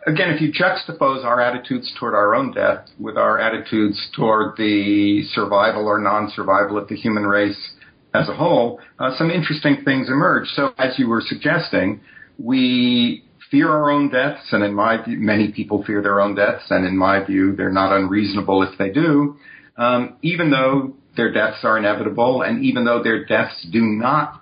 again, 0.07 0.29
if 0.29 0.41
you 0.41 0.51
juxtapose 0.53 1.25
our 1.25 1.41
attitudes 1.41 1.91
toward 1.99 2.15
our 2.15 2.33
own 2.33 2.53
death 2.53 2.87
with 2.97 3.17
our 3.17 3.39
attitudes 3.39 4.09
toward 4.15 4.57
the 4.57 5.23
survival 5.33 5.85
or 5.85 5.99
non-survival 5.99 6.77
of 6.77 6.87
the 6.87 6.95
human 6.95 7.23
race 7.23 7.71
as 8.13 8.29
a 8.29 8.35
whole, 8.35 8.79
uh, 8.99 9.15
some 9.17 9.29
interesting 9.29 9.83
things 9.83 10.07
emerge. 10.07 10.47
So, 10.49 10.73
as 10.77 10.97
you 10.97 11.07
were 11.07 11.21
suggesting, 11.21 12.01
we 12.37 13.25
fear 13.51 13.69
our 13.69 13.91
own 13.91 14.09
deaths, 14.09 14.47
and 14.53 14.63
in 14.63 14.73
my 14.73 15.03
view, 15.03 15.17
many 15.17 15.51
people 15.51 15.83
fear 15.83 16.01
their 16.01 16.21
own 16.21 16.35
deaths, 16.35 16.63
and 16.69 16.85
in 16.85 16.97
my 16.97 17.23
view, 17.23 17.53
they're 17.55 17.71
not 17.71 17.95
unreasonable 17.95 18.63
if 18.63 18.77
they 18.77 18.89
do. 18.89 19.35
Um, 19.77 20.17
even 20.21 20.51
though 20.51 20.95
their 21.15 21.31
deaths 21.31 21.59
are 21.63 21.77
inevitable, 21.77 22.41
and 22.41 22.63
even 22.63 22.85
though 22.85 23.03
their 23.03 23.25
deaths 23.25 23.67
do 23.71 23.81
not 23.81 24.41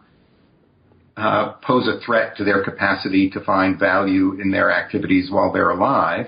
uh, 1.17 1.53
pose 1.63 1.87
a 1.87 1.99
threat 2.05 2.37
to 2.37 2.43
their 2.43 2.63
capacity 2.63 3.29
to 3.31 3.41
find 3.41 3.79
value 3.79 4.39
in 4.39 4.51
their 4.51 4.71
activities 4.71 5.29
while 5.31 5.51
they're 5.51 5.71
alive, 5.71 6.27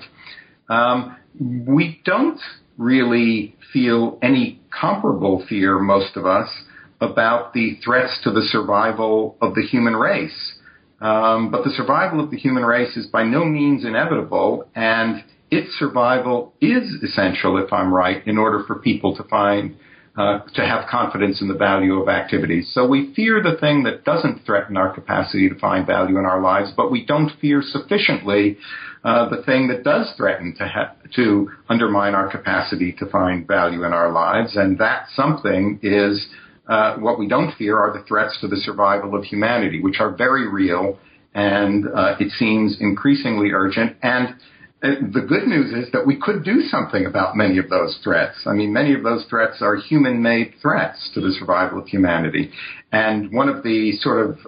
um, 0.69 1.15
we 1.39 2.01
don't 2.03 2.39
really 2.77 3.55
feel 3.71 4.17
any 4.21 4.59
comparable 4.77 5.45
fear, 5.47 5.79
most 5.79 6.17
of 6.17 6.25
us, 6.25 6.49
about 6.99 7.53
the 7.53 7.77
threats 7.83 8.19
to 8.23 8.31
the 8.31 8.41
survival 8.41 9.37
of 9.41 9.55
the 9.55 9.61
human 9.61 9.95
race. 9.95 10.57
Um, 10.99 11.49
but 11.49 11.63
the 11.63 11.71
survival 11.71 12.19
of 12.19 12.29
the 12.29 12.37
human 12.37 12.63
race 12.63 12.95
is 12.95 13.07
by 13.07 13.23
no 13.23 13.43
means 13.43 13.85
inevitable, 13.85 14.67
and 14.75 15.23
its 15.49 15.69
survival 15.79 16.53
is 16.61 16.83
essential, 17.03 17.57
if 17.57 17.73
I'm 17.73 17.93
right, 17.93 18.25
in 18.27 18.37
order 18.37 18.63
for 18.67 18.75
people 18.75 19.15
to 19.17 19.23
find 19.23 19.75
uh, 20.17 20.39
to 20.55 20.61
have 20.65 20.89
confidence 20.89 21.41
in 21.41 21.47
the 21.47 21.53
value 21.53 22.01
of 22.01 22.09
activities. 22.09 22.69
So 22.73 22.85
we 22.85 23.13
fear 23.13 23.41
the 23.41 23.57
thing 23.57 23.83
that 23.83 24.03
doesn't 24.03 24.45
threaten 24.45 24.75
our 24.75 24.93
capacity 24.93 25.47
to 25.47 25.55
find 25.55 25.87
value 25.87 26.17
in 26.17 26.25
our 26.25 26.41
lives, 26.41 26.71
but 26.75 26.91
we 26.91 27.05
don't 27.05 27.31
fear 27.39 27.61
sufficiently 27.61 28.57
uh, 29.03 29.29
the 29.29 29.41
thing 29.43 29.67
that 29.69 29.83
does 29.83 30.11
threaten 30.17 30.53
to 30.57 30.67
ha- 30.67 30.93
to 31.15 31.49
undermine 31.69 32.13
our 32.13 32.29
capacity 32.29 32.91
to 32.99 33.05
find 33.07 33.47
value 33.47 33.83
in 33.83 33.93
our 33.93 34.11
lives, 34.11 34.55
and 34.55 34.77
that 34.79 35.07
something 35.15 35.79
is 35.81 36.27
uh, 36.67 36.97
what 36.97 37.17
we 37.17 37.27
don't 37.27 37.55
fear 37.57 37.77
are 37.79 37.91
the 37.97 38.03
threats 38.03 38.37
to 38.41 38.47
the 38.47 38.57
survival 38.57 39.15
of 39.15 39.23
humanity, 39.23 39.81
which 39.81 39.99
are 39.99 40.11
very 40.15 40.47
real, 40.47 40.99
and 41.33 41.87
uh, 41.87 42.15
it 42.19 42.31
seems 42.33 42.77
increasingly 42.79 43.51
urgent. 43.51 43.95
And 44.03 44.35
the 44.81 45.25
good 45.27 45.47
news 45.47 45.71
is 45.71 45.91
that 45.91 46.07
we 46.07 46.15
could 46.15 46.43
do 46.43 46.61
something 46.61 47.05
about 47.05 47.37
many 47.37 47.59
of 47.59 47.69
those 47.69 47.99
threats. 48.03 48.37
I 48.47 48.53
mean, 48.53 48.73
many 48.73 48.95
of 48.95 49.03
those 49.03 49.25
threats 49.29 49.61
are 49.61 49.75
human 49.75 50.23
made 50.23 50.55
threats 50.61 51.11
to 51.13 51.21
the 51.21 51.31
survival 51.37 51.79
of 51.79 51.87
humanity. 51.87 52.51
And 52.91 53.31
one 53.31 53.47
of 53.47 53.63
the 53.63 53.91
sort 53.97 54.27
of 54.27 54.39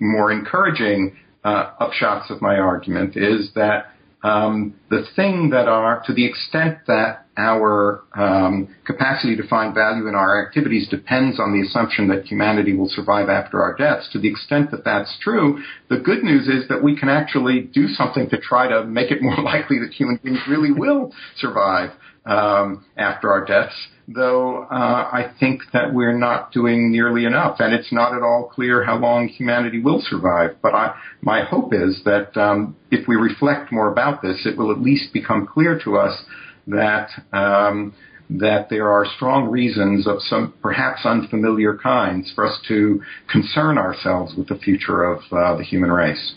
more 0.00 0.32
encouraging 0.32 1.16
uh, 1.44 1.70
upshots 1.80 2.30
of 2.30 2.40
my 2.40 2.56
argument 2.56 3.16
is 3.16 3.50
that 3.54 3.92
um, 4.26 4.74
the 4.90 5.04
thing 5.14 5.50
that 5.50 5.68
are, 5.68 6.02
to 6.06 6.12
the 6.12 6.26
extent 6.26 6.78
that 6.88 7.26
our 7.36 8.02
um, 8.14 8.74
capacity 8.84 9.36
to 9.36 9.46
find 9.46 9.72
value 9.72 10.08
in 10.08 10.16
our 10.16 10.44
activities 10.44 10.88
depends 10.88 11.38
on 11.38 11.52
the 11.52 11.64
assumption 11.64 12.08
that 12.08 12.24
humanity 12.24 12.74
will 12.74 12.88
survive 12.88 13.28
after 13.28 13.62
our 13.62 13.76
deaths. 13.76 14.08
To 14.12 14.18
the 14.18 14.28
extent 14.28 14.72
that 14.72 14.84
that's 14.84 15.16
true, 15.20 15.62
the 15.90 15.98
good 15.98 16.24
news 16.24 16.48
is 16.48 16.68
that 16.68 16.82
we 16.82 16.98
can 16.98 17.08
actually 17.08 17.60
do 17.60 17.86
something 17.86 18.28
to 18.30 18.38
try 18.38 18.66
to 18.66 18.84
make 18.84 19.12
it 19.12 19.22
more 19.22 19.36
likely 19.42 19.78
that 19.78 19.92
human 19.92 20.18
beings 20.22 20.40
really 20.48 20.72
will 20.72 21.12
survive 21.36 21.90
um, 22.26 22.84
after 22.96 23.30
our 23.30 23.44
deaths. 23.44 23.74
Though 24.08 24.64
uh, 24.64 25.08
I 25.12 25.32
think 25.40 25.62
that 25.72 25.92
we're 25.92 26.16
not 26.16 26.52
doing 26.52 26.92
nearly 26.92 27.24
enough, 27.24 27.56
and 27.58 27.74
it's 27.74 27.92
not 27.92 28.14
at 28.14 28.22
all 28.22 28.50
clear 28.54 28.84
how 28.84 28.98
long 28.98 29.26
humanity 29.28 29.80
will 29.80 30.00
survive. 30.00 30.56
But 30.62 30.74
I, 30.74 30.94
my 31.22 31.42
hope 31.42 31.72
is 31.74 32.02
that 32.04 32.36
um, 32.36 32.76
if 32.90 33.08
we 33.08 33.16
reflect 33.16 33.72
more 33.72 33.90
about 33.90 34.22
this, 34.22 34.46
it 34.46 34.56
will 34.56 34.70
at 34.70 34.80
least 34.80 35.12
become 35.12 35.46
clear 35.46 35.80
to 35.84 35.96
us 35.96 36.24
that 36.68 37.08
um, 37.32 37.94
that 38.28 38.68
there 38.70 38.90
are 38.90 39.06
strong 39.16 39.48
reasons 39.48 40.06
of 40.06 40.20
some 40.20 40.52
perhaps 40.60 41.04
unfamiliar 41.04 41.76
kinds 41.76 42.32
for 42.34 42.46
us 42.46 42.58
to 42.66 43.00
concern 43.30 43.78
ourselves 43.78 44.34
with 44.36 44.48
the 44.48 44.56
future 44.56 45.04
of 45.04 45.20
uh, 45.30 45.56
the 45.56 45.62
human 45.62 45.92
race. 45.92 46.34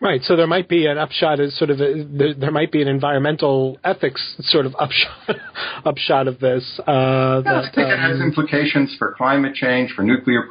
Right. 0.00 0.22
So 0.22 0.36
there 0.36 0.46
might 0.46 0.68
be 0.68 0.86
an 0.86 0.98
upshot 0.98 1.40
as 1.40 1.56
sort 1.56 1.70
of 1.70 1.80
a, 1.80 2.04
there, 2.04 2.34
there, 2.34 2.50
might 2.50 2.70
be 2.70 2.82
an 2.82 2.88
environmental 2.88 3.78
ethics 3.82 4.36
sort 4.40 4.66
of 4.66 4.74
upshot 4.78 5.36
upshot 5.86 6.28
of 6.28 6.38
this. 6.38 6.78
Uh, 6.80 6.82
yeah, 6.86 7.40
that, 7.44 7.64
I 7.64 7.74
think 7.74 7.86
um, 7.86 7.92
it 7.92 7.98
has 7.98 8.16
um, 8.16 8.22
implications 8.22 8.94
for 8.98 9.14
climate 9.14 9.54
change, 9.54 9.92
for 9.92 10.02
nuclear 10.02 10.44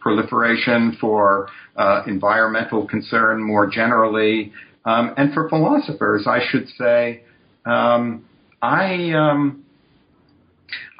proliferation, 0.00 0.96
for 1.00 1.48
uh, 1.76 2.02
environmental 2.06 2.86
concern 2.86 3.42
more 3.42 3.66
generally, 3.66 4.52
um, 4.84 5.12
and 5.16 5.34
for 5.34 5.48
philosophers, 5.48 6.26
I 6.28 6.38
should 6.48 6.68
say. 6.78 7.24
Um, 7.66 8.24
I 8.62 9.10
um, 9.10 9.64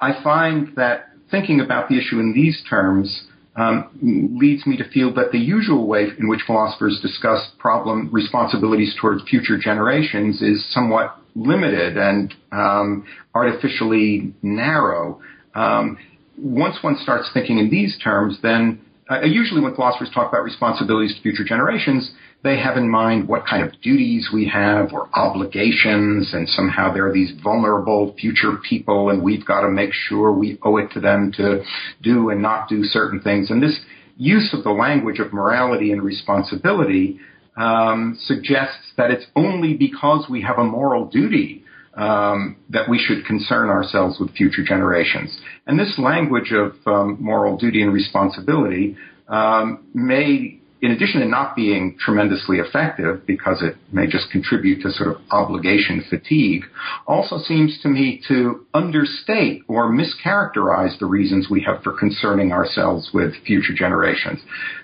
I 0.01 0.21
find 0.25 0.75
that 0.77 1.11
thinking 1.31 1.61
about 1.61 1.89
the 1.89 1.99
issue 1.99 2.19
in 2.19 2.33
these 2.35 2.61
terms 2.69 3.29
um, 3.57 4.39
leads 4.41 4.67
me 4.67 4.77
to 4.77 4.89
feel 4.91 5.15
that 5.15 5.31
the 5.33 5.39
usual 5.39 5.87
way 5.87 6.09
in 6.19 6.29
which 6.29 6.41
philosophers 6.47 6.99
discuss 7.01 7.51
problem 7.59 8.11
responsibilities 8.13 8.97
towards 9.01 9.23
future 9.29 9.59
generations 9.59 10.43
is 10.43 10.65
somewhat 10.73 11.17
limited 11.37 11.97
and 11.97 12.35
um, 12.53 13.07
artificially 13.35 14.33
narrow. 14.43 15.21
Um, 15.55 15.99
once 16.37 16.77
one 16.83 16.97
starts 17.01 17.31
thinking 17.33 17.59
in 17.59 17.71
these 17.71 17.97
terms, 18.03 18.39
then 18.43 18.81
uh, 19.11 19.21
usually 19.23 19.61
when 19.61 19.75
philosophers 19.75 20.11
talk 20.13 20.33
about 20.33 20.43
responsibilities 20.43 21.15
to 21.15 21.23
future 21.23 21.45
generations, 21.45 22.13
they 22.45 22.61
have 22.61 22.77
in 22.77 22.89
mind 22.89 23.27
what 23.27 23.47
kind 23.47 23.65
of 23.65 23.81
duties 23.81 24.29
we 24.33 24.47
have 24.47 24.93
or 24.93 25.09
obligations, 25.15 26.35
and 26.35 26.47
somehow 26.47 26.93
they're 26.93 27.11
these 27.11 27.33
vulnerable 27.43 28.15
future 28.21 28.59
people, 28.69 29.09
and 29.09 29.23
we've 29.23 29.47
got 29.47 29.63
to 29.63 29.69
make 29.69 29.93
sure 29.95 30.31
we 30.31 30.59
owe 30.63 30.77
it 30.77 30.91
to 30.93 31.01
them 31.01 31.33
to 31.39 31.65
do 32.03 32.29
and 32.29 32.43
not 32.43 32.69
do 32.69 32.85
certain 32.85 33.19
things. 33.21 33.51
And 33.51 33.63
this 33.63 33.81
use 34.19 34.53
of 34.53 34.63
the 34.63 34.71
language 34.71 35.21
of 35.21 35.33
morality 35.33 35.91
and 35.91 36.03
responsibility 36.03 37.19
um, 37.57 38.19
suggests 38.21 38.93
that 38.99 39.11
it's 39.11 39.25
only 39.35 39.73
because 39.75 40.27
we 40.29 40.43
have 40.43 40.59
a 40.59 40.65
moral 40.65 41.07
duty 41.07 41.65
um, 41.95 42.57
that 42.69 42.91
we 42.91 42.99
should 42.99 43.25
concern 43.25 43.71
ourselves 43.71 44.19
with 44.21 44.31
future 44.33 44.63
generations. 44.63 45.41
And 45.67 45.79
this 45.79 45.99
language 45.99 46.53
of 46.53 46.75
um, 46.87 47.17
moral 47.21 47.57
duty 47.57 47.81
and 47.83 47.93
responsibility 47.93 48.99
um, 49.29 49.87
may 49.95 50.61
in 50.85 50.91
addition 50.91 51.23
to 51.23 51.27
not 51.27 51.57
being 51.57 51.97
tremendously 51.99 52.59
effective 52.59 53.27
because 53.27 53.63
it 53.63 53.75
may 53.91 54.07
just 54.07 54.31
contribute 54.31 54.83
to 54.83 54.91
sort 54.91 55.09
of 55.09 55.17
obligation 55.31 56.05
fatigue, 56.11 56.65
also 57.07 57.39
seems 57.39 57.81
to 57.83 57.89
me 57.89 58.21
to 58.29 58.67
understate 58.75 59.63
or 59.67 59.91
mischaracterize 59.91 60.99
the 60.99 61.07
reasons 61.07 61.49
we 61.49 61.63
have 61.63 61.83
for 61.83 61.99
concerning 61.99 62.53
ourselves 62.53 63.09
with 63.15 63.33
future 63.47 63.73
generations. 63.75 64.41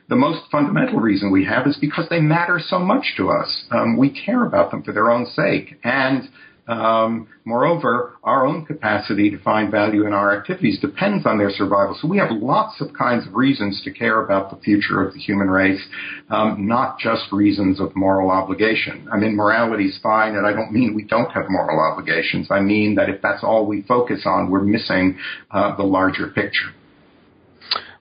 The 0.08 0.16
most 0.16 0.50
fundamental 0.50 1.00
reason 1.00 1.30
we 1.30 1.44
have 1.44 1.66
is 1.66 1.76
because 1.76 2.08
they 2.08 2.20
matter 2.20 2.58
so 2.66 2.78
much 2.78 3.12
to 3.18 3.28
us. 3.28 3.64
Um, 3.70 3.98
we 3.98 4.08
care 4.08 4.46
about 4.46 4.70
them 4.70 4.82
for 4.82 4.92
their 4.92 5.10
own 5.10 5.26
sake. 5.26 5.78
And 5.84 6.30
um, 6.70 7.28
moreover, 7.44 8.16
our 8.22 8.46
own 8.46 8.64
capacity 8.64 9.30
to 9.30 9.38
find 9.38 9.70
value 9.70 10.06
in 10.06 10.12
our 10.12 10.36
activities 10.36 10.78
depends 10.78 11.26
on 11.26 11.38
their 11.38 11.50
survival. 11.50 11.96
So 12.00 12.06
we 12.06 12.18
have 12.18 12.30
lots 12.30 12.80
of 12.80 12.92
kinds 12.92 13.26
of 13.26 13.34
reasons 13.34 13.82
to 13.84 13.90
care 13.90 14.24
about 14.24 14.50
the 14.50 14.56
future 14.62 15.02
of 15.02 15.12
the 15.12 15.18
human 15.18 15.50
race, 15.50 15.82
um, 16.28 16.68
not 16.68 16.98
just 16.98 17.32
reasons 17.32 17.80
of 17.80 17.94
moral 17.96 18.30
obligation. 18.30 19.08
I 19.12 19.16
mean, 19.16 19.34
morality 19.34 19.86
is 19.86 19.98
fine, 20.02 20.36
and 20.36 20.46
I 20.46 20.52
don't 20.52 20.72
mean 20.72 20.94
we 20.94 21.04
don't 21.04 21.30
have 21.32 21.46
moral 21.48 21.80
obligations. 21.92 22.48
I 22.50 22.60
mean 22.60 22.94
that 22.94 23.08
if 23.08 23.20
that's 23.20 23.42
all 23.42 23.66
we 23.66 23.82
focus 23.82 24.22
on, 24.24 24.50
we're 24.50 24.62
missing 24.62 25.18
uh, 25.50 25.76
the 25.76 25.82
larger 25.82 26.28
picture. 26.28 26.70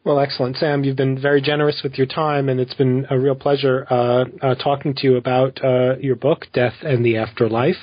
Well, 0.06 0.22
excellent, 0.22 0.56
Sam. 0.56 0.86
You've 0.86 0.95
been 0.95 1.22
very 1.22 1.41
generous 1.41 1.82
with 1.84 1.97
your 1.97 2.08
time, 2.08 2.47
and 2.47 2.58
it's 2.58 2.74
been 2.74 3.06
a 3.10 3.20
real 3.20 3.36
pleasure 3.36 3.86
uh, 3.89 4.24
uh, 4.41 4.56
talking 4.56 4.93
to 4.95 5.04
you 5.04 5.18
about 5.18 5.60
uh, 5.62 5.97
your 5.97 6.16
book, 6.16 6.45
Death 6.54 6.76
and 6.84 7.06
the 7.06 7.18
Afterlife. 7.18 7.76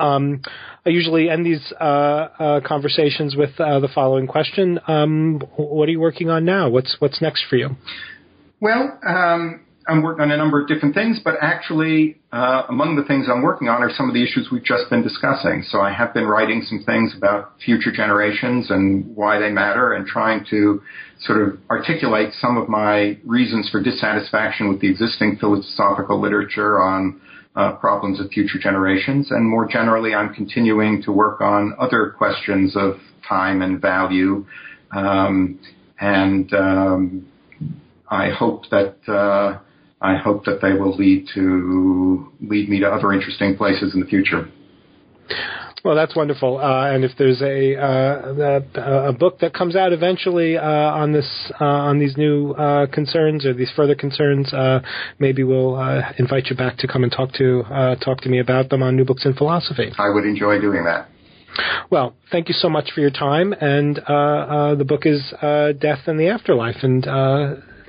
Um, 0.00 0.42
I 0.84 0.90
usually 0.90 1.30
end 1.30 1.46
these 1.46 1.72
uh, 1.80 1.84
uh, 1.84 2.60
conversations 2.66 3.36
with 3.36 3.50
uh, 3.60 3.78
the 3.78 3.88
following 3.94 4.26
question: 4.26 4.80
um, 4.88 5.40
What 5.56 5.88
are 5.88 5.92
you 5.92 6.00
working 6.00 6.30
on 6.30 6.44
now? 6.44 6.68
What's 6.68 6.96
what's 6.98 7.22
next 7.22 7.44
for 7.48 7.54
you? 7.54 7.76
Well, 8.60 8.98
um, 9.06 9.60
I'm 9.88 10.02
working 10.02 10.22
on 10.22 10.30
a 10.30 10.36
number 10.36 10.60
of 10.60 10.68
different 10.68 10.94
things, 10.94 11.20
but 11.24 11.34
actually, 11.40 12.18
uh, 12.32 12.62
among 12.68 12.96
the 12.96 13.02
things 13.04 13.26
I'm 13.28 13.42
working 13.42 13.68
on 13.68 13.82
are 13.82 13.90
some 13.90 14.08
of 14.08 14.14
the 14.14 14.22
issues 14.22 14.48
we've 14.52 14.64
just 14.64 14.88
been 14.90 15.02
discussing. 15.02 15.64
So 15.68 15.80
I 15.80 15.92
have 15.92 16.14
been 16.14 16.26
writing 16.26 16.62
some 16.62 16.84
things 16.84 17.14
about 17.16 17.52
future 17.64 17.90
generations 17.90 18.70
and 18.70 19.16
why 19.16 19.38
they 19.38 19.50
matter 19.50 19.92
and 19.94 20.06
trying 20.06 20.44
to 20.50 20.82
sort 21.20 21.42
of 21.42 21.58
articulate 21.70 22.32
some 22.34 22.56
of 22.56 22.68
my 22.68 23.18
reasons 23.24 23.68
for 23.70 23.82
dissatisfaction 23.82 24.68
with 24.68 24.80
the 24.80 24.88
existing 24.88 25.38
philosophical 25.40 26.20
literature 26.20 26.80
on 26.80 27.20
uh, 27.56 27.72
problems 27.72 28.20
of 28.20 28.30
future 28.30 28.58
generations. 28.58 29.30
And 29.30 29.48
more 29.48 29.66
generally, 29.66 30.14
I'm 30.14 30.32
continuing 30.32 31.02
to 31.02 31.12
work 31.12 31.40
on 31.40 31.74
other 31.78 32.14
questions 32.16 32.76
of 32.76 32.94
time 33.28 33.62
and 33.62 33.80
value. 33.80 34.46
Um, 34.90 35.60
and 36.00 36.52
um, 36.54 37.28
I 38.10 38.30
hope 38.30 38.64
that 38.70 38.96
uh, 39.08 39.58
I 40.02 40.16
hope 40.16 40.44
that 40.46 40.60
they 40.60 40.72
will 40.72 40.96
lead 40.96 41.28
to 41.34 42.32
lead 42.40 42.68
me 42.68 42.80
to 42.80 42.86
other 42.86 43.12
interesting 43.12 43.56
places 43.56 43.94
in 43.94 44.00
the 44.00 44.06
future. 44.06 44.48
Well, 45.84 45.96
that's 45.96 46.14
wonderful. 46.14 46.58
Uh, 46.58 46.92
and 46.92 47.04
if 47.04 47.10
there's 47.18 47.42
a, 47.42 47.76
uh, 47.76 48.62
a, 48.74 49.08
a 49.08 49.12
book 49.12 49.40
that 49.40 49.52
comes 49.52 49.74
out 49.74 49.92
eventually 49.92 50.56
uh, 50.56 50.62
on 50.62 51.12
this 51.12 51.28
uh, 51.60 51.64
on 51.64 51.98
these 51.98 52.16
new 52.16 52.52
uh, 52.52 52.86
concerns 52.86 53.44
or 53.44 53.52
these 53.52 53.72
further 53.74 53.96
concerns, 53.96 54.52
uh, 54.52 54.80
maybe 55.18 55.42
we'll 55.42 55.80
invite 56.18 56.46
you 56.46 56.56
back 56.56 56.76
to 56.78 56.86
come 56.86 57.02
and 57.02 57.10
talk 57.10 57.32
to 57.32 57.64
talk 58.04 58.20
to 58.20 58.28
me 58.28 58.38
about 58.38 58.70
them 58.70 58.82
on 58.82 58.96
New 58.96 59.04
Books 59.04 59.26
in 59.26 59.34
Philosophy. 59.34 59.92
I 59.98 60.10
would 60.10 60.24
enjoy 60.24 60.60
doing 60.60 60.84
that. 60.84 61.08
Well, 61.90 62.14
thank 62.30 62.48
you 62.48 62.54
so 62.54 62.70
much 62.70 62.92
for 62.94 63.00
your 63.00 63.10
time. 63.10 63.52
And 63.52 63.96
the 63.96 64.84
book 64.86 65.02
is 65.04 65.32
Death 65.40 66.06
and 66.06 66.18
the 66.18 66.28
Afterlife. 66.28 66.76
And 66.82 67.04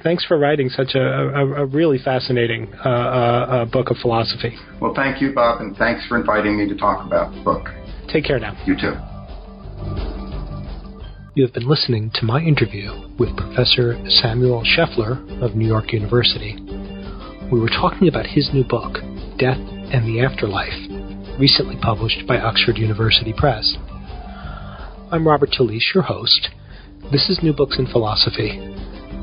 thanks 0.04 0.26
for 0.26 0.38
writing 0.38 0.70
such 0.70 0.96
a, 0.96 1.00
a, 1.00 1.64
a 1.64 1.66
really 1.66 1.98
fascinating 1.98 2.72
uh, 2.86 2.90
uh, 2.90 3.66
book 3.66 3.90
of 3.90 3.98
philosophy. 3.98 4.56
Well, 4.80 4.94
thank 4.94 5.22
you, 5.22 5.34
Bob, 5.34 5.62
and 5.62 5.76
thanks 5.78 6.06
for 6.08 6.18
inviting 6.18 6.58
me 6.58 6.68
to 6.68 6.76
talk 6.76 7.06
about 7.06 7.34
the 7.34 7.42
book. 7.42 7.70
Take 8.12 8.26
care 8.26 8.40
now. 8.40 8.62
You 8.66 8.76
too. 8.76 8.94
You 11.36 11.44
have 11.44 11.54
been 11.54 11.68
listening 11.68 12.12
to 12.16 12.26
my 12.26 12.42
interview 12.42 12.92
with 13.18 13.36
Professor 13.36 13.98
Samuel 14.08 14.64
Scheffler 14.64 15.42
of 15.42 15.56
New 15.56 15.66
York 15.66 15.92
University. 15.92 16.56
We 17.52 17.60
were 17.60 17.70
talking 17.70 18.08
about 18.08 18.28
his 18.28 18.52
new 18.54 18.64
book, 18.64 18.98
Death 19.40 19.58
and 19.58 20.06
the 20.06 20.22
Afterlife, 20.22 21.40
recently 21.40 21.76
published 21.82 22.28
by 22.28 22.38
Oxford 22.40 22.78
University 22.78 23.34
Press. 23.36 23.76
I'm 25.12 25.28
Robert 25.28 25.50
Talisse, 25.58 25.94
your 25.96 26.04
host. 26.04 26.50
This 27.12 27.30
is 27.30 27.40
New 27.42 27.54
Books 27.54 27.80
in 27.80 27.88
Philosophy. 27.88 28.60